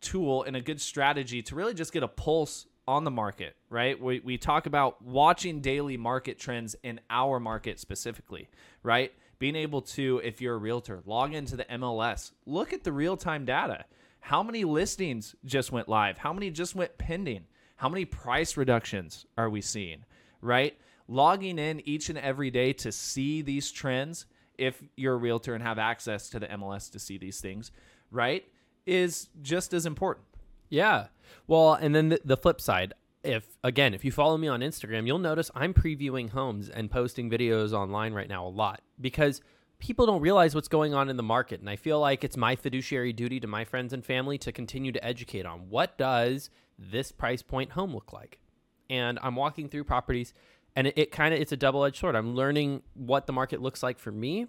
tool 0.00 0.42
and 0.42 0.56
a 0.56 0.60
good 0.60 0.80
strategy 0.80 1.42
to 1.42 1.54
really 1.54 1.74
just 1.74 1.92
get 1.92 2.02
a 2.02 2.08
pulse 2.08 2.66
on 2.88 3.04
the 3.04 3.10
market, 3.10 3.56
right? 3.68 4.00
We, 4.00 4.20
we 4.20 4.38
talk 4.38 4.66
about 4.66 5.02
watching 5.02 5.60
daily 5.60 5.96
market 5.96 6.38
trends 6.38 6.76
in 6.82 7.00
our 7.10 7.40
market 7.40 7.78
specifically, 7.80 8.48
right? 8.82 9.12
Being 9.38 9.56
able 9.56 9.82
to, 9.82 10.20
if 10.24 10.40
you're 10.40 10.54
a 10.54 10.58
realtor, 10.58 11.02
log 11.04 11.34
into 11.34 11.56
the 11.56 11.64
MLS, 11.64 12.32
look 12.46 12.72
at 12.72 12.84
the 12.84 12.92
real 12.92 13.16
time 13.16 13.44
data. 13.44 13.84
How 14.20 14.42
many 14.42 14.64
listings 14.64 15.34
just 15.44 15.72
went 15.72 15.88
live? 15.88 16.18
How 16.18 16.32
many 16.32 16.50
just 16.50 16.74
went 16.74 16.96
pending? 16.98 17.44
How 17.76 17.88
many 17.88 18.04
price 18.04 18.56
reductions 18.56 19.26
are 19.36 19.50
we 19.50 19.60
seeing, 19.60 20.04
right? 20.40 20.76
logging 21.08 21.58
in 21.58 21.86
each 21.88 22.08
and 22.08 22.18
every 22.18 22.50
day 22.50 22.72
to 22.72 22.92
see 22.92 23.42
these 23.42 23.70
trends, 23.70 24.26
if 24.58 24.82
you're 24.96 25.14
a 25.14 25.18
realtor 25.18 25.54
and 25.54 25.62
have 25.62 25.78
access 25.78 26.28
to 26.30 26.38
the 26.38 26.46
MLS 26.48 26.90
to 26.92 26.98
see 26.98 27.18
these 27.18 27.40
things, 27.40 27.70
right, 28.10 28.44
is 28.86 29.28
just 29.42 29.72
as 29.72 29.86
important. 29.86 30.26
Yeah. 30.68 31.06
Well, 31.46 31.74
and 31.74 31.94
then 31.94 32.10
the, 32.10 32.20
the 32.24 32.36
flip 32.36 32.60
side, 32.60 32.94
if 33.22 33.44
again, 33.64 33.94
if 33.94 34.04
you 34.04 34.12
follow 34.12 34.36
me 34.36 34.48
on 34.48 34.60
Instagram, 34.60 35.06
you'll 35.06 35.18
notice 35.18 35.50
I'm 35.54 35.74
previewing 35.74 36.30
homes 36.30 36.68
and 36.68 36.90
posting 36.90 37.30
videos 37.30 37.72
online 37.72 38.12
right 38.12 38.28
now 38.28 38.46
a 38.46 38.48
lot 38.48 38.82
because 39.00 39.40
people 39.78 40.06
don't 40.06 40.20
realize 40.20 40.54
what's 40.54 40.68
going 40.68 40.94
on 40.94 41.08
in 41.08 41.16
the 41.16 41.22
market. 41.22 41.60
And 41.60 41.68
I 41.68 41.76
feel 41.76 42.00
like 42.00 42.24
it's 42.24 42.36
my 42.36 42.56
fiduciary 42.56 43.12
duty 43.12 43.40
to 43.40 43.46
my 43.46 43.64
friends 43.64 43.92
and 43.92 44.04
family 44.04 44.38
to 44.38 44.52
continue 44.52 44.92
to 44.92 45.04
educate 45.04 45.44
on 45.44 45.68
what 45.68 45.98
does 45.98 46.50
this 46.78 47.12
price 47.12 47.42
point 47.42 47.72
home 47.72 47.94
look 47.94 48.12
like. 48.12 48.38
And 48.88 49.18
I'm 49.22 49.36
walking 49.36 49.68
through 49.68 49.84
properties 49.84 50.32
and 50.76 50.86
it, 50.86 50.94
it 50.96 51.10
kind 51.10 51.34
of 51.34 51.40
it's 51.40 51.50
a 51.50 51.56
double-edged 51.56 51.96
sword 51.96 52.14
i'm 52.14 52.34
learning 52.34 52.82
what 52.94 53.26
the 53.26 53.32
market 53.32 53.60
looks 53.60 53.82
like 53.82 53.98
for 53.98 54.12
me 54.12 54.46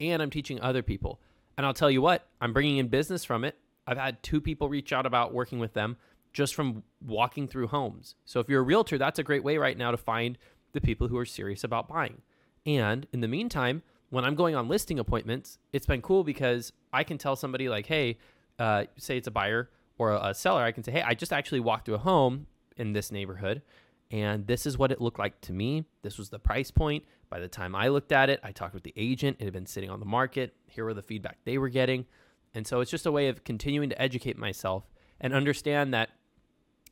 and 0.00 0.20
i'm 0.22 0.30
teaching 0.30 0.60
other 0.60 0.82
people 0.82 1.20
and 1.56 1.66
i'll 1.66 1.74
tell 1.74 1.90
you 1.90 2.02
what 2.02 2.26
i'm 2.40 2.52
bringing 2.52 2.78
in 2.78 2.88
business 2.88 3.24
from 3.24 3.44
it 3.44 3.56
i've 3.90 3.98
had 3.98 4.22
two 4.22 4.40
people 4.40 4.68
reach 4.68 4.92
out 4.92 5.06
about 5.06 5.34
working 5.34 5.58
with 5.58 5.74
them 5.74 5.96
just 6.32 6.54
from 6.54 6.82
walking 7.04 7.46
through 7.46 7.66
homes 7.66 8.14
so 8.24 8.40
if 8.40 8.48
you're 8.48 8.60
a 8.60 8.64
realtor 8.64 8.96
that's 8.96 9.18
a 9.18 9.22
great 9.22 9.44
way 9.44 9.58
right 9.58 9.76
now 9.76 9.90
to 9.90 9.96
find 9.96 10.38
the 10.72 10.80
people 10.80 11.08
who 11.08 11.18
are 11.18 11.26
serious 11.26 11.64
about 11.64 11.88
buying 11.88 12.22
and 12.64 13.06
in 13.12 13.20
the 13.20 13.28
meantime 13.28 13.82
when 14.10 14.24
i'm 14.24 14.34
going 14.34 14.54
on 14.54 14.68
listing 14.68 14.98
appointments 14.98 15.58
it's 15.72 15.86
been 15.86 16.02
cool 16.02 16.24
because 16.24 16.72
i 16.92 17.02
can 17.02 17.18
tell 17.18 17.36
somebody 17.36 17.68
like 17.68 17.86
hey 17.86 18.18
uh, 18.58 18.84
say 18.98 19.16
it's 19.16 19.26
a 19.26 19.30
buyer 19.30 19.70
or 19.96 20.12
a, 20.12 20.28
a 20.28 20.34
seller 20.34 20.62
i 20.62 20.72
can 20.72 20.84
say 20.84 20.92
hey 20.92 21.02
i 21.02 21.14
just 21.14 21.32
actually 21.32 21.60
walked 21.60 21.86
through 21.86 21.94
a 21.94 21.98
home 21.98 22.46
in 22.76 22.92
this 22.92 23.10
neighborhood 23.10 23.62
and 24.10 24.46
this 24.46 24.66
is 24.66 24.76
what 24.76 24.90
it 24.90 25.00
looked 25.00 25.18
like 25.18 25.40
to 25.42 25.52
me. 25.52 25.84
This 26.02 26.18
was 26.18 26.30
the 26.30 26.38
price 26.38 26.70
point. 26.70 27.04
By 27.28 27.38
the 27.38 27.48
time 27.48 27.76
I 27.76 27.88
looked 27.88 28.10
at 28.10 28.28
it, 28.28 28.40
I 28.42 28.50
talked 28.50 28.74
with 28.74 28.82
the 28.82 28.92
agent. 28.96 29.36
It 29.38 29.44
had 29.44 29.52
been 29.52 29.66
sitting 29.66 29.88
on 29.88 30.00
the 30.00 30.06
market. 30.06 30.54
Here 30.66 30.84
were 30.84 30.94
the 30.94 31.02
feedback 31.02 31.38
they 31.44 31.58
were 31.58 31.68
getting. 31.68 32.06
And 32.54 32.66
so 32.66 32.80
it's 32.80 32.90
just 32.90 33.06
a 33.06 33.12
way 33.12 33.28
of 33.28 33.44
continuing 33.44 33.90
to 33.90 34.00
educate 34.00 34.36
myself 34.36 34.90
and 35.20 35.32
understand 35.34 35.94
that 35.94 36.10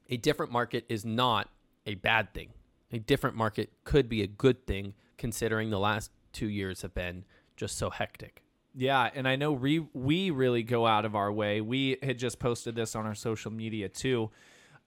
a 0.08 0.16
different 0.16 0.52
market 0.52 0.84
is 0.88 1.04
not 1.04 1.48
a 1.86 1.94
bad 1.96 2.32
thing. 2.32 2.50
A 2.92 2.98
different 2.98 3.36
market 3.36 3.72
could 3.84 4.08
be 4.08 4.22
a 4.22 4.26
good 4.26 4.66
thing 4.66 4.94
considering 5.16 5.70
the 5.70 5.78
last 5.78 6.10
two 6.32 6.48
years 6.48 6.82
have 6.82 6.94
been 6.94 7.24
just 7.56 7.76
so 7.76 7.90
hectic. 7.90 8.42
Yeah, 8.74 9.10
and 9.14 9.26
I 9.26 9.36
know 9.36 9.52
we 9.52 9.80
we 9.92 10.30
really 10.30 10.62
go 10.62 10.86
out 10.86 11.04
of 11.04 11.16
our 11.16 11.32
way. 11.32 11.60
We 11.60 11.96
had 12.02 12.18
just 12.18 12.38
posted 12.38 12.76
this 12.76 12.94
on 12.94 13.06
our 13.06 13.14
social 13.14 13.50
media 13.50 13.88
too, 13.88 14.30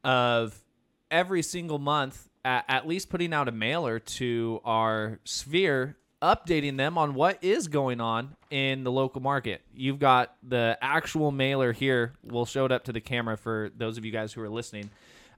of 0.03 0.63
every 1.09 1.41
single 1.41 1.79
month 1.79 2.29
at, 2.45 2.63
at 2.67 2.87
least 2.87 3.09
putting 3.09 3.33
out 3.33 3.47
a 3.47 3.51
mailer 3.51 3.99
to 3.99 4.61
our 4.63 5.19
sphere 5.25 5.97
updating 6.21 6.77
them 6.77 6.97
on 6.97 7.13
what 7.13 7.37
is 7.41 7.67
going 7.67 7.99
on 7.99 8.35
in 8.49 8.83
the 8.83 8.91
local 8.91 9.21
market. 9.21 9.61
You've 9.73 9.99
got 9.99 10.35
the 10.43 10.77
actual 10.81 11.31
mailer 11.31 11.71
here. 11.71 12.13
We'll 12.23 12.45
show 12.45 12.65
it 12.65 12.71
up 12.71 12.85
to 12.85 12.93
the 12.93 13.01
camera 13.01 13.37
for 13.37 13.71
those 13.75 13.97
of 13.97 14.05
you 14.05 14.11
guys 14.11 14.33
who 14.33 14.41
are 14.41 14.49
listening. 14.49 14.89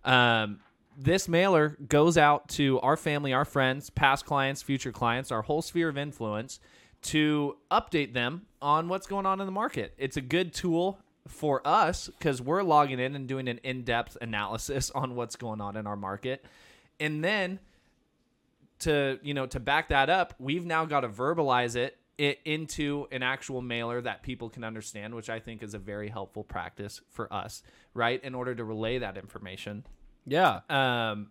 Um, 0.04 0.60
this 0.98 1.28
mailer 1.28 1.78
goes 1.88 2.17
out 2.17 2.50
to 2.50 2.80
our 2.82 2.98
family, 2.98 3.34
our 3.34 3.46
friends, 3.46 3.89
past 3.89 4.26
clients, 4.26 4.62
future 4.62 4.91
clients, 4.91 5.32
our 5.32 5.41
whole 5.41 5.62
sphere 5.62 5.89
of 5.89 5.98
influence 5.98 6.60
to 7.04 7.58
update 7.72 8.13
them 8.13 8.46
on 8.62 8.88
what's 8.88 9.08
going 9.08 9.26
on 9.26 9.39
in 9.39 9.46
the 9.46 9.52
market. 9.52 9.93
It's 9.98 10.17
a 10.17 10.22
good 10.22 10.54
tool 10.54 11.00
for 11.28 11.65
us 11.65 12.10
because 12.17 12.41
we're 12.41 12.63
logging 12.63 13.00
in 13.00 13.15
and 13.15 13.28
doing 13.28 13.48
an 13.48 13.60
in-depth 13.63 14.17
analysis 14.22 14.91
on 14.96 15.15
what's 15.15 15.36
going 15.36 15.62
on 15.62 15.78
in 15.78 15.88
our 15.88 15.96
market 15.96 16.46
and 17.00 17.24
then 17.24 17.60
to 18.84 19.19
you 19.22 19.34
know 19.34 19.46
to 19.46 19.60
back 19.60 19.89
that 19.89 20.10
up 20.10 20.34
we've 20.39 20.65
now 20.65 20.86
got 20.86 21.02
to 21.02 21.10
verbalize 21.10 21.76
it, 21.76 21.98
it 22.17 22.39
into 22.46 23.08
an 23.12 23.24
actual 23.24 23.62
mailer 23.62 24.02
that 24.02 24.24
people 24.24 24.50
can 24.50 24.63
understand 24.63 25.13
which 25.13 25.30
i 25.30 25.39
think 25.39 25.63
is 25.63 25.74
a 25.74 25.80
very 25.80 26.10
helpful 26.10 26.43
practice 26.43 27.02
for 27.10 27.32
us 27.34 27.63
right 27.93 28.24
in 28.24 28.34
order 28.36 28.56
to 28.56 28.63
relay 28.63 28.98
that 29.00 29.17
information 29.17 29.86
yeah 30.26 30.62
um 30.69 31.28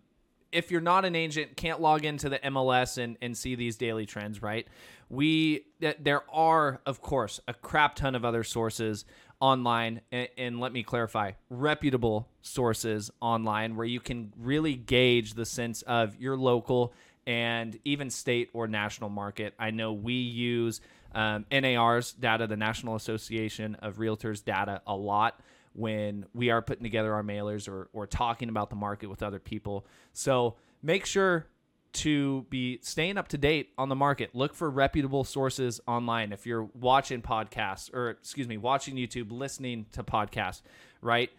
if 0.52 0.70
you're 0.70 0.82
not 0.82 1.04
an 1.04 1.16
agent, 1.16 1.56
can't 1.56 1.80
log 1.80 2.04
into 2.04 2.28
the 2.28 2.38
MLS 2.38 3.02
and, 3.02 3.16
and 3.22 3.36
see 3.36 3.54
these 3.54 3.76
daily 3.76 4.06
trends, 4.06 4.42
right? 4.42 4.68
We 5.08 5.66
there 5.80 6.22
are, 6.30 6.80
of 6.86 7.00
course, 7.00 7.40
a 7.48 7.54
crap 7.54 7.96
ton 7.96 8.14
of 8.14 8.24
other 8.24 8.44
sources 8.44 9.04
online 9.40 10.02
and, 10.12 10.28
and, 10.38 10.60
let 10.60 10.72
me 10.72 10.84
clarify 10.84 11.32
reputable 11.50 12.28
sources 12.42 13.10
online 13.20 13.74
where 13.74 13.86
you 13.86 13.98
can 13.98 14.32
really 14.38 14.76
gauge 14.76 15.34
the 15.34 15.44
sense 15.44 15.82
of 15.82 16.14
your 16.16 16.36
local 16.36 16.94
and 17.26 17.78
even 17.84 18.10
state 18.10 18.50
or 18.52 18.66
national 18.66 19.10
market 19.10 19.54
i 19.58 19.70
know 19.70 19.92
we 19.92 20.14
use 20.14 20.80
um, 21.14 21.44
nar's 21.50 22.12
data 22.12 22.46
the 22.46 22.56
national 22.56 22.94
association 22.94 23.74
of 23.76 23.96
realtors 23.96 24.44
data 24.44 24.80
a 24.86 24.96
lot 24.96 25.40
when 25.74 26.26
we 26.34 26.50
are 26.50 26.60
putting 26.60 26.82
together 26.82 27.14
our 27.14 27.22
mailers 27.22 27.68
or, 27.68 27.88
or 27.92 28.06
talking 28.06 28.48
about 28.48 28.70
the 28.70 28.76
market 28.76 29.08
with 29.08 29.22
other 29.22 29.38
people 29.38 29.86
so 30.12 30.56
make 30.82 31.06
sure 31.06 31.46
to 31.92 32.46
be 32.48 32.78
staying 32.82 33.18
up 33.18 33.28
to 33.28 33.38
date 33.38 33.70
on 33.76 33.88
the 33.88 33.94
market. 33.94 34.34
Look 34.34 34.54
for 34.54 34.70
reputable 34.70 35.24
sources 35.24 35.80
online. 35.86 36.32
If 36.32 36.46
you're 36.46 36.68
watching 36.74 37.22
podcasts 37.22 37.92
or 37.92 38.10
excuse 38.10 38.48
me, 38.48 38.56
watching 38.56 38.96
YouTube, 38.96 39.30
listening 39.30 39.86
to 39.92 40.02
podcasts, 40.02 40.62
right? 41.00 41.30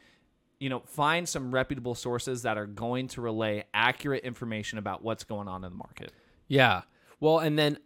You 0.64 0.70
know, 0.70 0.80
find 0.86 1.28
some 1.28 1.54
reputable 1.54 1.94
sources 1.94 2.44
that 2.44 2.58
are 2.58 2.66
going 2.66 3.10
to 3.10 3.22
relay 3.22 3.66
accurate 3.74 4.24
information 4.24 4.78
about 4.78 5.04
what's 5.04 5.26
going 5.26 5.50
on 5.50 5.66
in 5.66 5.72
the 5.72 5.76
market. 5.76 6.14
Yeah. 6.48 6.84
Well, 7.20 7.40
and 7.40 7.60
then 7.60 7.80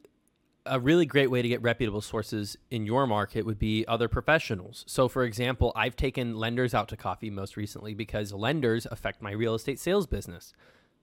a 0.64 0.80
really 0.80 1.08
great 1.08 1.32
way 1.32 1.42
to 1.42 1.48
get 1.48 1.60
reputable 1.64 2.02
sources 2.02 2.56
in 2.70 2.86
your 2.86 3.08
market 3.08 3.48
would 3.48 3.58
be 3.58 3.84
other 3.88 4.08
professionals. 4.08 4.84
So, 4.86 5.08
for 5.08 5.24
example, 5.24 5.72
I've 5.76 5.96
taken 5.96 6.38
lenders 6.38 6.76
out 6.76 6.88
to 6.90 6.98
coffee 6.98 7.32
most 7.32 7.58
recently 7.58 7.96
because 7.96 8.32
lenders 8.32 8.86
affect 8.92 9.24
my 9.24 9.32
real 9.32 9.56
estate 9.56 9.80
sales 9.80 10.06
business. 10.06 10.54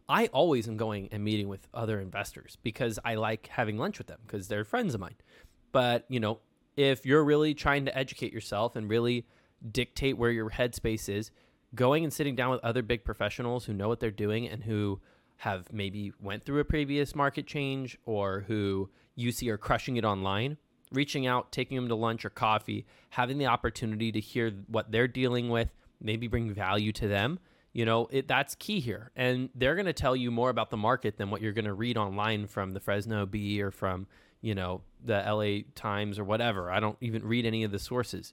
I 0.09 0.27
always 0.29 0.69
am 0.69 0.77
going 0.77 1.09
and 1.11 1.25
meeting 1.25 1.49
with 1.49 1.67
other 1.75 1.99
investors 1.99 2.57
because 2.63 3.01
I 3.05 3.17
like 3.17 3.49
having 3.49 3.79
lunch 3.79 3.99
with 3.99 4.07
them 4.07 4.21
because 4.25 4.47
they're 4.47 4.63
friends 4.63 4.95
of 4.95 5.01
mine. 5.01 5.17
But, 5.73 6.05
you 6.09 6.21
know, 6.21 6.39
if 6.77 7.05
you're 7.05 7.25
really 7.25 7.53
trying 7.53 7.85
to 7.87 7.99
educate 7.99 8.33
yourself 8.33 8.77
and 8.77 8.89
really 8.89 9.27
dictate 9.73 10.17
where 10.17 10.31
your 10.31 10.51
headspace 10.51 11.09
is, 11.09 11.33
going 11.75 12.05
and 12.05 12.13
sitting 12.13 12.35
down 12.35 12.51
with 12.51 12.65
other 12.65 12.83
big 12.83 13.05
professionals 13.05 13.65
who 13.65 13.73
know 13.73 13.89
what 13.89 14.01
they're 14.01 14.11
doing 14.11 14.49
and 14.49 14.65
who 14.65 15.01
have 15.39 15.73
maybe 15.73 16.13
went 16.21 16.45
through 16.45 16.61
a 16.61 16.65
previous 16.65 17.15
market 17.15 17.47
change 17.47 17.99
or 18.07 18.45
who 18.47 18.89
you 19.15 19.33
see 19.33 19.51
are 19.51 19.59
crushing 19.59 19.97
it 19.97 20.05
online, 20.05 20.57
reaching 20.93 21.27
out, 21.27 21.53
taking 21.53 21.77
them 21.77 21.89
to 21.89 21.95
lunch 21.95 22.25
or 22.25 22.31
coffee, 22.31 22.87
having 23.11 23.39
the 23.39 23.47
opportunity 23.47 24.13
to 24.13 24.21
hear 24.21 24.53
what 24.69 24.91
they're 24.91 25.09
dealing 25.09 25.49
with, 25.49 25.69
maybe 26.01 26.29
bring 26.29 26.53
value 26.53 26.93
to 26.93 27.09
them. 27.09 27.39
You 27.73 27.85
know, 27.85 28.09
it, 28.13 28.29
that's 28.29 28.55
key 28.55 28.79
here. 28.79 29.11
And 29.17 29.51
they're 29.55 29.75
going 29.75 29.87
to 29.87 29.93
tell 29.93 30.15
you 30.15 30.31
more 30.31 30.51
about 30.51 30.71
the 30.71 30.77
market 30.77 31.17
than 31.17 31.31
what 31.31 31.43
you're 31.43 31.53
going 31.53 31.65
to 31.65 31.75
read 31.75 31.99
online 31.99 32.47
from 32.47 32.71
the 32.71 32.81
Fresno 32.81 33.27
Bee 33.27 33.61
or 33.61 33.73
from, 33.73 34.07
you 34.41 34.55
know, 34.55 34.83
the 35.05 35.23
LA 35.27 35.69
Times 35.75 36.19
or 36.19 36.25
whatever. 36.25 36.71
I 36.71 36.79
don't 36.79 36.97
even 37.01 37.27
read 37.27 37.45
any 37.45 37.65
of 37.65 37.73
the 37.73 37.81
sources. 37.81 38.33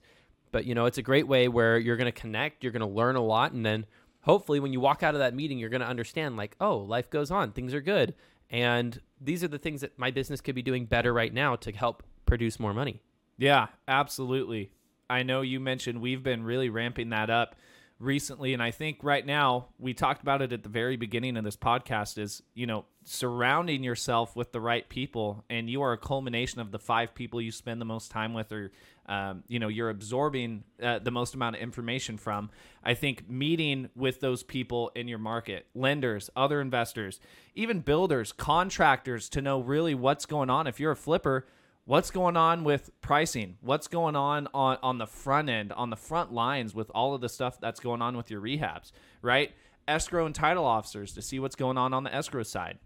But, 0.52 0.66
you 0.66 0.76
know, 0.76 0.86
it's 0.86 0.98
a 0.98 1.02
great 1.02 1.28
way 1.28 1.48
where 1.48 1.78
you're 1.78 1.98
going 1.98 2.12
to 2.12 2.20
connect, 2.20 2.64
you're 2.64 2.74
going 2.74 2.82
to 2.82 2.88
learn 2.88 3.16
a 3.16 3.24
lot, 3.24 3.54
and 3.54 3.66
then 3.66 3.86
hopefully 4.22 4.60
when 4.60 4.74
you 4.74 4.80
walk 4.80 5.04
out 5.04 5.16
of 5.16 5.20
that 5.20 5.34
meeting, 5.34 5.58
you're 5.58 5.70
going 5.70 5.82
to 5.82 5.88
understand 5.88 6.38
like, 6.38 6.56
oh, 6.60 6.78
life 6.78 7.10
goes 7.10 7.32
on, 7.32 7.52
things 7.52 7.74
are 7.74 7.82
good. 7.82 8.14
And 8.50 9.00
these 9.20 9.44
are 9.44 9.48
the 9.48 9.58
things 9.58 9.82
that 9.82 9.98
my 9.98 10.12
business 10.12 10.42
could 10.42 10.56
be 10.56 10.62
doing 10.62 10.86
better 10.86 11.14
right 11.14 11.34
now 11.34 11.56
to 11.58 11.72
help 11.72 12.04
produce 12.26 12.60
more 12.60 12.74
money. 12.74 13.02
Yeah, 13.38 13.68
absolutely. 13.88 14.72
I 15.10 15.24
know 15.24 15.42
you 15.42 15.60
mentioned 15.60 16.02
we've 16.02 16.24
been 16.24 16.44
really 16.44 16.70
ramping 16.70 17.10
that 17.10 17.30
up 17.30 17.56
recently 18.02 18.54
and 18.54 18.62
I 18.62 18.72
think 18.72 19.00
right 19.04 19.26
now 19.26 19.68
we 19.78 19.94
talked 19.94 20.22
about 20.22 20.42
it 20.42 20.52
at 20.52 20.64
the 20.64 20.70
very 20.70 20.98
beginning 20.98 21.38
of 21.38 21.44
this 21.44 21.56
podcast 21.56 22.18
is, 22.18 22.42
you 22.54 22.66
know, 22.66 22.86
surrounding 23.04 23.84
yourself 23.84 24.36
with 24.36 24.52
the 24.52 24.60
right 24.60 24.88
people 24.90 25.44
and 25.50 25.70
you 25.70 25.82
are 25.82 25.94
a 25.94 25.98
culmination 25.98 26.60
of 26.60 26.72
the 26.72 26.80
five 26.80 27.16
people 27.16 27.42
you 27.42 27.52
spend 27.52 27.80
the 27.80 27.86
most 27.86 28.12
time 28.12 28.34
with 28.34 28.52
or 28.52 28.72
um, 29.08 29.44
you 29.48 29.60
know 29.60 29.68
you're 29.68 29.90
absorbing 29.90 30.64
uh, 30.82 31.00
the 31.00 31.12
most 31.12 31.34
amount 31.34 31.56
of 31.56 31.62
information 31.62 32.18
from. 32.18 32.50
I 32.84 32.94
think 32.94 33.30
meeting 33.30 33.90
with 33.96 34.20
those 34.20 34.44
people 34.44 34.92
in 34.96 35.08
your 35.08 35.18
market 35.18 35.66
lenders 35.74 36.30
other 36.36 36.62
investors 36.62 37.20
even 37.56 37.80
builders 37.80 38.32
contractors 38.32 39.30
to 39.30 39.42
know 39.42 39.60
really 39.60 39.96
what's 39.96 40.26
going 40.26 40.50
on. 40.50 40.68
If 40.68 40.80
you're 40.80 40.92
a 40.92 40.96
flipper 40.96 41.46
what's 41.86 42.12
going 42.12 42.38
on 42.38 42.64
with 42.64 42.92
pricing 43.02 43.58
what's 43.62 43.88
going 43.88 44.16
on 44.16 44.48
on, 44.54 44.78
on 44.84 44.98
the 44.98 45.08
front 45.08 45.50
end 45.50 45.72
on 45.74 45.90
the 45.90 45.96
front 45.96 46.32
lines 46.32 46.76
with 46.76 46.90
all 46.94 47.14
of 47.14 47.22
the 47.22 47.30
stuff 47.30 47.60
that's 47.60 47.80
going 47.80 48.02
on 48.02 48.16
with 48.16 48.30
your 48.30 48.42
rehabs 48.42 48.92
right 49.22 49.52
escrow 49.88 50.26
and 50.26 50.36
title 50.36 50.66
officers 50.66 51.14
to 51.14 51.22
see 51.22 51.40
what's 51.40 51.56
going 51.56 51.78
on 51.78 51.94
on 51.94 52.04
the 52.04 52.14
escrow 52.14 52.44
side 52.44 52.78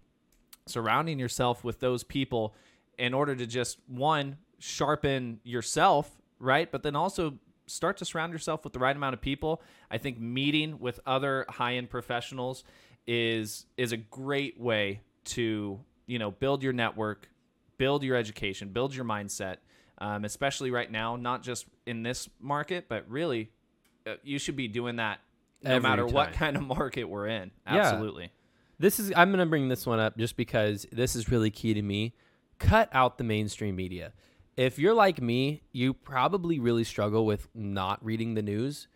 surrounding 0.66 1.18
yourself 1.18 1.64
with 1.64 1.80
those 1.80 2.02
people 2.04 2.54
in 2.98 3.14
order 3.14 3.34
to 3.34 3.46
just 3.46 3.78
one 3.86 4.36
sharpen 4.58 5.40
yourself, 5.44 6.10
right? 6.38 6.70
But 6.70 6.82
then 6.82 6.96
also 6.96 7.38
start 7.66 7.96
to 7.98 8.04
surround 8.04 8.32
yourself 8.32 8.64
with 8.64 8.72
the 8.72 8.78
right 8.78 8.94
amount 8.94 9.14
of 9.14 9.20
people. 9.20 9.62
I 9.90 9.98
think 9.98 10.18
meeting 10.18 10.78
with 10.78 11.00
other 11.06 11.46
high-end 11.48 11.90
professionals 11.90 12.64
is 13.06 13.66
is 13.76 13.92
a 13.92 13.96
great 13.96 14.58
way 14.58 15.00
to, 15.24 15.80
you 16.06 16.18
know, 16.18 16.30
build 16.30 16.62
your 16.62 16.72
network, 16.72 17.28
build 17.78 18.02
your 18.02 18.16
education, 18.16 18.70
build 18.70 18.94
your 18.94 19.04
mindset. 19.04 19.56
Um, 19.98 20.26
especially 20.26 20.70
right 20.70 20.90
now, 20.90 21.16
not 21.16 21.42
just 21.42 21.64
in 21.86 22.02
this 22.02 22.28
market, 22.38 22.84
but 22.86 23.08
really, 23.08 23.50
uh, 24.06 24.16
you 24.22 24.38
should 24.38 24.54
be 24.54 24.68
doing 24.68 24.96
that 24.96 25.20
no 25.62 25.76
Every 25.76 25.88
matter 25.88 26.06
what 26.06 26.32
kind 26.32 26.56
of 26.56 26.62
market 26.66 27.04
we're 27.04 27.26
in. 27.26 27.50
Yeah. 27.66 27.78
Absolutely. 27.78 28.30
This 28.78 29.00
is 29.00 29.12
I'm 29.16 29.30
going 29.30 29.40
to 29.40 29.46
bring 29.46 29.68
this 29.68 29.86
one 29.86 29.98
up 29.98 30.18
just 30.18 30.36
because 30.36 30.86
this 30.92 31.16
is 31.16 31.30
really 31.30 31.50
key 31.50 31.74
to 31.74 31.82
me. 31.82 32.14
Cut 32.58 32.88
out 32.92 33.18
the 33.18 33.24
mainstream 33.24 33.76
media. 33.76 34.12
If 34.56 34.78
you're 34.78 34.94
like 34.94 35.20
me, 35.20 35.62
you 35.72 35.92
probably 35.92 36.58
really 36.58 36.84
struggle 36.84 37.26
with 37.26 37.48
not 37.54 38.04
reading 38.04 38.34
the 38.34 38.42
news. 38.42 38.88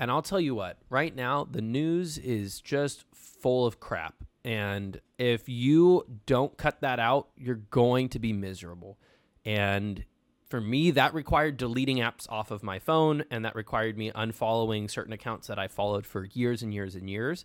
And 0.00 0.10
I'll 0.10 0.22
tell 0.22 0.40
you 0.40 0.54
what, 0.54 0.78
right 0.90 1.14
now 1.14 1.46
the 1.50 1.62
news 1.62 2.18
is 2.18 2.60
just 2.60 3.04
full 3.14 3.66
of 3.66 3.80
crap. 3.80 4.24
And 4.44 5.00
if 5.18 5.48
you 5.48 6.04
don't 6.26 6.56
cut 6.56 6.80
that 6.80 6.98
out, 6.98 7.28
you're 7.36 7.56
going 7.56 8.08
to 8.10 8.18
be 8.18 8.32
miserable. 8.32 8.98
And 9.44 10.04
for 10.48 10.60
me, 10.60 10.90
that 10.92 11.12
required 11.12 11.56
deleting 11.56 11.98
apps 11.98 12.26
off 12.30 12.50
of 12.50 12.62
my 12.62 12.78
phone, 12.78 13.24
and 13.30 13.44
that 13.44 13.54
required 13.54 13.98
me 13.98 14.10
unfollowing 14.12 14.90
certain 14.90 15.12
accounts 15.12 15.48
that 15.48 15.58
I 15.58 15.68
followed 15.68 16.06
for 16.06 16.24
years 16.24 16.62
and 16.62 16.72
years 16.72 16.94
and 16.94 17.10
years. 17.10 17.44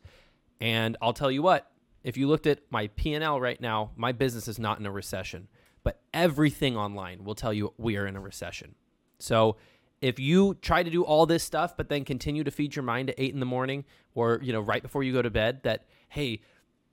And 0.61 0.95
I'll 1.01 1.13
tell 1.13 1.31
you 1.31 1.41
what, 1.41 1.69
if 2.03 2.15
you 2.15 2.27
looked 2.27 2.47
at 2.47 2.59
my 2.69 2.87
P&L 2.87 3.41
right 3.41 3.59
now, 3.59 3.91
my 3.95 4.11
business 4.11 4.47
is 4.47 4.59
not 4.59 4.79
in 4.79 4.85
a 4.85 4.91
recession, 4.91 5.47
but 5.83 5.99
everything 6.13 6.77
online 6.77 7.23
will 7.23 7.35
tell 7.35 7.53
you 7.53 7.73
we 7.77 7.97
are 7.97 8.07
in 8.07 8.15
a 8.15 8.21
recession. 8.21 8.75
So 9.19 9.57
if 10.01 10.19
you 10.19 10.55
try 10.55 10.83
to 10.83 10.89
do 10.89 11.03
all 11.03 11.25
this 11.25 11.43
stuff, 11.43 11.75
but 11.75 11.89
then 11.89 12.03
continue 12.05 12.43
to 12.43 12.51
feed 12.51 12.75
your 12.75 12.83
mind 12.83 13.09
at 13.09 13.15
eight 13.17 13.33
in 13.33 13.39
the 13.39 13.45
morning 13.45 13.85
or, 14.15 14.39
you 14.43 14.51
know, 14.53 14.59
right 14.59 14.81
before 14.81 15.03
you 15.03 15.13
go 15.13 15.21
to 15.21 15.29
bed 15.29 15.61
that, 15.63 15.85
hey, 16.09 16.41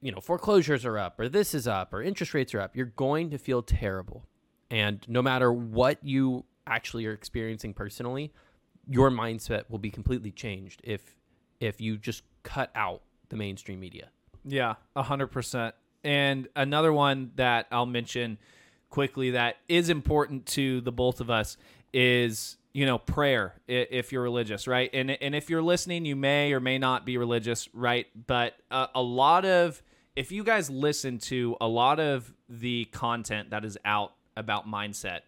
you 0.01 0.13
know, 0.13 0.21
foreclosures 0.21 0.85
are 0.85 0.99
up 0.99 1.19
or 1.21 1.29
this 1.29 1.55
is 1.55 1.67
up 1.67 1.93
or 1.93 2.03
interest 2.03 2.35
rates 2.35 2.55
are 2.55 2.61
up, 2.61 2.77
you're 2.77 2.87
going 2.87 3.31
to 3.31 3.39
feel 3.39 3.63
terrible. 3.63 4.27
And 4.71 5.05
no 5.09 5.21
matter 5.21 5.53
what 5.53 5.99
you 6.03 6.45
actually 6.67 7.07
are 7.07 7.13
experiencing 7.13 7.75
personally, 7.75 8.33
your 8.89 9.11
mindset 9.11 9.65
will 9.69 9.79
be 9.79 9.91
completely 9.91 10.31
changed 10.31 10.81
if 10.85 11.17
if 11.61 11.81
you 11.81 11.99
just 11.99 12.23
cut 12.43 12.71
out 12.75 13.03
the 13.29 13.37
mainstream 13.37 13.81
media. 13.81 14.09
Yeah, 14.45 14.77
a 14.97 15.03
hundred 15.03 15.29
percent. 15.29 15.75
And 16.03 16.49
another 16.57 16.93
one 16.93 17.33
that 17.37 17.67
I'll 17.71 17.85
mention 17.85 18.39
quickly 18.89 19.33
that 19.33 19.57
is 19.69 19.91
important 19.91 20.47
to 20.47 20.81
the 20.81 20.93
both 20.93 21.21
of 21.21 21.31
us 21.31 21.57
is 21.93 22.57
you 22.73 22.87
know 22.87 22.99
prayer 22.99 23.55
if 23.67 24.13
you're 24.13 24.23
religious 24.23 24.69
right 24.69 24.91
and 24.93 25.11
and 25.11 25.35
if 25.35 25.51
you're 25.51 25.63
listening 25.63 26.05
you 26.05 26.15
may 26.15 26.53
or 26.53 26.61
may 26.61 26.79
not 26.79 27.05
be 27.05 27.17
religious 27.17 27.69
right 27.73 28.07
but 28.27 28.55
a, 28.71 28.89
a 28.97 29.03
lot 29.03 29.45
of 29.45 29.83
if 30.17 30.33
you 30.33 30.45
guys 30.45 30.69
listen 30.69 31.19
to 31.19 31.57
a 31.61 31.69
lot 31.69 32.01
of 32.01 32.33
the 32.49 32.87
content 32.87 33.51
that 33.51 33.65
is 33.65 33.79
out 33.85 34.13
about 34.37 34.69
mindset 34.69 35.21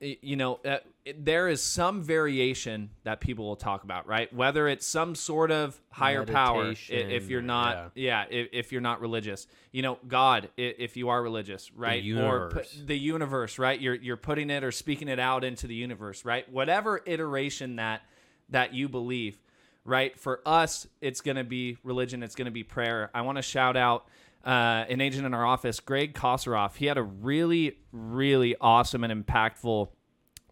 you 0.00 0.36
know, 0.36 0.60
uh, 0.64 0.78
there 1.18 1.48
is 1.48 1.62
some 1.62 2.02
variation 2.02 2.90
that 3.04 3.20
people 3.20 3.46
will 3.46 3.56
talk 3.56 3.84
about, 3.84 4.06
right? 4.06 4.32
Whether 4.32 4.66
it's 4.66 4.86
some 4.86 5.14
sort 5.14 5.50
of 5.50 5.78
higher 5.90 6.24
power, 6.24 6.74
if 6.88 7.28
you're 7.28 7.42
not, 7.42 7.92
yeah, 7.94 8.24
if, 8.30 8.48
if 8.52 8.72
you're 8.72 8.80
not 8.80 9.02
religious, 9.02 9.46
you 9.72 9.82
know, 9.82 9.98
God, 10.08 10.48
if 10.56 10.96
you 10.96 11.10
are 11.10 11.22
religious, 11.22 11.70
right? 11.74 12.02
Or 12.02 12.06
universe. 12.06 12.74
pu- 12.74 12.86
the 12.86 12.98
universe, 12.98 13.58
right? 13.58 13.78
You're 13.78 13.94
you're 13.94 14.16
putting 14.16 14.48
it 14.48 14.64
or 14.64 14.72
speaking 14.72 15.08
it 15.08 15.18
out 15.18 15.44
into 15.44 15.66
the 15.66 15.74
universe, 15.74 16.24
right? 16.24 16.50
Whatever 16.50 17.02
iteration 17.04 17.76
that 17.76 18.00
that 18.48 18.72
you 18.72 18.88
believe, 18.88 19.38
right? 19.84 20.18
For 20.18 20.40
us, 20.46 20.86
it's 21.00 21.20
going 21.20 21.36
to 21.36 21.44
be 21.44 21.78
religion. 21.82 22.22
It's 22.22 22.34
going 22.34 22.46
to 22.46 22.52
be 22.52 22.64
prayer. 22.64 23.10
I 23.14 23.22
want 23.22 23.36
to 23.36 23.42
shout 23.42 23.76
out 23.76 24.06
uh, 24.44 24.84
an 24.88 25.00
agent 25.00 25.26
in 25.26 25.34
our 25.34 25.44
office, 25.44 25.80
Greg 25.80 26.14
Kosaroff. 26.14 26.76
He 26.76 26.86
had 26.86 26.98
a 26.98 27.02
really, 27.02 27.78
really 27.92 28.56
awesome 28.60 29.04
and 29.04 29.26
impactful 29.26 29.88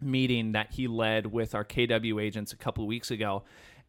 meeting 0.01 0.53
that 0.53 0.71
he 0.71 0.87
led 0.87 1.25
with 1.25 1.55
our 1.55 1.65
KW 1.65 2.21
agents 2.21 2.53
a 2.53 2.55
couple 2.55 2.83
of 2.83 2.87
weeks 2.87 3.11
ago. 3.11 3.43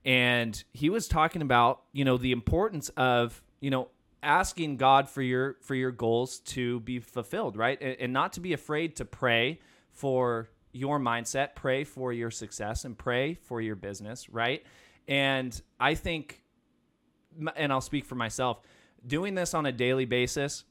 And 0.05 0.62
he 0.72 0.88
was 0.88 1.09
talking 1.09 1.42
about, 1.42 1.83
you 1.92 2.05
know, 2.05 2.16
the 2.16 2.33
importance 2.33 2.88
of, 2.96 3.42
you 3.61 3.70
know, 3.70 3.88
asking 4.22 4.76
God 4.76 5.09
for 5.09 5.22
your 5.22 5.57
for 5.61 5.74
your 5.74 5.90
goals 5.90 6.40
to 6.40 6.81
be 6.81 6.98
fulfilled, 6.98 7.57
right? 7.57 7.81
And, 7.81 7.96
and 8.00 8.12
not 8.12 8.35
to 8.35 8.40
be 8.40 8.53
afraid 8.53 8.96
to 8.96 9.05
pray 9.05 9.61
for 9.90 10.48
your 10.72 10.98
mindset, 10.98 11.55
pray 11.55 11.85
for 11.85 12.12
your 12.12 12.31
success 12.31 12.85
and 12.85 12.96
pray 12.96 13.35
for 13.35 13.61
your 13.61 13.76
business, 13.76 14.29
right? 14.29 14.64
And 15.10 15.60
I 15.78 15.94
think 15.96 16.40
and 17.56 17.72
I'll 17.72 17.80
speak 17.80 18.04
for 18.04 18.14
myself, 18.14 18.60
doing 19.06 19.34
this 19.34 19.54
on 19.54 19.66
a 19.66 19.72
daily 19.72 20.04
basis, 20.04 20.64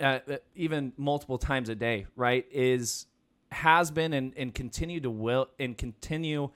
uh, 0.00 0.18
even 0.54 0.92
multiple 0.96 1.38
times 1.38 1.68
a 1.68 1.74
day, 1.74 2.06
right, 2.16 2.46
is 2.50 3.06
has 3.52 3.90
been 3.90 4.12
and, 4.12 4.32
and 4.36 4.54
continue 4.54 5.00
to 5.00 5.10
will 5.10 5.48
and 5.58 5.78
continue 5.78 6.50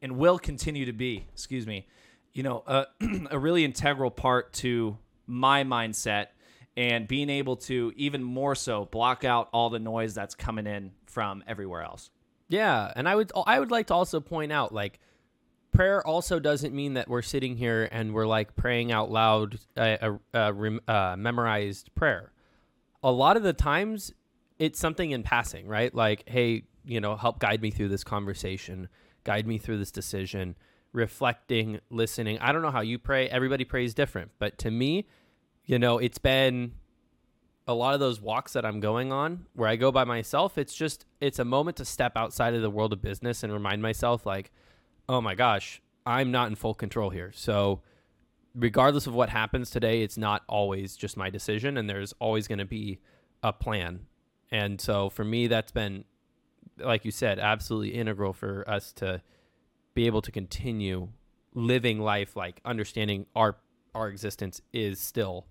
and 0.00 0.16
will 0.16 0.38
continue 0.38 0.84
to 0.84 0.92
be, 0.92 1.24
excuse 1.32 1.66
me, 1.66 1.86
you 2.32 2.42
know, 2.42 2.64
a, 2.66 2.86
a 3.30 3.38
really 3.38 3.64
integral 3.64 4.10
part 4.10 4.52
to 4.52 4.98
my 5.26 5.62
mindset 5.62 6.28
and 6.76 7.06
being 7.06 7.30
able 7.30 7.54
to 7.54 7.92
even 7.96 8.22
more 8.22 8.54
so 8.54 8.86
block 8.86 9.24
out 9.24 9.48
all 9.52 9.70
the 9.70 9.78
noise 9.78 10.14
that's 10.14 10.34
coming 10.34 10.66
in 10.66 10.90
from 11.06 11.44
everywhere 11.46 11.82
else. 11.82 12.10
Yeah, 12.48 12.92
and 12.96 13.08
I 13.08 13.14
would 13.14 13.30
I 13.46 13.58
would 13.58 13.70
like 13.70 13.86
to 13.86 13.94
also 13.94 14.20
point 14.20 14.52
out 14.52 14.74
like 14.74 14.98
prayer 15.72 16.06
also 16.06 16.38
doesn't 16.38 16.74
mean 16.74 16.94
that 16.94 17.08
we're 17.08 17.22
sitting 17.22 17.56
here 17.56 17.88
and 17.90 18.14
we're 18.14 18.26
like 18.26 18.54
praying 18.56 18.92
out 18.92 19.10
loud 19.10 19.58
a, 19.76 20.18
a, 20.34 20.52
a 20.52 20.92
uh, 20.92 21.16
memorized 21.16 21.94
prayer. 21.94 22.32
A 23.02 23.10
lot 23.10 23.36
of 23.36 23.42
the 23.42 23.52
times 23.52 24.12
it's 24.58 24.78
something 24.78 25.10
in 25.10 25.22
passing, 25.22 25.66
right? 25.66 25.92
Like, 25.92 26.22
hey, 26.28 26.64
you 26.84 27.00
know, 27.00 27.16
help 27.16 27.40
guide 27.40 27.62
me 27.62 27.70
through 27.70 27.88
this 27.88 28.04
conversation, 28.04 28.88
guide 29.24 29.46
me 29.46 29.58
through 29.58 29.78
this 29.78 29.90
decision, 29.90 30.56
reflecting, 30.92 31.80
listening. 31.90 32.38
I 32.38 32.52
don't 32.52 32.62
know 32.62 32.70
how 32.70 32.82
you 32.82 32.98
pray. 32.98 33.28
Everybody 33.28 33.64
prays 33.64 33.94
different, 33.94 34.30
but 34.38 34.58
to 34.58 34.70
me, 34.70 35.08
you 35.64 35.78
know, 35.78 35.98
it's 35.98 36.18
been 36.18 36.72
a 37.66 37.74
lot 37.74 37.94
of 37.94 38.00
those 38.00 38.20
walks 38.20 38.52
that 38.52 38.64
I'm 38.64 38.80
going 38.80 39.12
on 39.12 39.46
where 39.54 39.68
I 39.68 39.76
go 39.76 39.92
by 39.92 40.04
myself. 40.04 40.58
It's 40.58 40.74
just 40.74 41.06
it's 41.20 41.38
a 41.38 41.44
moment 41.44 41.76
to 41.78 41.84
step 41.84 42.12
outside 42.16 42.54
of 42.54 42.62
the 42.62 42.70
world 42.70 42.92
of 42.92 43.00
business 43.00 43.42
and 43.42 43.52
remind 43.52 43.80
myself 43.82 44.26
like, 44.26 44.52
"Oh 45.12 45.20
my 45.20 45.34
gosh, 45.34 45.82
I'm 46.06 46.30
not 46.30 46.48
in 46.48 46.54
full 46.54 46.74
control 46.74 47.10
here." 47.10 47.32
So, 47.34 47.82
regardless 48.54 49.06
of 49.06 49.14
what 49.14 49.28
happens 49.28 49.70
today, 49.70 50.02
it's 50.02 50.16
not 50.16 50.42
always 50.48 50.96
just 50.96 51.16
my 51.16 51.30
decision 51.30 51.76
and 51.76 51.88
there's 51.88 52.12
always 52.18 52.48
going 52.48 52.58
to 52.58 52.64
be 52.64 52.98
a 53.42 53.52
plan. 53.52 54.06
And 54.50 54.80
so 54.80 55.08
for 55.08 55.24
me 55.24 55.46
that's 55.46 55.72
been 55.72 56.04
like 56.78 57.04
you 57.04 57.10
said, 57.10 57.38
absolutely 57.38 57.94
integral 57.94 58.32
for 58.32 58.68
us 58.68 58.92
to 58.94 59.22
be 59.94 60.06
able 60.06 60.22
to 60.22 60.32
continue 60.32 61.08
living 61.54 62.00
life 62.00 62.34
like 62.34 62.60
understanding 62.64 63.26
our 63.36 63.56
our 63.94 64.08
existence 64.08 64.62
is 64.72 64.98
still 64.98 65.46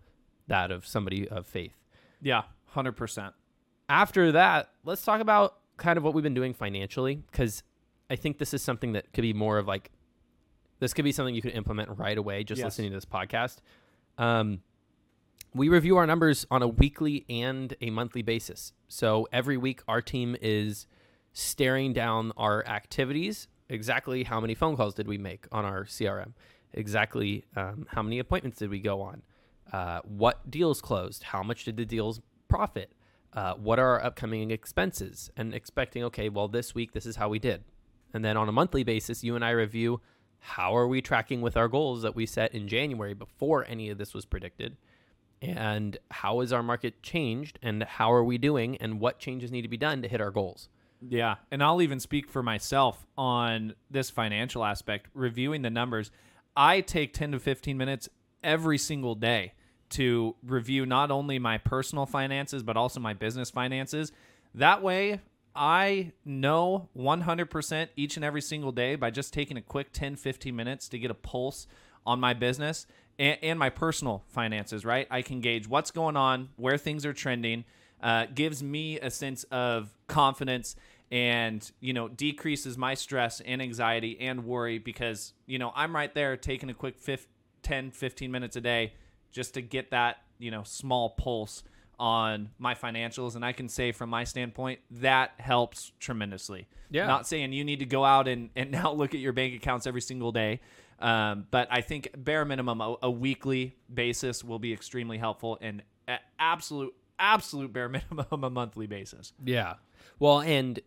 that 0.48 0.72
of 0.72 0.86
somebody 0.86 1.28
of 1.28 1.46
faith. 1.46 1.76
Yeah, 2.22 2.44
100%. 2.76 3.34
After 3.88 4.32
that, 4.32 4.70
let's 4.84 5.04
talk 5.04 5.22
about 5.22 5.58
kind 5.78 5.98
of 5.98 6.04
what 6.04 6.16
we've 6.16 6.24
been 6.24 6.34
doing 6.34 6.54
financially 6.54 7.22
because 7.32 7.62
I 8.12 8.18
think 8.18 8.38
this 8.40 8.54
is 8.54 8.62
something 8.62 8.92
that 8.92 9.14
could 9.14 9.22
be 9.22 9.34
more 9.34 9.58
of 9.58 9.68
like 9.68 9.90
this 10.80 10.94
could 10.94 11.06
be 11.06 11.14
something 11.14 11.34
you 11.34 11.42
could 11.42 11.54
implement 11.54 11.98
right 11.98 12.18
away 12.18 12.44
just 12.44 12.60
Yes. 12.60 12.66
listening 12.66 12.92
to 12.92 12.98
this 12.98 13.06
podcast. 13.06 13.60
Um, 14.18 14.62
we 15.54 15.70
review 15.70 15.96
our 15.98 16.06
numbers 16.06 16.46
on 16.52 16.62
a 16.62 16.68
weekly 16.68 17.26
and 17.30 17.74
a 17.82 17.90
monthly 17.90 18.22
basis. 18.22 18.74
So 18.90 19.28
every 19.32 19.56
week, 19.58 19.82
our 19.88 20.02
team 20.02 20.36
is 20.42 20.88
staring 21.34 21.94
down 21.94 22.34
our 22.36 22.66
activities. 22.68 23.48
Exactly 23.70 24.24
how 24.24 24.42
many 24.42 24.56
phone 24.56 24.76
calls 24.76 24.94
did 24.94 25.08
we 25.08 25.18
make 25.18 25.48
on 25.52 25.64
our 25.64 25.86
CRM? 25.86 26.34
Exactly 26.74 27.46
um, 27.56 27.86
how 27.92 28.02
many 28.02 28.20
appointments 28.20 28.58
did 28.60 28.70
we 28.70 28.80
go 28.80 29.02
on? 29.02 29.22
Uh, 29.72 30.02
what 30.04 30.50
deals 30.52 30.82
closed? 30.82 31.24
How 31.24 31.44
much 31.44 31.64
did 31.64 31.78
the 31.78 31.86
deals 31.86 32.20
profit? 32.50 32.92
Uh, 33.34 33.54
what 33.54 33.80
are 33.80 33.88
our 34.00 34.04
upcoming 34.04 34.52
expenses? 34.52 35.30
And 35.38 35.54
expecting, 35.54 36.04
okay, 36.06 36.28
well, 36.28 36.50
this 36.50 36.76
week, 36.76 36.92
this 36.92 37.06
is 37.06 37.16
how 37.16 37.30
we 37.30 37.40
did. 37.40 37.64
And 38.14 38.24
then 38.24 38.38
on 38.38 38.50
a 38.50 38.52
monthly 38.52 38.84
basis, 38.84 39.24
you 39.24 39.36
and 39.36 39.44
I 39.44 39.52
review 39.52 40.02
how 40.40 40.76
are 40.76 40.88
we 40.88 41.02
tracking 41.02 41.42
with 41.42 41.56
our 41.56 41.68
goals 41.68 42.02
that 42.02 42.16
we 42.16 42.26
set 42.26 42.54
in 42.54 42.68
January 42.68 43.14
before 43.14 43.66
any 43.68 43.90
of 43.90 43.98
this 43.98 44.14
was 44.14 44.26
predicted? 44.26 44.78
And 45.42 45.98
how 46.10 46.40
has 46.40 46.52
our 46.52 46.64
market 46.64 47.02
changed? 47.04 47.60
And 47.62 47.84
how 47.84 48.12
are 48.12 48.24
we 48.24 48.38
doing? 48.38 48.78
And 48.78 49.00
what 49.00 49.20
changes 49.20 49.52
need 49.52 49.62
to 49.64 49.68
be 49.68 49.78
done 49.78 50.02
to 50.02 50.08
hit 50.08 50.22
our 50.22 50.32
goals? 50.32 50.70
Yeah, 51.08 51.36
and 51.50 51.64
I'll 51.64 51.82
even 51.82 52.00
speak 52.00 52.30
for 52.30 52.44
myself 52.44 53.08
on 53.18 53.74
this 53.90 54.12
financial 54.12 54.64
aspect, 54.64 55.08
reviewing 55.14 55.64
the 55.64 55.72
numbers. 55.72 56.12
I 56.56 56.82
take 56.82 57.14
10 57.14 57.32
to 57.32 57.40
15 57.40 57.76
minutes 57.76 58.08
every 58.44 58.78
single 58.78 59.16
day 59.16 59.54
to 59.90 60.36
review 60.44 60.86
not 60.86 61.12
only 61.12 61.38
my 61.40 61.58
personal 61.58 62.06
finances 62.06 62.64
but 62.64 62.78
also 62.78 63.00
my 63.00 63.14
business 63.14 63.50
finances. 63.50 64.12
That 64.54 64.82
way, 64.82 65.22
I 65.56 66.14
know 66.24 66.90
100% 66.98 67.90
each 67.96 68.16
and 68.16 68.26
every 68.26 68.42
single 68.42 68.72
day 68.72 68.96
by 68.96 69.10
just 69.12 69.34
taking 69.34 69.58
a 69.58 69.62
quick 69.62 69.92
10 69.92 70.16
15 70.16 70.56
minutes 70.56 70.88
to 70.90 71.00
get 71.00 71.12
a 71.12 71.16
pulse 71.16 71.68
on 72.06 72.20
my 72.20 72.34
business 72.34 72.88
and, 73.20 73.38
and 73.42 73.60
my 73.60 73.70
personal 73.70 74.24
finances, 74.30 74.86
right? 74.86 75.08
I 75.12 75.22
can 75.22 75.42
gauge 75.42 75.68
what's 75.68 75.92
going 75.92 76.18
on, 76.18 76.50
where 76.56 76.78
things 76.78 77.06
are 77.06 77.14
trending, 77.14 77.66
uh, 78.02 78.26
gives 78.34 78.64
me 78.64 79.00
a 79.00 79.12
sense 79.12 79.44
of 79.46 79.90
confidence 80.08 80.76
and 81.12 81.72
you 81.82 81.92
know 81.92 82.08
decreases 82.08 82.78
my 82.78 82.94
stress 82.94 83.42
and 83.42 83.62
anxiety 83.62 84.18
and 84.22 84.46
worry 84.46 84.80
because 84.80 85.34
you 85.46 85.60
know 85.60 85.72
i'm 85.76 85.94
right 85.94 86.16
there 86.16 86.38
taking 86.38 86.70
a 86.70 86.74
quick 86.74 86.98
fif- 86.98 87.28
10 87.64 87.92
15 87.92 88.32
minutes 88.32 88.56
a 88.56 88.62
day 88.62 88.94
just 89.32 89.54
to 89.54 89.62
get 89.62 89.92
that 89.92 90.18
you 90.40 90.50
know 90.50 90.64
small 90.64 91.10
pulse 91.10 91.64
on 92.02 92.50
my 92.58 92.74
financials 92.74 93.36
and 93.36 93.46
i 93.46 93.52
can 93.52 93.70
say 93.70 93.92
from 93.92 94.10
my 94.10 94.24
standpoint 94.24 94.80
that 94.90 95.32
helps 95.38 95.92
tremendously 96.00 96.68
Yeah. 96.90 97.06
not 97.06 97.28
saying 97.28 97.54
you 97.54 97.64
need 97.64 97.78
to 97.80 97.86
go 97.86 98.04
out 98.04 98.28
and, 98.28 98.50
and 98.56 98.72
now 98.80 98.92
look 98.92 99.14
at 99.14 99.20
your 99.20 99.34
bank 99.34 99.54
accounts 99.54 99.86
every 99.86 100.02
single 100.02 100.32
day 100.32 100.62
um, 100.98 101.46
but 101.52 101.68
i 101.70 101.82
think 101.82 102.10
bare 102.18 102.44
minimum 102.44 102.82
a, 102.82 102.96
a 103.04 103.12
weekly 103.12 103.76
basis 103.94 104.44
will 104.44 104.58
be 104.58 104.74
extremely 104.74 105.20
helpful 105.20 105.60
and 105.62 105.84
absolute 106.40 106.94
absolute 107.20 107.72
bare 107.72 107.88
minimum 107.98 108.44
a 108.44 108.50
monthly 108.50 108.88
basis 108.88 109.32
Yeah. 109.46 109.76
Well, 110.18 110.42
and 110.42 110.80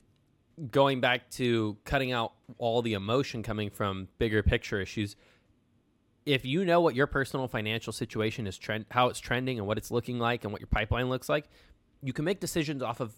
going 0.70 1.00
back 1.00 1.30
to 1.30 1.76
cutting 1.84 2.10
out 2.12 2.32
all 2.58 2.82
the 2.82 2.94
emotion 2.94 3.42
coming 3.44 3.70
from 3.70 4.08
bigger 4.18 4.42
picture 4.42 4.80
issues, 4.80 5.16
if 6.26 6.44
you 6.44 6.64
know 6.64 6.80
what 6.80 6.94
your 6.94 7.06
personal 7.06 7.48
financial 7.48 7.92
situation 7.92 8.46
is 8.46 8.56
trend 8.56 8.86
how 8.90 9.08
it's 9.08 9.20
trending 9.20 9.58
and 9.58 9.66
what 9.66 9.78
it's 9.78 9.90
looking 9.90 10.18
like 10.18 10.44
and 10.44 10.52
what 10.52 10.60
your 10.60 10.68
pipeline 10.68 11.08
looks 11.08 11.28
like, 11.28 11.48
you 12.02 12.12
can 12.12 12.24
make 12.24 12.40
decisions 12.40 12.82
off 12.82 13.00
of 13.00 13.14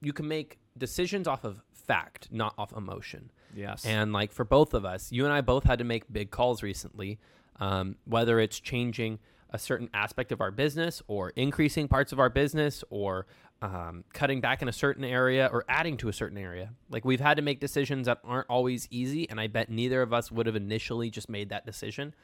you 0.00 0.12
can 0.12 0.28
make 0.28 0.58
decisions 0.76 1.26
off 1.26 1.44
of 1.44 1.62
fact, 1.72 2.28
not 2.30 2.54
off 2.58 2.72
emotion. 2.72 3.30
yes 3.54 3.84
And 3.84 4.12
like 4.12 4.30
for 4.32 4.44
both 4.44 4.74
of 4.74 4.84
us, 4.84 5.10
you 5.10 5.24
and 5.24 5.32
I 5.32 5.40
both 5.40 5.64
had 5.64 5.78
to 5.78 5.84
make 5.84 6.12
big 6.12 6.30
calls 6.30 6.62
recently, 6.62 7.18
um, 7.58 7.96
whether 8.04 8.38
it's 8.38 8.60
changing 8.60 9.18
a 9.50 9.58
certain 9.58 9.88
aspect 9.94 10.32
of 10.32 10.40
our 10.40 10.50
business 10.50 11.02
or 11.06 11.30
increasing 11.30 11.88
parts 11.88 12.12
of 12.12 12.20
our 12.20 12.28
business 12.28 12.84
or 12.90 13.26
um, 13.62 14.04
cutting 14.12 14.40
back 14.40 14.62
in 14.62 14.68
a 14.68 14.72
certain 14.72 15.04
area 15.04 15.48
or 15.52 15.64
adding 15.68 15.96
to 15.96 16.08
a 16.08 16.12
certain 16.12 16.38
area. 16.38 16.70
Like 16.90 17.04
we've 17.04 17.20
had 17.20 17.36
to 17.38 17.42
make 17.42 17.60
decisions 17.60 18.06
that 18.06 18.18
aren't 18.24 18.48
always 18.48 18.86
easy. 18.90 19.28
And 19.28 19.40
I 19.40 19.46
bet 19.46 19.70
neither 19.70 20.02
of 20.02 20.12
us 20.12 20.30
would 20.30 20.46
have 20.46 20.56
initially 20.56 21.10
just 21.10 21.28
made 21.28 21.48
that 21.48 21.66
decision 21.66 22.14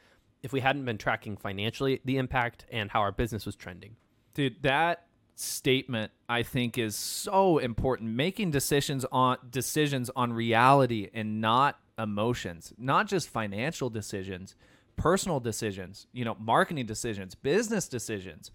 if 0.43 0.53
we 0.53 0.59
hadn't 0.59 0.85
been 0.85 0.97
tracking 0.97 1.35
financially 1.37 2.01
the 2.05 2.17
impact 2.17 2.65
and 2.71 2.91
how 2.91 3.01
our 3.01 3.11
business 3.11 3.45
was 3.45 3.55
trending. 3.55 3.95
Dude, 4.33 4.61
that 4.61 5.07
statement 5.35 6.11
I 6.29 6.43
think 6.43 6.77
is 6.77 6.95
so 6.95 7.57
important. 7.57 8.11
Making 8.11 8.51
decisions 8.51 9.05
on 9.11 9.37
decisions 9.49 10.09
on 10.15 10.31
reality 10.31 11.09
and 11.13 11.41
not 11.41 11.79
emotions, 11.97 12.73
not 12.77 13.07
just 13.07 13.29
financial 13.29 13.89
decisions, 13.89 14.55
personal 14.95 15.39
decisions, 15.39 16.07
you 16.13 16.25
know, 16.25 16.35
marketing 16.39 16.85
decisions, 16.85 17.35
business 17.35 17.87
decisions, 17.87 18.51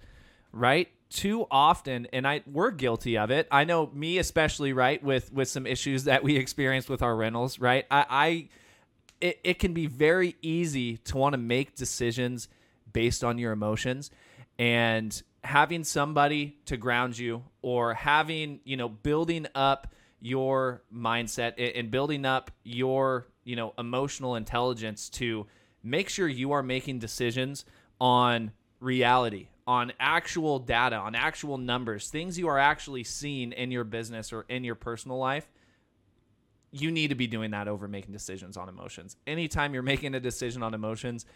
right? 0.53 0.89
Too 1.11 1.47
often, 1.51 2.07
and 2.13 2.27
I 2.27 2.43
we're 2.47 2.71
guilty 2.71 3.19
of 3.19 3.31
it. 3.31 3.49
I 3.51 3.65
know 3.65 3.91
me 3.93 4.19
especially, 4.19 4.73
right, 4.73 5.03
with 5.03 5.33
with 5.33 5.49
some 5.49 5.67
issues 5.67 6.05
that 6.05 6.23
we 6.23 6.37
experienced 6.37 6.89
with 6.89 7.03
our 7.03 7.17
rentals, 7.17 7.59
right? 7.59 7.85
I, 7.91 8.07
I 8.09 8.49
it, 9.21 9.41
it 9.43 9.59
can 9.59 9.75
be 9.75 9.87
very 9.87 10.37
easy 10.41 10.99
to 10.99 11.17
want 11.17 11.33
to 11.33 11.39
make 11.39 11.75
decisions 11.75 12.49
based 12.93 13.25
on 13.25 13.39
your 13.39 13.53
emotions 13.53 14.11
and 14.59 15.23
having 15.43 15.85
somebody 15.85 16.57
to 16.67 16.77
ground 16.77 17.19
you 17.19 17.43
or 17.63 17.95
having 17.95 18.61
you 18.65 18.77
know 18.77 18.89
building 18.89 19.47
up 19.55 19.89
your 20.21 20.83
mindset 20.95 21.55
and 21.79 21.91
building 21.91 22.25
up 22.25 22.51
your 22.63 23.27
you 23.45 23.57
know 23.57 23.73
emotional 23.79 24.37
intelligence 24.37 25.09
to 25.09 25.47
make 25.83 26.09
sure 26.09 26.29
you 26.29 26.53
are 26.53 26.63
making 26.63 26.99
decisions 26.99 27.65
on 28.01 28.53
reality 28.81 29.49
on 29.67 29.93
actual 30.01 30.59
data 30.59 30.97
on 30.97 31.15
actual 31.15 31.59
numbers 31.59 32.09
things 32.09 32.39
you 32.39 32.49
are 32.49 32.59
actually 32.59 33.05
seeing 33.05 33.53
in 33.53 33.71
your 33.71 33.85
business 33.85 34.33
or 34.33 34.47
in 34.49 34.65
your 34.65 34.75
personal 34.75 35.19
life 35.19 35.49
you 36.73 36.91
need 36.91 37.09
to 37.09 37.15
be 37.15 37.27
doing 37.27 37.51
that 37.51 37.69
over 37.69 37.89
making 37.89 38.13
decisions 38.13 38.57
on 38.57 38.69
emotions. 38.69 39.17
Anytime 39.27 39.75
you're 39.75 39.83
making 39.83 40.15
a 40.15 40.21
decision 40.21 40.63
on 40.63 40.75
emotions, 40.75 41.27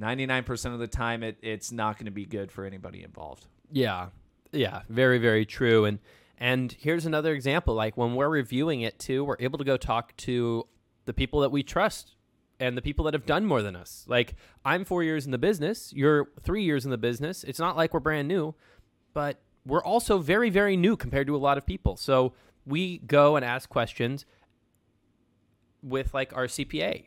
99% 0.00 0.72
of 0.72 0.78
the 0.78 0.86
time 0.86 1.22
it, 1.22 1.36
it's 1.42 1.72
not 1.72 1.96
going 1.96 2.06
to 2.06 2.12
be 2.12 2.24
good 2.24 2.52
for 2.52 2.64
anybody 2.64 3.02
involved. 3.02 3.46
Yeah. 3.70 4.08
Yeah, 4.50 4.82
very 4.88 5.18
very 5.18 5.44
true 5.44 5.84
and 5.84 5.98
and 6.38 6.72
here's 6.72 7.04
another 7.04 7.34
example 7.34 7.74
like 7.74 7.98
when 7.98 8.14
we're 8.14 8.30
reviewing 8.30 8.80
it 8.80 8.98
too, 8.98 9.24
we're 9.24 9.36
able 9.40 9.58
to 9.58 9.64
go 9.64 9.76
talk 9.76 10.16
to 10.18 10.66
the 11.04 11.12
people 11.12 11.40
that 11.40 11.50
we 11.50 11.62
trust 11.62 12.14
and 12.60 12.76
the 12.76 12.82
people 12.82 13.04
that 13.04 13.14
have 13.14 13.26
done 13.26 13.44
more 13.44 13.62
than 13.62 13.76
us. 13.76 14.04
Like 14.08 14.34
I'm 14.64 14.84
4 14.84 15.02
years 15.02 15.26
in 15.26 15.32
the 15.32 15.38
business, 15.38 15.92
you're 15.92 16.28
3 16.42 16.62
years 16.62 16.84
in 16.84 16.90
the 16.90 16.98
business. 16.98 17.44
It's 17.44 17.58
not 17.58 17.76
like 17.76 17.94
we're 17.94 18.00
brand 18.00 18.28
new, 18.28 18.54
but 19.14 19.40
we're 19.64 19.82
also 19.82 20.18
very 20.18 20.50
very 20.50 20.76
new 20.76 20.96
compared 20.96 21.26
to 21.26 21.36
a 21.36 21.38
lot 21.38 21.58
of 21.58 21.66
people. 21.66 21.96
So 21.96 22.34
we 22.66 22.98
go 22.98 23.36
and 23.36 23.44
ask 23.44 23.68
questions 23.68 24.26
with 25.82 26.12
like 26.14 26.34
our 26.34 26.46
CPA 26.46 27.06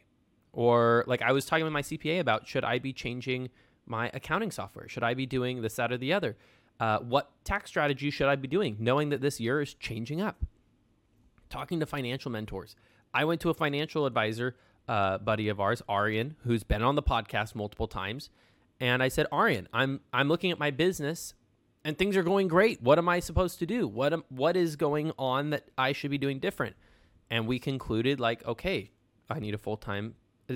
or 0.53 1.03
like 1.07 1.21
I 1.21 1.31
was 1.31 1.45
talking 1.45 1.63
with 1.63 1.73
my 1.73 1.81
CPA 1.81 2.19
about 2.19 2.47
should 2.47 2.63
I 2.63 2.79
be 2.79 2.93
changing 2.93 3.49
my 3.85 4.09
accounting 4.13 4.51
software? 4.51 4.87
Should 4.87 5.03
I 5.03 5.13
be 5.13 5.25
doing 5.25 5.61
this, 5.61 5.75
that, 5.75 5.91
or 5.91 5.97
the 5.97 6.13
other? 6.13 6.37
Uh, 6.79 6.99
what 6.99 7.31
tax 7.43 7.69
strategy 7.69 8.09
should 8.09 8.27
I 8.27 8.35
be 8.35 8.47
doing, 8.47 8.77
knowing 8.79 9.09
that 9.09 9.21
this 9.21 9.39
year 9.39 9.61
is 9.61 9.73
changing 9.73 10.21
up? 10.21 10.43
Talking 11.49 11.79
to 11.79 11.85
financial 11.85 12.31
mentors. 12.31 12.75
I 13.13 13.25
went 13.25 13.41
to 13.41 13.49
a 13.49 13.53
financial 13.53 14.05
advisor, 14.05 14.55
uh, 14.91 15.17
buddy 15.19 15.47
of 15.47 15.61
ours, 15.61 15.81
Arian, 15.87 16.35
who's 16.43 16.63
been 16.63 16.83
on 16.83 16.95
the 16.95 17.01
podcast 17.01 17.55
multiple 17.55 17.87
times, 17.87 18.29
and 18.81 19.01
I 19.01 19.07
said, 19.07 19.25
Arian, 19.31 19.69
I'm 19.71 20.01
I'm 20.11 20.27
looking 20.27 20.51
at 20.51 20.59
my 20.59 20.69
business, 20.69 21.33
and 21.85 21.97
things 21.97 22.17
are 22.17 22.23
going 22.23 22.49
great. 22.49 22.81
What 22.81 22.97
am 22.97 23.07
I 23.07 23.21
supposed 23.21 23.59
to 23.59 23.65
do? 23.65 23.87
What 23.87 24.11
am, 24.11 24.25
what 24.27 24.57
is 24.57 24.75
going 24.75 25.13
on 25.17 25.51
that 25.51 25.69
I 25.77 25.93
should 25.93 26.11
be 26.11 26.17
doing 26.17 26.39
different? 26.39 26.75
And 27.29 27.47
we 27.47 27.57
concluded 27.57 28.19
like, 28.19 28.45
okay, 28.45 28.91
I 29.29 29.39
need 29.39 29.53
a 29.53 29.57
full-time 29.57 30.15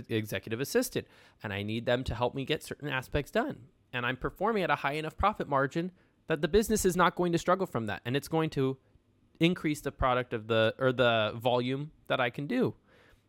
executive 0.10 0.60
assistant 0.60 1.08
and 1.42 1.54
I 1.54 1.64
need 1.64 1.86
them 1.86 2.04
to 2.04 2.14
help 2.14 2.36
me 2.36 2.44
get 2.44 2.62
certain 2.62 2.90
aspects 2.90 3.32
done. 3.32 3.68
And 3.94 4.06
I'm 4.06 4.18
performing 4.18 4.64
at 4.64 4.70
a 4.70 4.76
high 4.76 4.94
enough 4.94 5.16
profit 5.16 5.48
margin 5.48 5.92
that 6.28 6.42
the 6.42 6.50
business 6.50 6.84
is 6.84 6.98
not 6.98 7.16
going 7.16 7.32
to 7.32 7.38
struggle 7.38 7.66
from 7.66 7.86
that 7.86 8.02
and 8.06 8.18
it's 8.18 8.28
going 8.28 8.50
to 8.50 8.78
increase 9.40 9.80
the 9.80 9.94
product 9.94 10.34
of 10.34 10.48
the 10.48 10.76
or 10.78 10.92
the 10.92 11.34
volume 11.38 11.92
that 12.08 12.20
I 12.20 12.30
can 12.30 12.48
do. 12.48 12.76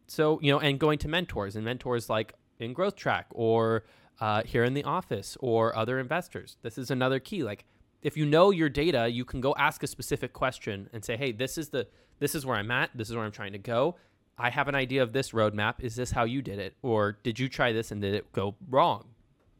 So, 0.07 0.41
you 0.43 0.53
know, 0.53 0.61
and 0.61 0.79
going 0.79 0.99
to 0.99 1.09
mentors 1.09 1.57
and 1.57 1.65
mentors 1.65 2.09
like 2.09 2.35
in 2.59 2.73
Growth 2.73 2.97
Track 2.97 3.27
or 3.31 3.85
uh, 4.21 4.43
here 4.45 4.65
in 4.65 4.75
the 4.75 4.85
office 4.85 5.37
or 5.41 5.77
other 5.77 5.99
investors. 5.99 6.57
This 6.63 6.79
is 6.79 6.91
another 6.91 7.19
key. 7.19 7.43
Like, 7.43 7.65
if 8.03 8.17
you 8.17 8.25
know 8.25 8.51
your 8.51 8.69
data, 8.69 9.09
you 9.09 9.25
can 9.25 9.41
go 9.41 9.55
ask 9.59 9.83
a 9.83 9.87
specific 9.87 10.33
question 10.33 10.89
and 10.93 11.05
say, 11.05 11.17
"Hey, 11.17 11.33
this 11.33 11.59
is 11.59 11.71
the 11.71 11.89
this 12.19 12.35
is 12.35 12.47
where 12.47 12.57
I'm 12.57 12.71
at. 12.71 12.91
This 12.95 13.11
is 13.11 13.17
where 13.17 13.25
I'm 13.25 13.33
trying 13.33 13.53
to 13.53 13.59
go. 13.59 13.97
I 14.39 14.51
have 14.51 14.69
an 14.69 14.75
idea 14.75 15.03
of 15.03 15.13
this 15.13 15.33
roadmap. 15.33 15.75
Is 15.81 15.97
this 15.97 16.11
how 16.11 16.25
you 16.25 16.41
did 16.43 16.59
it, 16.59 16.75
or 16.83 17.19
did 17.23 17.39
you 17.39 17.49
try 17.49 17.73
this 17.73 17.91
and 17.91 18.01
did 18.01 18.15
it 18.15 18.33
go 18.33 18.55
wrong?" 18.71 19.07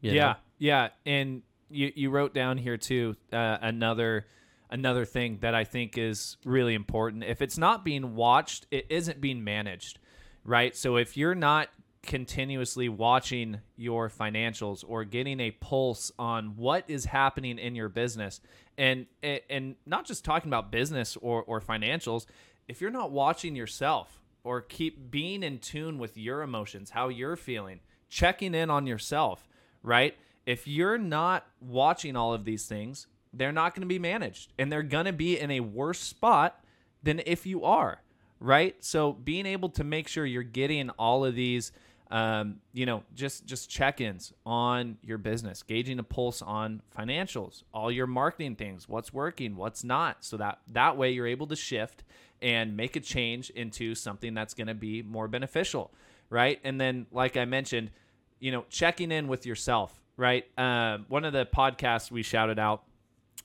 You 0.01 0.11
yeah, 0.11 0.25
know? 0.25 0.35
yeah, 0.59 0.89
and 1.05 1.41
you 1.69 1.91
you 1.95 2.09
wrote 2.09 2.33
down 2.33 2.57
here 2.57 2.77
too 2.77 3.15
uh, 3.33 3.57
another 3.61 4.27
another 4.69 5.05
thing 5.05 5.39
that 5.41 5.55
I 5.55 5.63
think 5.63 5.97
is 5.97 6.37
really 6.45 6.73
important. 6.73 7.23
If 7.23 7.41
it's 7.41 7.57
not 7.57 7.83
being 7.83 8.15
watched, 8.15 8.67
it 8.71 8.85
isn't 8.89 9.21
being 9.21 9.43
managed, 9.43 9.99
right? 10.47 10.75
So 10.75 10.95
if 10.95 11.15
you're 11.15 11.35
not 11.35 11.69
continuously 12.01 12.87
watching 12.87 13.59
your 13.75 14.09
financials 14.09 14.83
or 14.87 15.03
getting 15.03 15.39
a 15.41 15.51
pulse 15.51 16.11
on 16.17 16.55
what 16.55 16.85
is 16.87 17.05
happening 17.05 17.59
in 17.59 17.75
your 17.75 17.89
business 17.89 18.39
and 18.77 19.05
and 19.21 19.75
not 19.85 20.05
just 20.05 20.23
talking 20.23 20.47
about 20.47 20.71
business 20.71 21.17
or 21.17 21.43
or 21.43 21.59
financials 21.59 22.25
if 22.69 22.79
you're 22.79 22.91
not 22.91 23.11
watching 23.11 23.57
yourself 23.57 24.21
or 24.45 24.61
keep 24.61 25.11
being 25.11 25.43
in 25.43 25.59
tune 25.59 25.97
with 25.97 26.17
your 26.17 26.43
emotions 26.43 26.91
how 26.91 27.09
you're 27.09 27.35
feeling 27.35 27.81
checking 28.07 28.55
in 28.55 28.69
on 28.69 28.87
yourself 28.87 29.45
right 29.83 30.15
if 30.45 30.65
you're 30.65 30.97
not 30.97 31.45
watching 31.59 32.15
all 32.15 32.33
of 32.33 32.45
these 32.45 32.67
things 32.67 33.07
they're 33.33 33.51
not 33.51 33.75
going 33.75 33.81
to 33.81 33.87
be 33.87 33.99
managed 33.99 34.53
and 34.57 34.71
they're 34.71 34.81
going 34.81 35.07
to 35.07 35.11
be 35.11 35.37
in 35.37 35.51
a 35.51 35.59
worse 35.59 35.99
spot 35.99 36.63
than 37.03 37.21
if 37.25 37.45
you 37.45 37.65
are 37.65 38.01
right 38.39 38.75
so 38.83 39.13
being 39.13 39.45
able 39.45 39.69
to 39.69 39.83
make 39.83 40.07
sure 40.07 40.25
you're 40.25 40.43
getting 40.43 40.89
all 40.91 41.25
of 41.25 41.35
these 41.35 41.71
um, 42.09 42.61
you 42.73 42.85
know, 42.85 43.03
just 43.15 43.45
just 43.45 43.69
check-ins 43.69 44.31
on 44.45 44.97
your 45.01 45.17
business, 45.17 45.61
gauging 45.61 45.99
a 45.99 46.03
pulse 46.03 46.41
on 46.41 46.81
financials, 46.97 47.63
all 47.73 47.91
your 47.91 48.07
marketing 48.07 48.55
things, 48.55 48.87
what's 48.87 49.11
working, 49.11 49.55
what's 49.57 49.83
not, 49.83 50.23
so 50.23 50.37
that 50.37 50.59
that 50.69 50.95
way 50.95 51.11
you're 51.11 51.27
able 51.27 51.47
to 51.47 51.55
shift 51.55 52.03
and 52.41 52.77
make 52.77 52.95
a 52.95 52.99
change 52.99 53.49
into 53.51 53.93
something 53.95 54.33
that's 54.33 54.53
going 54.53 54.67
to 54.67 54.73
be 54.73 55.01
more 55.01 55.27
beneficial, 55.27 55.91
right? 56.29 56.59
And 56.63 56.79
then, 56.79 57.07
like 57.11 57.35
I 57.35 57.45
mentioned, 57.45 57.91
you 58.39 58.51
know, 58.51 58.63
checking 58.69 59.11
in 59.11 59.27
with 59.27 59.45
yourself, 59.45 59.99
right? 60.15 60.45
Um, 60.57 61.05
one 61.09 61.25
of 61.25 61.33
the 61.33 61.45
podcasts 61.45 62.09
we 62.09 62.23
shouted 62.23 62.59
out 62.59 62.83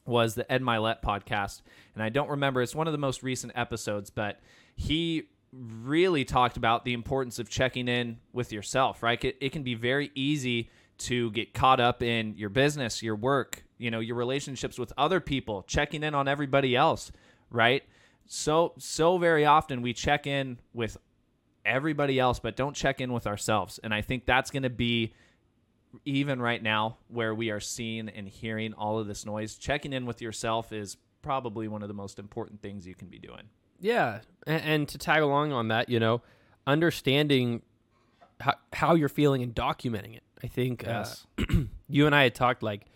was 0.07 0.35
the 0.35 0.51
Ed 0.51 0.63
Mylett 0.63 1.03
podcast, 1.03 1.63
and 1.95 2.03
I 2.03 2.11
don't 2.11 2.29
remember. 2.29 2.63
It's 2.63 2.75
one 2.77 2.87
of 2.87 2.93
the 2.93 2.99
most 2.99 3.25
recent 3.25 3.55
episodes, 3.57 4.11
but 4.11 4.39
he 4.77 5.29
really 5.53 6.25
talked 6.25 6.57
about 6.57 6.85
the 6.85 6.93
importance 6.93 7.39
of 7.39 7.49
checking 7.49 7.89
in 7.89 8.19
with 8.33 8.53
yourself, 8.53 9.03
right? 9.03 9.23
It, 9.25 9.37
it 9.41 9.53
can 9.53 9.63
be 9.63 9.75
very 9.75 10.11
easy 10.15 10.71
to 10.99 11.31
get 11.33 11.53
caught 11.53 11.81
up 11.81 12.03
in 12.03 12.37
your 12.37 12.49
business, 12.49 13.03
your 13.03 13.17
work, 13.17 13.65
you 13.79 13.91
know, 13.91 14.01
your 14.01 14.17
relationships 14.17 14.79
with 14.79 14.93
other 14.97 15.21
people, 15.21 15.63
checking 15.67 16.03
in 16.03 16.15
on 16.15 16.29
everybody 16.29 16.77
else, 16.77 17.13
right? 17.51 17.83
So 18.27 18.73
so 18.79 19.19
very 19.19 19.45
often 19.45 19.83
we 19.83 19.93
check 19.93 20.27
in 20.27 20.59
with 20.73 20.97
everybody 21.65 22.19
else 22.19 22.39
but 22.39 22.57
don't 22.57 22.75
check 22.75 23.01
in 23.01 23.13
with 23.13 23.27
ourselves. 23.27 23.79
And 23.83 23.93
I 23.93 24.01
think 24.01 24.27
that's 24.27 24.51
going 24.51 24.63
to 24.63 24.71
be 24.71 25.13
even 26.05 26.41
right 26.41 26.63
now 26.63 26.97
where 27.09 27.35
we 27.35 27.51
are 27.51 27.61
seeing 27.61 28.09
and 28.09 28.27
hearing 28.27 28.73
all 28.75 28.99
of 28.99 29.07
this 29.07 29.27
noise, 29.27 29.57
checking 29.57 29.93
in 29.93 30.07
with 30.07 30.23
yourself 30.23 30.73
is 30.73 30.97
probably 31.21 31.69
one 31.69 31.83
of 31.83 31.89
the 31.89 31.95
most 31.95 32.19
important 32.19 32.63
things 32.63 32.87
you 32.87 32.95
can 32.95 33.09
be 33.09 33.19
doing. 33.19 33.43
Yeah, 33.83 34.21
and, 34.47 34.63
and 34.63 34.89
to 34.89 34.97
tag 34.99 35.23
along 35.23 35.53
on 35.53 35.69
that, 35.69 35.89
you 35.91 36.01
know, 36.01 36.23
understanding 36.67 37.63
how, 38.41 38.55
how 38.73 38.95
you're 38.95 39.09
feeling 39.11 39.43
and 39.43 39.55
documenting 39.55 40.17
it. 40.17 40.23
I 40.43 40.47
think 40.47 40.85
Yes. 40.85 41.27
uh, 41.39 41.45
you 41.89 42.07
and 42.07 42.15
I 42.15 42.23
had 42.23 42.35
talked 42.35 42.63
like, 42.63 42.87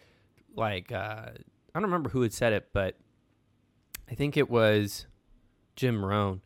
like 0.55 0.91
uh, 0.93 1.27
I 1.31 1.35
don't 1.75 1.83
remember 1.83 2.09
who 2.11 2.23
had 2.23 2.33
said 2.33 2.53
it, 2.53 2.69
but 2.73 2.97
I 4.11 4.15
think 4.15 4.37
it 4.37 4.49
was 4.49 5.07
Jim 5.75 6.05
Rohn. 6.05 6.41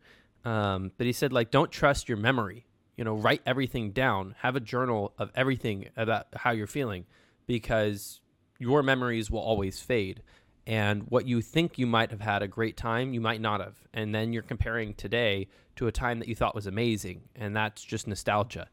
Um, 0.44 0.90
but 0.96 1.06
he 1.06 1.12
said 1.12 1.32
like, 1.32 1.50
don't 1.50 1.70
trust 1.70 2.08
your 2.08 2.18
memory. 2.18 2.66
You 2.96 3.04
know, 3.04 3.14
write 3.14 3.42
everything 3.46 3.92
down. 3.92 4.34
Have 4.40 4.56
a 4.56 4.60
journal 4.60 5.12
of 5.18 5.30
everything 5.34 5.88
about 5.96 6.26
how 6.34 6.50
you're 6.50 6.66
feeling, 6.66 7.06
because 7.46 8.20
your 8.58 8.82
memories 8.82 9.30
will 9.30 9.40
always 9.40 9.80
fade 9.80 10.22
and 10.70 11.02
what 11.08 11.26
you 11.26 11.42
think 11.42 11.78
you 11.78 11.86
might 11.88 12.12
have 12.12 12.20
had 12.20 12.44
a 12.44 12.48
great 12.48 12.76
time, 12.76 13.12
you 13.12 13.20
might 13.20 13.40
not 13.40 13.60
have. 13.60 13.74
And 13.92 14.14
then 14.14 14.32
you're 14.32 14.44
comparing 14.44 14.94
today 14.94 15.48
to 15.74 15.88
a 15.88 15.92
time 15.92 16.20
that 16.20 16.28
you 16.28 16.36
thought 16.36 16.54
was 16.54 16.68
amazing, 16.68 17.22
and 17.34 17.56
that's 17.56 17.82
just 17.82 18.06
nostalgia. 18.06 18.68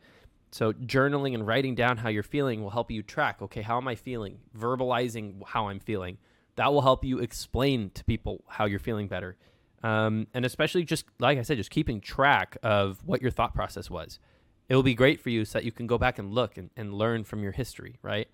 So, 0.52 0.74
journaling 0.74 1.34
and 1.34 1.48
writing 1.48 1.74
down 1.74 1.98
how 1.98 2.10
you're 2.10 2.22
feeling 2.22 2.62
will 2.62 2.70
help 2.70 2.92
you 2.92 3.02
track 3.02 3.42
okay, 3.42 3.64
how 3.64 3.78
am 3.78 3.88
I 3.88 3.96
feeling? 3.96 4.38
Verbalizing 4.56 5.42
how 5.44 5.70
I'm 5.70 5.80
feeling. 5.80 6.20
That 6.56 6.72
will 6.72 6.84
help 6.84 7.04
you 7.04 7.18
explain 7.18 7.90
to 7.96 8.04
people 8.04 8.44
how 8.48 8.66
you're 8.66 8.78
feeling 8.78 9.08
better. 9.08 9.36
Um, 9.82 10.28
and 10.36 10.46
especially 10.46 10.84
just, 10.84 11.06
like 11.20 11.40
I 11.40 11.42
said, 11.42 11.58
just 11.58 11.72
keeping 11.72 12.00
track 12.00 12.58
of 12.62 13.00
what 13.08 13.24
your 13.24 13.32
thought 13.32 13.56
process 13.56 13.90
was. 13.90 14.20
It 14.70 14.76
will 14.76 14.84
be 14.84 14.94
great 14.94 15.20
for 15.20 15.32
you 15.32 15.46
so 15.46 15.58
that 15.58 15.66
you 15.66 15.72
can 15.72 15.88
go 15.88 15.98
back 15.98 16.20
and 16.20 16.32
look 16.32 16.58
and, 16.58 16.70
and 16.78 16.94
learn 16.94 17.24
from 17.24 17.42
your 17.42 17.54
history, 17.54 17.98
right? 18.04 18.28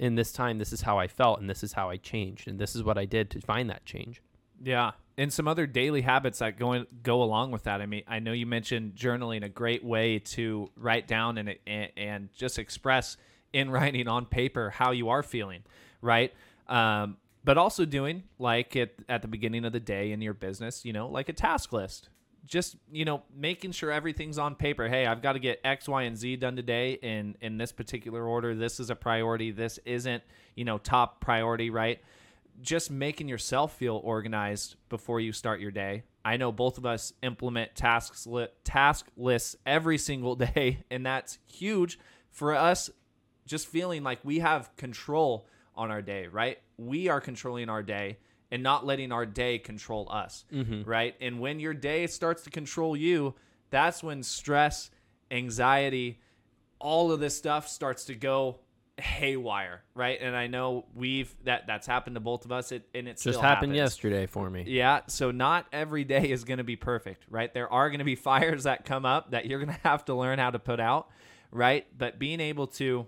In 0.00 0.14
this 0.14 0.32
time 0.32 0.58
this 0.58 0.72
is 0.72 0.80
how 0.80 0.98
I 0.98 1.06
felt 1.06 1.40
and 1.40 1.48
this 1.48 1.62
is 1.62 1.74
how 1.74 1.90
I 1.90 1.98
changed 1.98 2.48
and 2.48 2.58
this 2.58 2.74
is 2.74 2.82
what 2.82 2.98
I 2.98 3.04
did 3.04 3.30
to 3.30 3.40
find 3.40 3.70
that 3.70 3.84
change. 3.84 4.22
Yeah, 4.62 4.92
and 5.16 5.32
some 5.32 5.46
other 5.46 5.66
daily 5.66 6.02
habits 6.02 6.40
that 6.40 6.58
go 6.58 6.84
go 7.02 7.22
along 7.22 7.50
with 7.50 7.64
that. 7.64 7.80
I 7.80 7.86
mean, 7.86 8.02
I 8.08 8.18
know 8.18 8.32
you 8.32 8.46
mentioned 8.46 8.94
journaling, 8.94 9.44
a 9.44 9.48
great 9.48 9.84
way 9.84 10.18
to 10.18 10.70
write 10.76 11.06
down 11.06 11.38
and 11.38 11.54
and, 11.66 11.90
and 11.96 12.28
just 12.34 12.58
express 12.58 13.16
in 13.52 13.70
writing 13.70 14.08
on 14.08 14.26
paper 14.26 14.70
how 14.70 14.90
you 14.90 15.08
are 15.10 15.22
feeling, 15.22 15.62
right? 16.02 16.32
Um, 16.68 17.16
but 17.42 17.56
also 17.56 17.84
doing 17.84 18.24
like 18.38 18.76
at 18.76 18.90
at 19.08 19.22
the 19.22 19.28
beginning 19.28 19.64
of 19.64 19.72
the 19.72 19.80
day 19.80 20.12
in 20.12 20.20
your 20.20 20.34
business, 20.34 20.84
you 20.84 20.92
know, 20.92 21.08
like 21.08 21.28
a 21.28 21.34
task 21.34 21.72
list. 21.72 22.09
Just 22.46 22.76
you 22.90 23.04
know, 23.04 23.22
making 23.34 23.72
sure 23.72 23.90
everything's 23.92 24.38
on 24.38 24.54
paper. 24.54 24.88
Hey, 24.88 25.06
I've 25.06 25.22
got 25.22 25.34
to 25.34 25.38
get 25.38 25.60
X, 25.62 25.88
Y, 25.88 26.02
and 26.02 26.16
Z 26.16 26.36
done 26.36 26.56
today 26.56 26.98
in 27.02 27.36
in 27.40 27.58
this 27.58 27.72
particular 27.72 28.24
order. 28.24 28.54
This 28.54 28.80
is 28.80 28.90
a 28.90 28.96
priority. 28.96 29.50
This 29.50 29.78
isn't 29.84 30.22
you 30.54 30.64
know 30.64 30.78
top 30.78 31.20
priority, 31.20 31.70
right? 31.70 32.00
just 32.60 32.90
making 32.90 33.28
yourself 33.28 33.76
feel 33.76 34.00
organized 34.04 34.76
before 34.88 35.20
you 35.20 35.32
start 35.32 35.60
your 35.60 35.70
day. 35.70 36.04
I 36.24 36.36
know 36.36 36.52
both 36.52 36.78
of 36.78 36.84
us 36.84 37.12
implement 37.22 37.74
tasks 37.74 38.26
li- 38.26 38.48
task 38.64 39.06
lists 39.16 39.56
every 39.64 39.98
single 39.98 40.36
day, 40.54 40.84
and 40.90 41.04
that's 41.04 41.38
huge 41.46 41.98
for 42.30 42.54
us. 42.54 42.90
Just 43.46 43.66
feeling 43.66 44.02
like 44.02 44.20
we 44.24 44.40
have 44.40 44.74
control 44.76 45.46
on 45.74 45.90
our 45.90 46.02
day, 46.02 46.26
right? 46.26 46.58
We 46.76 47.08
are 47.08 47.20
controlling 47.20 47.68
our 47.68 47.82
day 47.82 48.18
and 48.50 48.62
not 48.62 48.84
letting 48.84 49.12
our 49.12 49.26
day 49.26 49.58
control 49.58 50.08
us, 50.10 50.44
mm-hmm. 50.52 50.88
right? 50.88 51.14
And 51.20 51.40
when 51.40 51.60
your 51.60 51.74
day 51.74 52.06
starts 52.06 52.42
to 52.42 52.50
control 52.50 52.96
you, 52.96 53.34
that's 53.70 54.02
when 54.02 54.22
stress, 54.22 54.90
anxiety, 55.30 56.20
all 56.78 57.12
of 57.12 57.20
this 57.20 57.36
stuff 57.36 57.68
starts 57.68 58.06
to 58.06 58.14
go 58.14 58.60
haywire, 59.00 59.82
right? 59.94 60.18
And 60.20 60.36
I 60.36 60.46
know 60.46 60.86
we've 60.94 61.34
that 61.44 61.66
that's 61.66 61.86
happened 61.86 62.16
to 62.16 62.20
both 62.20 62.44
of 62.44 62.52
us. 62.52 62.72
It 62.72 62.88
and 62.94 63.08
it 63.08 63.20
Just 63.20 63.40
happened 63.40 63.72
happens. 63.72 63.76
yesterday 63.76 64.26
for 64.26 64.50
me. 64.50 64.64
Yeah, 64.66 65.00
so 65.06 65.30
not 65.30 65.66
every 65.72 66.04
day 66.04 66.30
is 66.30 66.44
going 66.44 66.58
to 66.58 66.64
be 66.64 66.76
perfect, 66.76 67.24
right? 67.28 67.52
There 67.52 67.72
are 67.72 67.88
going 67.88 67.98
to 67.98 68.04
be 68.04 68.14
fires 68.16 68.64
that 68.64 68.84
come 68.84 69.04
up 69.04 69.30
that 69.30 69.46
you're 69.46 69.58
going 69.58 69.74
to 69.74 69.80
have 69.82 70.04
to 70.06 70.14
learn 70.14 70.38
how 70.38 70.50
to 70.50 70.58
put 70.58 70.80
out, 70.80 71.08
right? 71.50 71.86
But 71.96 72.18
being 72.18 72.40
able 72.40 72.66
to 72.68 73.06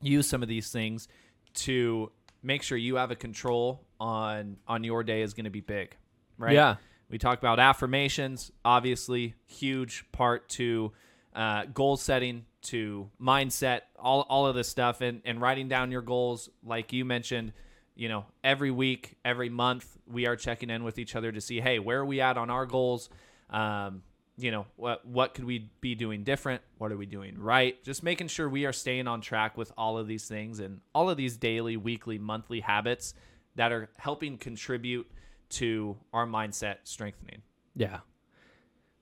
use 0.00 0.28
some 0.28 0.42
of 0.42 0.48
these 0.48 0.70
things 0.70 1.08
to 1.52 2.10
make 2.42 2.62
sure 2.62 2.78
you 2.78 2.96
have 2.96 3.10
a 3.10 3.16
control 3.16 3.84
on 3.98 4.56
on 4.66 4.84
your 4.84 5.02
day 5.02 5.22
is 5.22 5.34
going 5.34 5.44
to 5.44 5.50
be 5.50 5.60
big, 5.60 5.96
right? 6.38 6.54
Yeah. 6.54 6.76
We 7.08 7.18
talk 7.18 7.38
about 7.38 7.58
affirmations, 7.58 8.52
obviously 8.64 9.34
huge 9.46 10.04
part 10.12 10.48
to 10.50 10.92
uh, 11.34 11.64
goal 11.66 11.96
setting, 11.96 12.44
to 12.62 13.10
mindset, 13.20 13.82
all 13.98 14.22
all 14.28 14.46
of 14.46 14.54
this 14.54 14.68
stuff, 14.68 15.00
and 15.00 15.20
and 15.24 15.40
writing 15.40 15.68
down 15.68 15.90
your 15.90 16.02
goals, 16.02 16.48
like 16.64 16.92
you 16.92 17.04
mentioned. 17.04 17.52
You 17.96 18.08
know, 18.08 18.24
every 18.42 18.70
week, 18.70 19.16
every 19.24 19.50
month, 19.50 19.98
we 20.06 20.26
are 20.26 20.36
checking 20.36 20.70
in 20.70 20.84
with 20.84 20.98
each 20.98 21.14
other 21.14 21.30
to 21.30 21.40
see, 21.40 21.60
hey, 21.60 21.78
where 21.78 21.98
are 21.98 22.04
we 22.04 22.20
at 22.20 22.38
on 22.38 22.48
our 22.48 22.64
goals? 22.64 23.10
Um, 23.50 24.02
you 24.42 24.50
know, 24.50 24.66
what 24.76 25.06
what 25.06 25.34
could 25.34 25.44
we 25.44 25.70
be 25.80 25.94
doing 25.94 26.24
different? 26.24 26.62
What 26.78 26.92
are 26.92 26.96
we 26.96 27.06
doing 27.06 27.38
right? 27.38 27.82
Just 27.84 28.02
making 28.02 28.28
sure 28.28 28.48
we 28.48 28.66
are 28.66 28.72
staying 28.72 29.08
on 29.08 29.20
track 29.20 29.56
with 29.56 29.72
all 29.76 29.98
of 29.98 30.06
these 30.06 30.26
things 30.26 30.60
and 30.60 30.80
all 30.94 31.10
of 31.10 31.16
these 31.16 31.36
daily, 31.36 31.76
weekly, 31.76 32.18
monthly 32.18 32.60
habits 32.60 33.14
that 33.56 33.72
are 33.72 33.90
helping 33.96 34.38
contribute 34.38 35.10
to 35.50 35.96
our 36.12 36.26
mindset 36.26 36.76
strengthening. 36.84 37.42
Yeah. 37.74 38.00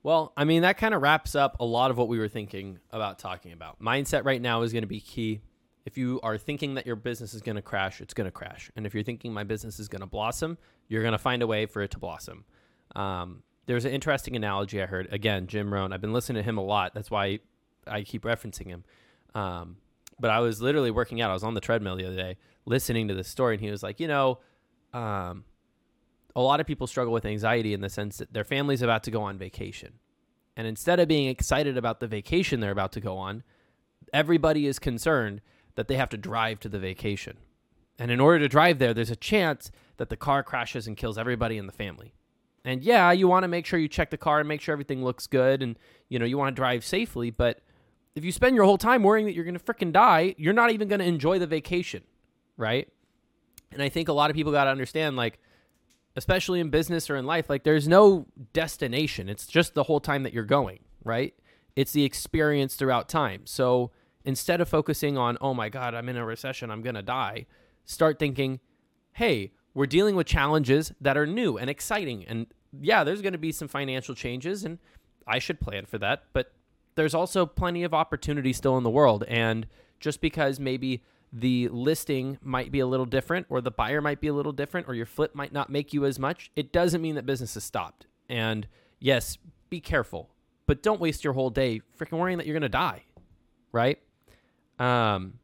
Well, 0.02 0.32
I 0.36 0.44
mean, 0.44 0.62
that 0.62 0.78
kind 0.78 0.94
of 0.94 1.02
wraps 1.02 1.34
up 1.34 1.56
a 1.60 1.64
lot 1.64 1.90
of 1.90 1.98
what 1.98 2.08
we 2.08 2.18
were 2.18 2.28
thinking 2.28 2.78
about 2.90 3.18
talking 3.18 3.52
about. 3.52 3.80
Mindset 3.80 4.24
right 4.24 4.40
now 4.40 4.62
is 4.62 4.72
going 4.72 4.82
to 4.82 4.88
be 4.88 5.00
key. 5.00 5.40
If 5.84 5.98
you 5.98 6.20
are 6.22 6.38
thinking 6.38 6.74
that 6.74 6.86
your 6.86 6.96
business 6.96 7.34
is 7.34 7.42
going 7.42 7.56
to 7.56 7.62
crash, 7.62 8.00
it's 8.00 8.14
going 8.14 8.26
to 8.26 8.30
crash. 8.30 8.70
And 8.76 8.86
if 8.86 8.94
you're 8.94 9.02
thinking 9.02 9.32
my 9.32 9.44
business 9.44 9.78
is 9.78 9.88
going 9.88 10.00
to 10.00 10.06
blossom, 10.06 10.58
you're 10.88 11.02
going 11.02 11.12
to 11.12 11.18
find 11.18 11.42
a 11.42 11.46
way 11.46 11.66
for 11.66 11.82
it 11.82 11.90
to 11.92 11.98
blossom. 11.98 12.44
Um, 12.94 13.42
there's 13.68 13.84
an 13.84 13.92
interesting 13.92 14.34
analogy 14.34 14.82
I 14.82 14.86
heard. 14.86 15.12
Again, 15.12 15.46
Jim 15.46 15.72
Rohn. 15.72 15.92
I've 15.92 16.00
been 16.00 16.14
listening 16.14 16.42
to 16.42 16.42
him 16.42 16.56
a 16.56 16.64
lot. 16.64 16.94
That's 16.94 17.10
why 17.10 17.40
I 17.86 18.02
keep 18.02 18.22
referencing 18.22 18.66
him. 18.66 18.84
Um, 19.34 19.76
but 20.18 20.30
I 20.30 20.40
was 20.40 20.62
literally 20.62 20.90
working 20.90 21.20
out. 21.20 21.30
I 21.30 21.34
was 21.34 21.44
on 21.44 21.52
the 21.52 21.60
treadmill 21.60 21.96
the 21.96 22.06
other 22.06 22.16
day 22.16 22.38
listening 22.64 23.08
to 23.08 23.14
this 23.14 23.28
story, 23.28 23.54
and 23.54 23.62
he 23.62 23.70
was 23.70 23.82
like, 23.82 24.00
you 24.00 24.08
know, 24.08 24.38
um, 24.94 25.44
a 26.34 26.40
lot 26.40 26.60
of 26.60 26.66
people 26.66 26.86
struggle 26.86 27.12
with 27.12 27.26
anxiety 27.26 27.74
in 27.74 27.82
the 27.82 27.90
sense 27.90 28.16
that 28.16 28.32
their 28.32 28.42
family's 28.42 28.80
about 28.80 29.04
to 29.04 29.10
go 29.10 29.20
on 29.22 29.36
vacation. 29.36 29.94
And 30.56 30.66
instead 30.66 30.98
of 30.98 31.06
being 31.06 31.28
excited 31.28 31.76
about 31.76 32.00
the 32.00 32.06
vacation 32.06 32.60
they're 32.60 32.70
about 32.70 32.92
to 32.92 33.00
go 33.00 33.18
on, 33.18 33.42
everybody 34.14 34.66
is 34.66 34.78
concerned 34.78 35.42
that 35.74 35.88
they 35.88 35.96
have 35.96 36.08
to 36.08 36.16
drive 36.16 36.58
to 36.60 36.70
the 36.70 36.78
vacation. 36.78 37.36
And 37.98 38.10
in 38.10 38.18
order 38.18 38.38
to 38.38 38.48
drive 38.48 38.78
there, 38.78 38.94
there's 38.94 39.10
a 39.10 39.16
chance 39.16 39.70
that 39.98 40.08
the 40.08 40.16
car 40.16 40.42
crashes 40.42 40.86
and 40.86 40.96
kills 40.96 41.18
everybody 41.18 41.58
in 41.58 41.66
the 41.66 41.72
family. 41.72 42.14
And 42.68 42.84
yeah, 42.84 43.12
you 43.12 43.28
want 43.28 43.44
to 43.44 43.48
make 43.48 43.64
sure 43.64 43.78
you 43.78 43.88
check 43.88 44.10
the 44.10 44.18
car 44.18 44.40
and 44.40 44.46
make 44.46 44.60
sure 44.60 44.74
everything 44.74 45.02
looks 45.02 45.26
good 45.26 45.62
and 45.62 45.78
you 46.10 46.18
know, 46.18 46.26
you 46.26 46.36
want 46.36 46.54
to 46.54 46.60
drive 46.60 46.84
safely, 46.84 47.30
but 47.30 47.62
if 48.14 48.26
you 48.26 48.30
spend 48.30 48.54
your 48.54 48.66
whole 48.66 48.76
time 48.76 49.02
worrying 49.02 49.24
that 49.24 49.34
you're 49.34 49.44
going 49.46 49.58
to 49.58 49.64
freaking 49.64 49.90
die, 49.90 50.34
you're 50.36 50.52
not 50.52 50.70
even 50.70 50.86
going 50.86 50.98
to 50.98 51.06
enjoy 51.06 51.38
the 51.38 51.46
vacation, 51.46 52.02
right? 52.58 52.86
And 53.72 53.82
I 53.82 53.88
think 53.88 54.08
a 54.08 54.12
lot 54.12 54.28
of 54.28 54.36
people 54.36 54.52
got 54.52 54.64
to 54.64 54.70
understand 54.70 55.16
like 55.16 55.38
especially 56.14 56.60
in 56.60 56.68
business 56.68 57.08
or 57.08 57.16
in 57.16 57.24
life, 57.24 57.48
like 57.48 57.64
there's 57.64 57.88
no 57.88 58.26
destination. 58.52 59.30
It's 59.30 59.46
just 59.46 59.72
the 59.72 59.84
whole 59.84 60.00
time 60.00 60.22
that 60.24 60.34
you're 60.34 60.44
going, 60.44 60.80
right? 61.02 61.32
It's 61.74 61.92
the 61.92 62.04
experience 62.04 62.74
throughout 62.74 63.08
time. 63.08 63.46
So 63.46 63.92
instead 64.26 64.60
of 64.60 64.68
focusing 64.68 65.16
on, 65.16 65.38
oh 65.40 65.54
my 65.54 65.70
God, 65.70 65.94
I'm 65.94 66.08
in 66.10 66.18
a 66.18 66.24
recession, 66.26 66.70
I'm 66.70 66.82
going 66.82 66.96
to 66.96 67.02
die, 67.02 67.46
start 67.86 68.18
thinking, 68.18 68.60
hey, 69.12 69.52
we're 69.72 69.86
dealing 69.86 70.16
with 70.16 70.26
challenges 70.26 70.92
that 71.00 71.16
are 71.16 71.26
new 71.26 71.56
and 71.56 71.70
exciting. 71.70 72.26
And 72.26 72.46
yeah, 72.80 73.04
there's 73.04 73.22
going 73.22 73.32
to 73.32 73.38
be 73.38 73.52
some 73.52 73.68
financial 73.68 74.14
changes, 74.14 74.64
and 74.64 74.78
I 75.26 75.38
should 75.38 75.60
plan 75.60 75.86
for 75.86 75.98
that. 75.98 76.24
But 76.32 76.52
there's 76.98 77.14
also 77.14 77.46
plenty 77.46 77.84
of 77.84 77.94
opportunity 77.94 78.52
still 78.52 78.76
in 78.76 78.82
the 78.82 78.90
world. 78.90 79.22
And 79.28 79.68
just 80.00 80.20
because 80.20 80.58
maybe 80.58 81.04
the 81.32 81.68
listing 81.68 82.38
might 82.42 82.72
be 82.72 82.80
a 82.80 82.86
little 82.86 83.06
different 83.06 83.46
or 83.48 83.60
the 83.60 83.70
buyer 83.70 84.00
might 84.00 84.20
be 84.20 84.26
a 84.26 84.32
little 84.32 84.50
different 84.50 84.88
or 84.88 84.94
your 84.94 85.06
flip 85.06 85.32
might 85.32 85.52
not 85.52 85.70
make 85.70 85.92
you 85.92 86.04
as 86.04 86.18
much, 86.18 86.50
it 86.56 86.72
doesn't 86.72 87.00
mean 87.00 87.14
that 87.14 87.24
business 87.24 87.54
has 87.54 87.62
stopped. 87.62 88.06
And 88.28 88.66
yes, 88.98 89.38
be 89.70 89.80
careful, 89.80 90.30
but 90.66 90.82
don't 90.82 91.00
waste 91.00 91.22
your 91.22 91.34
whole 91.34 91.50
day 91.50 91.82
freaking 91.96 92.18
worrying 92.18 92.38
that 92.38 92.46
you're 92.48 92.54
going 92.54 92.62
to 92.62 92.68
die, 92.68 93.04
right? 93.70 93.98
Um 94.80 95.34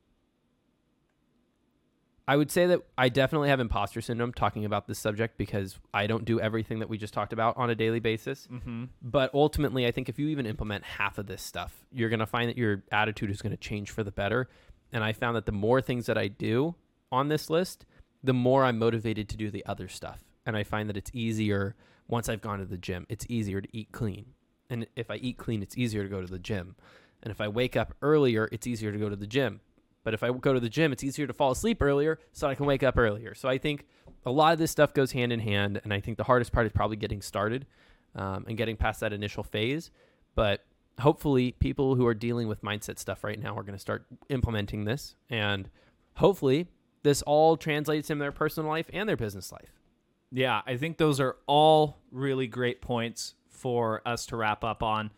I 2.26 2.36
would 2.36 2.50
say 2.50 2.66
that 2.66 2.80
I 2.96 3.10
definitely 3.10 3.50
have 3.50 3.60
imposter 3.60 4.00
syndrome 4.00 4.32
talking 4.32 4.64
about 4.64 4.86
this 4.86 4.98
subject 4.98 5.36
because 5.36 5.78
I 5.92 6.06
don't 6.06 6.24
do 6.24 6.40
everything 6.40 6.78
that 6.78 6.88
we 6.88 6.96
just 6.96 7.12
talked 7.12 7.34
about 7.34 7.58
on 7.58 7.68
a 7.68 7.74
daily 7.74 8.00
basis. 8.00 8.48
Mm-hmm. 8.50 8.84
But 9.02 9.30
ultimately, 9.34 9.86
I 9.86 9.90
think 9.90 10.08
if 10.08 10.18
you 10.18 10.28
even 10.28 10.46
implement 10.46 10.84
half 10.84 11.18
of 11.18 11.26
this 11.26 11.42
stuff, 11.42 11.84
you're 11.92 12.08
going 12.08 12.20
to 12.20 12.26
find 12.26 12.48
that 12.48 12.56
your 12.56 12.82
attitude 12.90 13.30
is 13.30 13.42
going 13.42 13.50
to 13.50 13.58
change 13.58 13.90
for 13.90 14.02
the 14.02 14.12
better 14.12 14.48
and 14.94 15.02
I 15.02 15.12
found 15.12 15.36
that 15.36 15.44
the 15.44 15.52
more 15.52 15.82
things 15.82 16.06
that 16.06 16.16
I 16.16 16.28
do 16.28 16.76
on 17.10 17.28
this 17.28 17.50
list, 17.50 17.84
the 18.22 18.32
more 18.32 18.64
I'm 18.64 18.78
motivated 18.78 19.28
to 19.28 19.36
do 19.36 19.50
the 19.50 19.66
other 19.66 19.88
stuff. 19.88 20.22
And 20.46 20.56
I 20.56 20.62
find 20.62 20.88
that 20.88 20.96
it's 20.96 21.10
easier 21.12 21.74
once 22.06 22.28
I've 22.28 22.40
gone 22.40 22.60
to 22.60 22.64
the 22.64 22.78
gym, 22.78 23.06
it's 23.08 23.26
easier 23.28 23.60
to 23.60 23.68
eat 23.72 23.90
clean. 23.90 24.26
And 24.70 24.86
if 24.94 25.10
I 25.10 25.16
eat 25.16 25.36
clean, 25.36 25.62
it's 25.62 25.76
easier 25.76 26.04
to 26.04 26.08
go 26.08 26.20
to 26.20 26.30
the 26.30 26.38
gym. 26.38 26.76
And 27.22 27.32
if 27.32 27.40
I 27.40 27.48
wake 27.48 27.76
up 27.76 27.94
earlier, 28.02 28.48
it's 28.52 28.66
easier 28.66 28.92
to 28.92 28.98
go 28.98 29.08
to 29.08 29.16
the 29.16 29.26
gym. 29.26 29.60
But 30.04 30.14
if 30.14 30.22
I 30.22 30.30
go 30.30 30.52
to 30.52 30.60
the 30.60 30.68
gym, 30.68 30.92
it's 30.92 31.02
easier 31.02 31.26
to 31.26 31.32
fall 31.32 31.50
asleep 31.50 31.82
earlier 31.82 32.18
so 32.32 32.48
I 32.48 32.54
can 32.54 32.66
wake 32.66 32.82
up 32.82 32.96
earlier. 32.96 33.34
So 33.34 33.48
I 33.48 33.58
think 33.58 33.86
a 34.24 34.30
lot 34.30 34.52
of 34.52 34.58
this 34.58 34.70
stuff 34.70 34.94
goes 34.94 35.12
hand 35.12 35.32
in 35.32 35.40
hand. 35.40 35.80
And 35.82 35.92
I 35.92 36.00
think 36.00 36.18
the 36.18 36.24
hardest 36.24 36.52
part 36.52 36.66
is 36.66 36.72
probably 36.72 36.96
getting 36.96 37.22
started 37.22 37.66
um, 38.14 38.44
and 38.46 38.56
getting 38.56 38.76
past 38.76 39.00
that 39.00 39.12
initial 39.12 39.42
phase. 39.42 39.90
But 40.34 40.64
hopefully 41.00 41.52
people 41.52 41.94
who 41.94 42.06
are 42.06 42.14
dealing 42.14 42.48
with 42.48 42.62
mindset 42.62 42.98
stuff 42.98 43.24
right 43.24 43.40
now 43.40 43.56
are 43.56 43.62
going 43.62 43.74
to 43.74 43.80
start 43.80 44.06
implementing 44.28 44.84
this 44.84 45.16
and 45.28 45.68
hopefully 46.14 46.68
this 47.02 47.22
all 47.22 47.56
translates 47.56 48.10
in 48.10 48.18
their 48.18 48.32
personal 48.32 48.68
life 48.70 48.88
and 48.92 49.08
their 49.08 49.16
business 49.16 49.50
life 49.50 49.80
yeah 50.30 50.62
i 50.66 50.76
think 50.76 50.96
those 50.96 51.18
are 51.18 51.36
all 51.46 51.98
really 52.12 52.46
great 52.46 52.80
points 52.80 53.34
for 53.48 54.02
us 54.06 54.26
to 54.26 54.36
wrap 54.36 54.62
up 54.62 54.82
on 54.82 55.10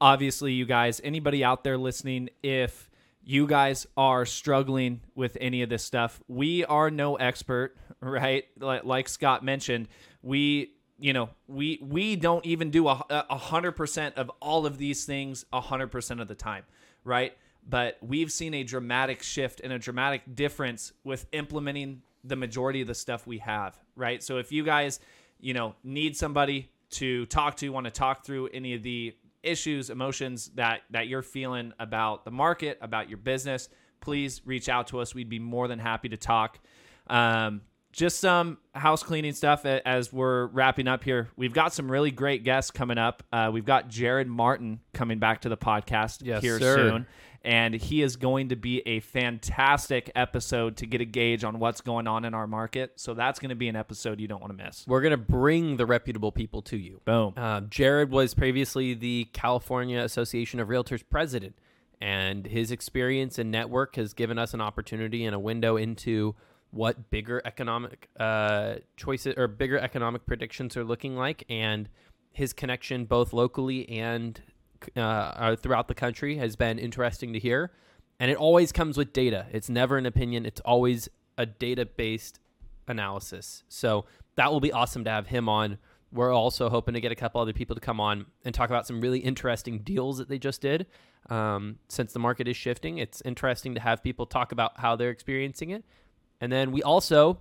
obviously 0.00 0.52
you 0.52 0.64
guys 0.64 1.00
anybody 1.02 1.42
out 1.42 1.64
there 1.64 1.76
listening 1.76 2.28
if 2.42 2.88
you 3.24 3.46
guys 3.46 3.86
are 3.96 4.26
struggling 4.26 5.00
with 5.14 5.36
any 5.40 5.62
of 5.62 5.70
this 5.70 5.82
stuff. 5.82 6.20
We 6.28 6.64
are 6.64 6.90
no 6.90 7.16
expert 7.16 7.76
right? 8.00 8.44
Like 8.58 9.08
scott 9.08 9.44
mentioned 9.44 9.88
we 10.22 10.72
you 10.98 11.12
know 11.12 11.30
we 11.48 11.80
we 11.82 12.16
don't 12.16 12.44
even 12.46 12.70
do 12.70 12.86
a, 12.88 12.94
hundred 13.30 13.72
percent 13.72 14.16
of 14.16 14.30
all 14.40 14.66
of 14.66 14.78
these 14.78 15.04
things 15.04 15.44
a 15.52 15.60
hundred 15.60 15.88
percent 15.88 16.20
of 16.20 16.28
the 16.28 16.34
time 16.34 16.64
right? 17.04 17.36
But 17.66 17.96
we've 18.02 18.30
seen 18.30 18.54
a 18.54 18.62
dramatic 18.62 19.22
shift 19.22 19.60
and 19.60 19.72
a 19.72 19.78
dramatic 19.78 20.22
difference 20.34 20.92
with 21.02 21.26
implementing 21.32 22.02
the 22.22 22.36
majority 22.36 22.80
of 22.80 22.86
the 22.86 22.94
stuff 22.94 23.26
we 23.26 23.38
have 23.38 23.78
right? 23.96 24.22
So 24.22 24.38
if 24.38 24.52
you 24.52 24.64
guys 24.64 25.00
you 25.40 25.54
know 25.54 25.74
need 25.82 26.16
somebody 26.16 26.70
to 26.90 27.26
talk 27.26 27.56
to 27.56 27.68
want 27.70 27.86
to 27.86 27.90
talk 27.90 28.24
through 28.24 28.48
any 28.48 28.74
of 28.74 28.82
the 28.82 29.14
issues 29.44 29.90
emotions 29.90 30.50
that 30.54 30.82
that 30.90 31.06
you're 31.06 31.22
feeling 31.22 31.72
about 31.78 32.24
the 32.24 32.30
market 32.30 32.78
about 32.80 33.08
your 33.08 33.18
business 33.18 33.68
please 34.00 34.42
reach 34.44 34.68
out 34.68 34.86
to 34.86 35.00
us 35.00 35.14
we'd 35.14 35.28
be 35.28 35.38
more 35.38 35.68
than 35.68 35.78
happy 35.78 36.08
to 36.08 36.16
talk 36.16 36.58
um, 37.08 37.60
just 37.94 38.18
some 38.18 38.58
house 38.74 39.04
cleaning 39.04 39.32
stuff 39.32 39.64
as 39.64 40.12
we're 40.12 40.46
wrapping 40.46 40.88
up 40.88 41.04
here. 41.04 41.28
We've 41.36 41.52
got 41.52 41.72
some 41.72 41.88
really 41.88 42.10
great 42.10 42.42
guests 42.42 42.72
coming 42.72 42.98
up. 42.98 43.22
Uh, 43.32 43.50
we've 43.52 43.64
got 43.64 43.88
Jared 43.88 44.26
Martin 44.26 44.80
coming 44.92 45.20
back 45.20 45.42
to 45.42 45.48
the 45.48 45.56
podcast 45.56 46.22
yes, 46.24 46.42
here 46.42 46.58
sir. 46.58 46.76
soon. 46.76 47.06
And 47.44 47.74
he 47.74 48.00
is 48.00 48.16
going 48.16 48.48
to 48.48 48.56
be 48.56 48.80
a 48.86 49.00
fantastic 49.00 50.10
episode 50.14 50.78
to 50.78 50.86
get 50.86 51.02
a 51.02 51.04
gauge 51.04 51.44
on 51.44 51.58
what's 51.58 51.82
going 51.82 52.06
on 52.06 52.24
in 52.24 52.32
our 52.32 52.46
market. 52.46 52.92
So 52.96 53.12
that's 53.12 53.38
going 53.38 53.50
to 53.50 53.54
be 53.54 53.68
an 53.68 53.76
episode 53.76 54.18
you 54.18 54.26
don't 54.26 54.40
want 54.40 54.56
to 54.56 54.64
miss. 54.64 54.86
We're 54.86 55.02
going 55.02 55.10
to 55.10 55.18
bring 55.18 55.76
the 55.76 55.84
reputable 55.84 56.32
people 56.32 56.62
to 56.62 56.78
you. 56.78 57.02
Boom. 57.04 57.34
Uh, 57.36 57.60
Jared 57.60 58.10
was 58.10 58.32
previously 58.32 58.94
the 58.94 59.28
California 59.34 60.00
Association 60.00 60.58
of 60.58 60.68
Realtors 60.68 61.04
president, 61.08 61.58
and 62.00 62.46
his 62.46 62.70
experience 62.70 63.38
and 63.38 63.50
network 63.50 63.96
has 63.96 64.14
given 64.14 64.38
us 64.38 64.54
an 64.54 64.62
opportunity 64.62 65.26
and 65.26 65.34
a 65.34 65.38
window 65.38 65.76
into 65.76 66.34
what 66.70 67.10
bigger 67.10 67.42
economic 67.44 68.08
uh, 68.18 68.76
choices 68.96 69.34
or 69.36 69.46
bigger 69.48 69.78
economic 69.78 70.26
predictions 70.26 70.76
are 70.76 70.84
looking 70.84 71.14
like, 71.14 71.44
and 71.50 71.88
his 72.32 72.52
connection 72.52 73.04
both 73.04 73.32
locally 73.32 73.88
and 73.88 74.42
uh, 74.96 75.00
uh, 75.00 75.56
throughout 75.56 75.88
the 75.88 75.94
country 75.94 76.36
has 76.36 76.56
been 76.56 76.78
interesting 76.78 77.32
to 77.32 77.38
hear. 77.38 77.72
And 78.20 78.30
it 78.30 78.36
always 78.36 78.72
comes 78.72 78.96
with 78.96 79.12
data. 79.12 79.46
It's 79.52 79.68
never 79.68 79.96
an 79.96 80.06
opinion. 80.06 80.46
It's 80.46 80.60
always 80.60 81.08
a 81.36 81.46
data 81.46 81.84
based 81.84 82.38
analysis. 82.86 83.64
So 83.68 84.04
that 84.36 84.52
will 84.52 84.60
be 84.60 84.72
awesome 84.72 85.04
to 85.04 85.10
have 85.10 85.26
him 85.26 85.48
on. 85.48 85.78
We're 86.12 86.32
also 86.32 86.68
hoping 86.68 86.94
to 86.94 87.00
get 87.00 87.10
a 87.10 87.16
couple 87.16 87.40
other 87.40 87.52
people 87.52 87.74
to 87.74 87.80
come 87.80 87.98
on 87.98 88.26
and 88.44 88.54
talk 88.54 88.70
about 88.70 88.86
some 88.86 89.00
really 89.00 89.18
interesting 89.18 89.80
deals 89.80 90.18
that 90.18 90.28
they 90.28 90.38
just 90.38 90.60
did. 90.60 90.86
Um, 91.28 91.78
since 91.88 92.12
the 92.12 92.20
market 92.20 92.46
is 92.46 92.56
shifting, 92.56 92.98
it's 92.98 93.20
interesting 93.24 93.74
to 93.74 93.80
have 93.80 94.02
people 94.02 94.26
talk 94.26 94.52
about 94.52 94.78
how 94.78 94.94
they're 94.94 95.10
experiencing 95.10 95.70
it 95.70 95.84
and 96.40 96.52
then 96.52 96.72
we 96.72 96.82
also 96.82 97.38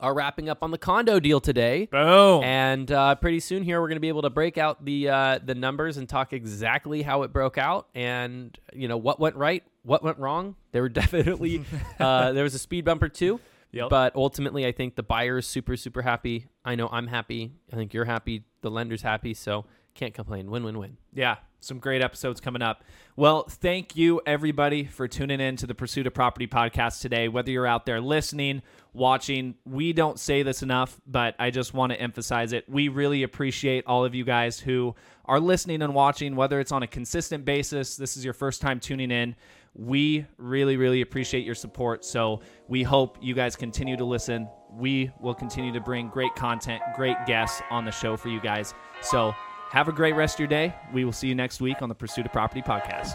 are 0.00 0.14
wrapping 0.14 0.48
up 0.48 0.62
on 0.62 0.70
the 0.70 0.78
condo 0.78 1.20
deal 1.20 1.40
today. 1.40 1.86
Boom. 1.90 2.42
And 2.42 2.90
uh, 2.90 3.14
pretty 3.16 3.40
soon 3.40 3.62
here, 3.62 3.80
we're 3.80 3.88
going 3.88 3.96
to 3.96 4.00
be 4.00 4.08
able 4.08 4.22
to 4.22 4.30
break 4.30 4.58
out 4.58 4.84
the 4.84 5.08
uh, 5.08 5.38
the 5.44 5.54
numbers 5.54 5.96
and 5.96 6.08
talk 6.08 6.32
exactly 6.32 7.02
how 7.02 7.22
it 7.22 7.32
broke 7.32 7.58
out 7.58 7.88
and 7.94 8.58
you 8.72 8.88
know 8.88 8.96
what 8.96 9.20
went 9.20 9.36
right, 9.36 9.62
what 9.82 10.02
went 10.02 10.18
wrong. 10.18 10.56
There 10.72 10.82
were 10.82 10.88
definitely 11.00 11.64
uh, 11.98 12.32
there 12.32 12.44
was 12.44 12.54
a 12.54 12.58
speed 12.58 12.84
bumper 12.84 13.08
too. 13.08 13.40
Yep. 13.72 13.88
But 13.88 14.16
ultimately, 14.16 14.66
I 14.66 14.72
think 14.72 14.96
the 14.96 15.02
buyer 15.02 15.38
is 15.38 15.46
super 15.46 15.76
super 15.76 16.02
happy. 16.02 16.46
I 16.64 16.74
know 16.74 16.88
I'm 16.90 17.06
happy. 17.06 17.52
I 17.72 17.76
think 17.76 17.94
you're 17.94 18.04
happy. 18.04 18.44
The 18.62 18.70
lender's 18.70 19.02
happy. 19.02 19.34
So 19.34 19.64
can't 19.94 20.14
complain. 20.14 20.50
Win 20.50 20.64
win 20.64 20.78
win. 20.78 20.96
Yeah 21.12 21.36
some 21.60 21.78
great 21.78 22.02
episodes 22.02 22.40
coming 22.40 22.62
up. 22.62 22.82
Well, 23.16 23.44
thank 23.48 23.96
you 23.96 24.20
everybody 24.26 24.84
for 24.84 25.06
tuning 25.06 25.40
in 25.40 25.56
to 25.56 25.66
the 25.66 25.74
Pursuit 25.74 26.06
of 26.06 26.14
Property 26.14 26.46
podcast 26.46 27.00
today. 27.00 27.28
Whether 27.28 27.50
you're 27.50 27.66
out 27.66 27.86
there 27.86 28.00
listening, 28.00 28.62
watching, 28.92 29.54
we 29.64 29.92
don't 29.92 30.18
say 30.18 30.42
this 30.42 30.62
enough, 30.62 31.00
but 31.06 31.34
I 31.38 31.50
just 31.50 31.74
want 31.74 31.92
to 31.92 32.00
emphasize 32.00 32.52
it. 32.52 32.68
We 32.68 32.88
really 32.88 33.22
appreciate 33.22 33.84
all 33.86 34.04
of 34.04 34.14
you 34.14 34.24
guys 34.24 34.58
who 34.58 34.94
are 35.26 35.38
listening 35.38 35.82
and 35.82 35.94
watching, 35.94 36.34
whether 36.34 36.58
it's 36.60 36.72
on 36.72 36.82
a 36.82 36.86
consistent 36.86 37.44
basis, 37.44 37.96
this 37.96 38.16
is 38.16 38.24
your 38.24 38.34
first 38.34 38.60
time 38.60 38.80
tuning 38.80 39.10
in. 39.10 39.36
We 39.74 40.26
really, 40.36 40.76
really 40.76 41.00
appreciate 41.00 41.44
your 41.44 41.54
support. 41.54 42.04
So 42.04 42.40
we 42.66 42.82
hope 42.82 43.18
you 43.20 43.34
guys 43.34 43.54
continue 43.54 43.96
to 43.96 44.04
listen. 44.04 44.48
We 44.72 45.10
will 45.20 45.34
continue 45.34 45.72
to 45.72 45.80
bring 45.80 46.08
great 46.08 46.34
content, 46.34 46.82
great 46.96 47.16
guests 47.26 47.62
on 47.70 47.84
the 47.84 47.92
show 47.92 48.16
for 48.16 48.28
you 48.28 48.40
guys. 48.40 48.74
So 49.02 49.32
have 49.70 49.86
a 49.86 49.92
great 49.92 50.16
rest 50.16 50.34
of 50.34 50.40
your 50.40 50.48
day. 50.48 50.74
We 50.92 51.04
will 51.04 51.12
see 51.12 51.28
you 51.28 51.36
next 51.36 51.60
week 51.60 51.80
on 51.80 51.88
the 51.88 51.94
Pursuit 51.94 52.26
of 52.26 52.32
Property 52.32 52.60
podcast. 52.60 53.14